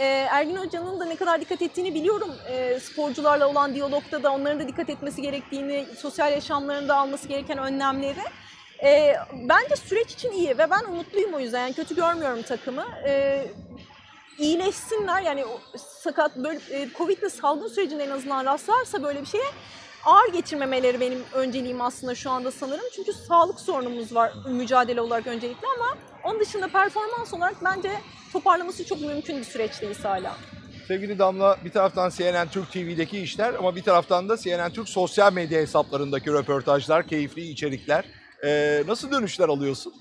E, 0.00 0.04
Ergin 0.30 0.56
Hoca'nın 0.56 1.00
da 1.00 1.04
ne 1.04 1.16
kadar 1.16 1.40
dikkat 1.40 1.62
ettiğini 1.62 1.94
biliyorum. 1.94 2.30
E, 2.48 2.80
sporcularla 2.80 3.48
olan 3.48 3.74
diyalogda 3.74 4.22
da 4.22 4.32
onların 4.32 4.60
da 4.60 4.68
dikkat 4.68 4.90
etmesi 4.90 5.22
gerektiğini, 5.22 5.86
sosyal 5.98 6.32
yaşamlarında 6.32 6.96
alması 6.96 7.28
gereken 7.28 7.58
önlemleri. 7.58 8.20
E, 8.82 9.16
bence 9.32 9.76
süreç 9.76 10.12
için 10.12 10.32
iyi 10.32 10.58
ve 10.58 10.70
ben 10.70 10.84
umutluyum 10.84 11.34
o 11.34 11.40
yüzden. 11.40 11.60
Yani 11.60 11.74
kötü 11.74 11.96
görmüyorum 11.96 12.42
takımı. 12.42 12.84
E, 13.06 13.44
iyileşsinler 14.38 15.22
yani 15.22 15.44
sakat 15.76 16.36
böyle 16.36 16.60
e, 16.70 16.88
Covid'le 16.98 17.28
salgın 17.28 17.68
sürecinde 17.68 18.04
en 18.04 18.10
azından 18.10 18.44
rastlarsa 18.44 19.02
böyle 19.02 19.20
bir 19.20 19.26
şeye 19.26 19.50
ağır 20.04 20.32
geçirmemeleri 20.32 21.00
benim 21.00 21.24
önceliğim 21.34 21.80
aslında 21.80 22.14
şu 22.14 22.30
anda 22.30 22.50
sanırım. 22.50 22.84
Çünkü 22.96 23.12
sağlık 23.12 23.60
sorunumuz 23.60 24.14
var 24.14 24.32
mücadele 24.48 25.00
olarak 25.00 25.26
öncelikle 25.26 25.68
ama 25.78 25.96
onun 26.24 26.40
dışında 26.40 26.68
performans 26.68 27.34
olarak 27.34 27.56
bence 27.64 27.90
toparlaması 28.32 28.84
çok 28.86 29.00
mümkün 29.00 29.38
bir 29.38 29.44
süreçteyiz 29.44 30.04
hala. 30.04 30.36
Sevgili 30.88 31.18
Damla 31.18 31.56
bir 31.64 31.70
taraftan 31.70 32.10
CNN 32.10 32.48
Türk 32.48 32.72
TV'deki 32.72 33.20
işler 33.20 33.54
ama 33.54 33.76
bir 33.76 33.82
taraftan 33.82 34.28
da 34.28 34.36
CNN 34.36 34.70
Türk 34.70 34.88
sosyal 34.88 35.32
medya 35.32 35.60
hesaplarındaki 35.60 36.32
röportajlar, 36.32 37.06
keyifli 37.06 37.42
içerikler. 37.48 38.04
Ee, 38.44 38.82
nasıl 38.86 39.10
dönüşler 39.10 39.48
alıyorsun? 39.48 39.94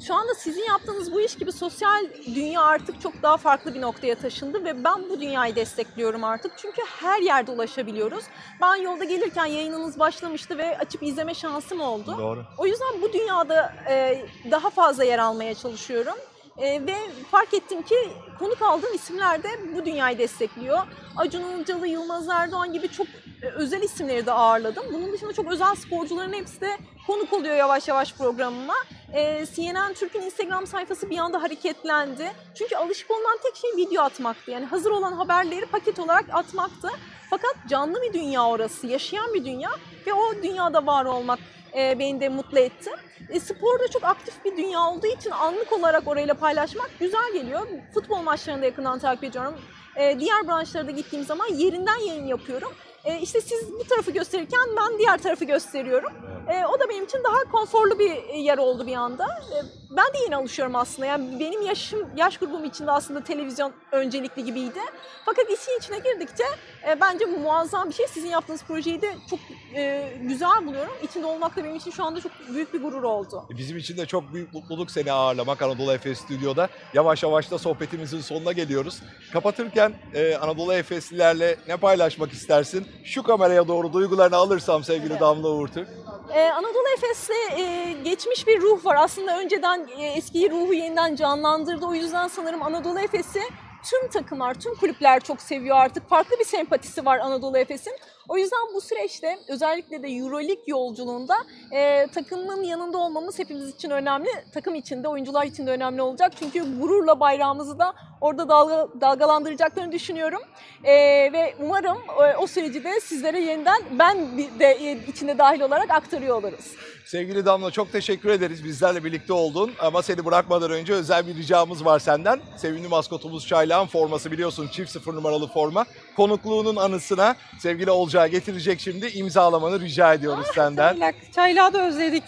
Şu 0.00 0.14
anda 0.14 0.34
sizin 0.34 0.62
yaptığınız 0.64 1.12
bu 1.12 1.20
iş 1.20 1.36
gibi 1.36 1.52
sosyal 1.52 2.04
dünya 2.34 2.62
artık 2.62 3.00
çok 3.00 3.22
daha 3.22 3.36
farklı 3.36 3.74
bir 3.74 3.80
noktaya 3.80 4.14
taşındı 4.14 4.64
ve 4.64 4.84
ben 4.84 5.10
bu 5.10 5.20
dünyayı 5.20 5.56
destekliyorum 5.56 6.24
artık. 6.24 6.52
Çünkü 6.58 6.82
her 7.00 7.20
yerde 7.22 7.50
ulaşabiliyoruz. 7.50 8.24
Ben 8.60 8.76
yolda 8.76 9.04
gelirken 9.04 9.46
yayınınız 9.46 9.98
başlamıştı 9.98 10.58
ve 10.58 10.78
açıp 10.78 11.02
izleme 11.02 11.34
şansım 11.34 11.80
oldu. 11.80 12.14
Doğru. 12.18 12.44
O 12.58 12.66
yüzden 12.66 13.02
bu 13.02 13.12
dünyada 13.12 13.74
e, 13.88 14.24
daha 14.50 14.70
fazla 14.70 15.04
yer 15.04 15.18
almaya 15.18 15.54
çalışıyorum. 15.54 16.14
E, 16.58 16.86
ve 16.86 16.96
fark 17.30 17.54
ettim 17.54 17.82
ki 17.82 17.94
konuk 18.38 18.62
aldığım 18.62 18.94
isimler 18.94 19.42
de 19.42 19.48
bu 19.76 19.84
dünyayı 19.84 20.18
destekliyor. 20.18 20.78
Acun 21.16 21.42
Ilıcalı, 21.42 21.86
Yılmaz 21.86 22.28
Erdoğan 22.28 22.72
gibi 22.72 22.88
çok 22.88 23.06
e, 23.42 23.46
özel 23.46 23.82
isimleri 23.82 24.26
de 24.26 24.32
ağırladım. 24.32 24.84
Bunun 24.92 25.12
dışında 25.12 25.32
çok 25.32 25.52
özel 25.52 25.74
sporcuların 25.74 26.32
hepsi 26.32 26.60
de 26.60 26.76
konuk 27.06 27.32
oluyor 27.32 27.56
yavaş 27.56 27.88
yavaş 27.88 28.14
programıma. 28.14 28.74
E, 29.12 29.46
CNN 29.54 29.94
Türk'ün 29.94 30.22
Instagram 30.22 30.66
sayfası 30.66 31.10
bir 31.10 31.18
anda 31.18 31.42
hareketlendi. 31.42 32.32
Çünkü 32.54 32.76
alışık 32.76 33.10
olunan 33.10 33.38
tek 33.42 33.56
şey 33.56 33.70
video 33.76 34.02
atmaktı. 34.02 34.50
Yani 34.50 34.64
hazır 34.64 34.90
olan 34.90 35.12
haberleri 35.12 35.66
paket 35.66 35.98
olarak 35.98 36.24
atmaktı. 36.32 36.88
Fakat 37.30 37.56
canlı 37.68 38.02
bir 38.02 38.12
dünya 38.12 38.46
orası, 38.48 38.86
yaşayan 38.86 39.34
bir 39.34 39.44
dünya 39.44 39.70
ve 40.06 40.12
o 40.14 40.42
dünyada 40.42 40.86
var 40.86 41.04
olmak 41.04 41.38
e, 41.76 41.98
beni 41.98 42.20
de 42.20 42.28
mutlu 42.28 42.58
etti. 42.58 42.90
E, 43.28 43.40
sporda 43.40 43.88
çok 43.88 44.04
aktif 44.04 44.44
bir 44.44 44.56
dünya 44.56 44.80
olduğu 44.80 45.06
için 45.06 45.30
anlık 45.30 45.72
olarak 45.72 46.08
orayla 46.08 46.34
paylaşmak 46.34 46.90
güzel 47.00 47.32
geliyor. 47.32 47.66
Futbol 47.94 48.22
maçlarını 48.22 48.62
da 48.62 48.66
yakından 48.66 48.98
takip 48.98 49.24
ediyorum. 49.24 49.54
E, 49.96 50.20
diğer 50.20 50.48
branşlara 50.48 50.86
da 50.86 50.90
gittiğim 50.90 51.24
zaman 51.24 51.46
yerinden 51.54 51.98
yayın 52.06 52.26
yapıyorum. 52.26 52.72
E, 53.04 53.20
işte 53.20 53.40
siz 53.40 53.72
bu 53.72 53.84
tarafı 53.84 54.10
gösterirken 54.10 54.60
ben 54.76 54.98
diğer 54.98 55.18
tarafı 55.18 55.44
gösteriyorum. 55.44 56.12
E, 56.48 56.66
o 56.66 56.80
da 56.80 56.88
benim 56.88 57.04
için 57.04 57.24
daha 57.24 57.52
konforlu 57.52 57.98
bir 57.98 58.34
yer 58.34 58.58
oldu 58.58 58.86
bir 58.86 58.94
anda. 58.94 59.24
E, 59.24 59.56
ben 59.90 60.04
de 60.06 60.18
yeni 60.24 60.36
alışıyorum 60.36 60.76
aslında. 60.76 61.06
Yani 61.06 61.40
benim 61.40 61.66
yaşım, 61.66 62.08
yaş 62.16 62.38
grubum 62.38 62.64
için 62.64 62.86
de 62.86 62.90
aslında 62.90 63.24
televizyon 63.24 63.72
öncelikli 63.92 64.44
gibiydi. 64.44 64.78
Fakat 65.24 65.44
işin 65.50 65.78
içine 65.78 65.98
girdikçe 65.98 66.44
e, 66.88 67.00
bence 67.00 67.24
bu 67.32 67.38
muazzam 67.40 67.88
bir 67.88 67.94
şey. 67.94 68.06
Sizin 68.06 68.28
yaptığınız 68.28 68.62
projeyi 68.64 69.02
de 69.02 69.14
çok 69.30 69.38
e, 69.74 70.12
güzel 70.22 70.66
buluyorum. 70.66 70.92
İçinde 71.02 71.26
olmak 71.26 71.56
da 71.56 71.64
benim 71.64 71.76
için 71.76 71.90
şu 71.90 72.04
anda 72.04 72.20
çok 72.20 72.32
büyük 72.54 72.74
bir 72.74 72.82
gurur 72.82 73.02
oldu. 73.02 73.44
Bizim 73.50 73.76
için 73.76 73.96
de 73.96 74.06
çok 74.06 74.32
büyük 74.32 74.54
mutluluk 74.54 74.90
seni 74.90 75.12
ağırlamak 75.12 75.62
Anadolu 75.62 75.92
Efes 75.92 76.18
Stüdyo'da. 76.18 76.68
Yavaş 76.94 77.22
yavaş 77.22 77.50
da 77.50 77.58
sohbetimizin 77.58 78.20
sonuna 78.20 78.52
geliyoruz. 78.52 79.02
Kapatırken 79.32 79.94
e, 80.14 80.36
Anadolu 80.36 80.72
Efeslilerle 80.74 81.56
ne 81.68 81.76
paylaşmak 81.76 82.32
istersin? 82.32 82.86
Şu 83.04 83.22
kameraya 83.22 83.68
doğru 83.68 83.92
duygularını 83.92 84.36
alırsam 84.36 84.84
sevgili 84.84 85.12
Evet. 85.12 85.20
Damla 85.20 85.48
Uğurtürk. 85.48 85.88
Ee, 86.34 86.40
Anadolu 86.40 86.88
Efes'te 86.96 87.34
e, 87.62 87.92
geçmiş 88.04 88.46
bir 88.46 88.60
ruh 88.60 88.84
var. 88.84 88.96
Aslında 88.98 89.38
önceden 89.38 89.75
e, 89.80 90.06
eski 90.06 90.50
ruhu 90.50 90.74
yeniden 90.74 91.16
canlandırdı. 91.16 91.86
O 91.86 91.94
yüzden 91.94 92.28
sanırım 92.28 92.62
Anadolu 92.62 93.00
Efes'i 93.00 93.42
tüm 93.90 94.08
takımlar, 94.08 94.54
tüm 94.54 94.74
kulüpler 94.74 95.20
çok 95.20 95.40
seviyor 95.40 95.76
artık. 95.76 96.08
Farklı 96.08 96.36
bir 96.38 96.44
sempatisi 96.44 97.04
var 97.04 97.18
Anadolu 97.18 97.58
Efes'in. 97.58 97.92
O 98.28 98.38
yüzden 98.38 98.58
bu 98.74 98.80
süreçte 98.80 99.38
özellikle 99.48 100.02
de 100.02 100.08
Euroleague 100.08 100.64
yolculuğunda 100.66 101.34
e, 101.72 102.06
takımın 102.06 102.62
yanında 102.62 102.98
olmamız 102.98 103.38
hepimiz 103.38 103.68
için 103.68 103.90
önemli. 103.90 104.28
Takım 104.54 104.74
için 104.74 105.04
de 105.04 105.08
oyuncular 105.08 105.46
için 105.46 105.66
de 105.66 105.70
önemli 105.70 106.02
olacak. 106.02 106.32
Çünkü 106.38 106.80
gururla 106.80 107.20
bayrağımızı 107.20 107.78
da 107.78 107.94
orada 108.20 108.48
dalga, 108.48 108.88
dalgalandıracaklarını 109.00 109.92
düşünüyorum. 109.92 110.40
E, 110.84 110.92
ve 111.32 111.54
umarım 111.60 111.98
e, 112.22 112.36
o 112.36 112.46
süreci 112.46 112.84
de 112.84 113.00
sizlere 113.00 113.40
yeniden 113.40 113.82
ben 113.98 114.38
de 114.58 114.66
e, 114.66 114.98
içinde 115.08 115.38
dahil 115.38 115.60
olarak 115.60 115.90
aktarıyor 115.90 116.36
oluruz. 116.36 116.74
Sevgili 117.06 117.46
Damla 117.46 117.70
çok 117.70 117.92
teşekkür 117.92 118.30
ederiz 118.30 118.64
bizlerle 118.64 119.04
birlikte 119.04 119.32
oldun. 119.32 119.72
Ama 119.78 120.02
seni 120.02 120.24
bırakmadan 120.24 120.70
önce 120.70 120.92
özel 120.92 121.26
bir 121.26 121.34
ricamız 121.34 121.84
var 121.84 121.98
senden. 121.98 122.40
Sevimli 122.56 122.88
maskotumuz 122.88 123.46
Çaylağın 123.76 123.88
forması 123.88 124.32
biliyorsun 124.32 124.68
çift 124.68 124.90
sıfır 124.90 125.14
numaralı 125.14 125.48
forma. 125.48 125.86
Konukluğunun 126.16 126.76
anısına 126.76 127.36
sevgili 127.58 127.90
Olcay'a 127.90 128.26
getirecek 128.26 128.80
şimdi 128.80 129.06
imzalamanı 129.06 129.80
rica 129.80 130.14
ediyoruz 130.14 130.46
senden. 130.54 130.92
Çaylak, 130.92 131.14
çaylağı 131.34 131.72
da 131.72 131.86
özledik. 131.86 132.22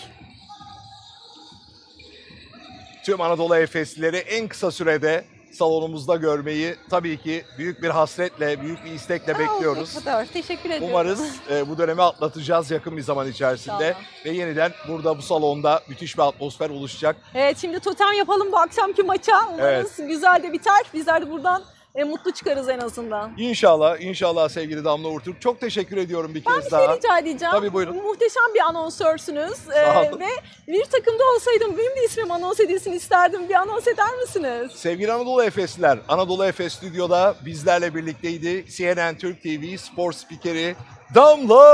Tüm 3.04 3.20
Anadolu 3.20 3.56
Efeslileri 3.56 4.16
en 4.16 4.48
kısa 4.48 4.70
sürede 4.70 5.24
salonumuzda 5.52 6.16
görmeyi 6.16 6.76
tabii 6.90 7.16
ki 7.22 7.44
büyük 7.58 7.82
bir 7.82 7.88
hasretle, 7.90 8.60
büyük 8.62 8.84
bir 8.84 8.90
istekle 8.90 9.38
bekliyoruz. 9.38 9.96
O 9.96 10.00
kadar. 10.00 10.26
Teşekkür 10.26 10.70
ediyorum. 10.70 10.88
Umarız 10.90 11.34
e, 11.50 11.68
bu 11.68 11.78
dönemi 11.78 12.02
atlatacağız 12.02 12.70
yakın 12.70 12.96
bir 12.96 13.02
zaman 13.02 13.28
içerisinde. 13.28 13.88
İnşallah. 13.88 14.24
Ve 14.24 14.30
yeniden 14.30 14.72
burada 14.88 15.18
bu 15.18 15.22
salonda 15.22 15.82
müthiş 15.88 16.16
bir 16.18 16.22
atmosfer 16.22 16.70
oluşacak. 16.70 17.16
Evet 17.34 17.58
şimdi 17.58 17.80
totem 17.80 18.12
yapalım 18.12 18.52
bu 18.52 18.58
akşamki 18.58 19.02
maça. 19.02 19.40
Umarız 19.54 19.96
güzel 19.96 20.42
de 20.42 20.52
biter. 20.52 20.82
Bizler 20.94 21.26
de 21.26 21.30
buradan 21.30 21.62
e, 21.94 22.04
mutlu 22.04 22.30
çıkarız 22.32 22.68
en 22.68 22.78
azından. 22.78 23.32
İnşallah, 23.38 24.00
inşallah 24.00 24.48
sevgili 24.48 24.84
Damla 24.84 25.08
Uğurtürk. 25.08 25.40
Çok 25.40 25.60
teşekkür 25.60 25.96
ediyorum 25.96 26.34
bir 26.34 26.44
Ben 26.44 26.54
kez 26.54 26.66
bir 26.66 26.70
daha. 26.70 26.86
şey 26.86 26.96
rica 26.96 27.18
edeceğim. 27.18 27.52
Tabii, 27.54 27.72
buyurun. 27.72 27.96
Muhteşem 27.96 28.54
bir 28.54 28.60
anonsörsünüz. 28.60 29.54
Sağ 29.56 30.04
Ee, 30.04 30.08
olun. 30.10 30.20
ve 30.20 30.26
bir 30.68 30.84
takımda 30.84 31.22
olsaydım 31.34 31.78
benim 31.78 31.96
de 31.96 32.04
ismim 32.04 32.30
anons 32.30 32.60
edilsin 32.60 32.92
isterdim. 32.92 33.48
Bir 33.48 33.54
anons 33.54 33.86
eder 33.88 34.16
misiniz? 34.20 34.72
Sevgili 34.74 35.12
Anadolu 35.12 35.42
Efesliler, 35.44 35.98
Anadolu 36.08 36.44
Efes 36.44 36.72
Stüdyo'da 36.72 37.34
bizlerle 37.44 37.94
birlikteydi. 37.94 38.64
CNN 38.70 39.14
Türk 39.18 39.42
TV 39.42 39.76
spor 39.76 40.12
spikeri 40.12 40.76
Damla 41.14 41.64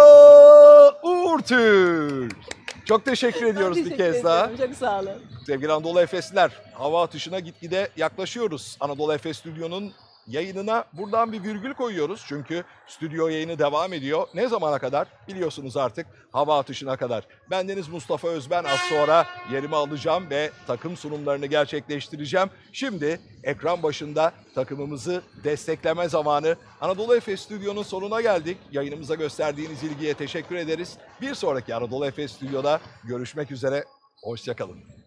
Uğurtürk. 1.02 2.53
Çok 2.85 3.05
teşekkür 3.05 3.47
ediyoruz 3.47 3.76
Ben 3.76 3.85
bir 3.85 3.91
teşekkür 3.91 4.12
kez 4.14 4.24
daha. 4.24 4.57
Çok 4.57 4.74
sağ 4.74 5.01
olun. 5.01 5.11
Sevgili 5.47 5.72
Anadolu 5.72 6.01
Efesliler, 6.01 6.51
hava 6.72 7.03
atışına 7.03 7.39
gitgide 7.39 7.89
yaklaşıyoruz. 7.97 8.76
Anadolu 8.80 9.14
Efes 9.14 9.39
Stüdyo'nun 9.39 9.93
yayınına 10.27 10.85
buradan 10.93 11.33
bir 11.33 11.43
virgül 11.43 11.75
koyuyoruz. 11.75 12.25
Çünkü 12.27 12.64
stüdyo 12.87 13.29
yayını 13.29 13.59
devam 13.59 13.93
ediyor. 13.93 14.29
Ne 14.35 14.49
zamana 14.49 14.79
kadar? 14.79 15.09
Biliyorsunuz 15.29 15.77
artık 15.77 16.07
hava 16.33 16.59
atışına 16.59 16.97
kadar. 16.97 17.27
Bendeniz 17.51 17.89
Mustafa 17.89 18.29
Özben 18.29 18.64
az 18.64 18.81
sonra 18.81 19.27
yerimi 19.53 19.77
alacağım 19.77 20.31
ve 20.31 20.51
takım 20.66 20.97
sunumlarını 20.97 21.47
gerçekleştireceğim. 21.47 22.51
Şimdi 22.72 23.20
ekran 23.43 23.83
başında 23.83 24.33
takımımızı 24.55 25.22
destekleme 25.45 26.09
zamanı. 26.09 26.57
Anadolu 26.81 27.16
Efes 27.16 27.41
Stüdyo'nun 27.41 27.83
sonuna 27.83 28.20
geldik. 28.20 28.59
Yayınımıza 28.72 29.14
gösterdiğiniz 29.14 29.83
ilgiye 29.83 30.14
teşekkür 30.14 30.57
ederiz. 30.57 30.99
Bir 31.20 31.35
sonraki 31.35 31.75
Anadolu 31.75 32.07
Efes 32.07 32.33
Stüdyo'da 32.33 32.81
görüşmek 33.05 33.51
üzere. 33.51 33.85
Hoşçakalın. 34.22 35.03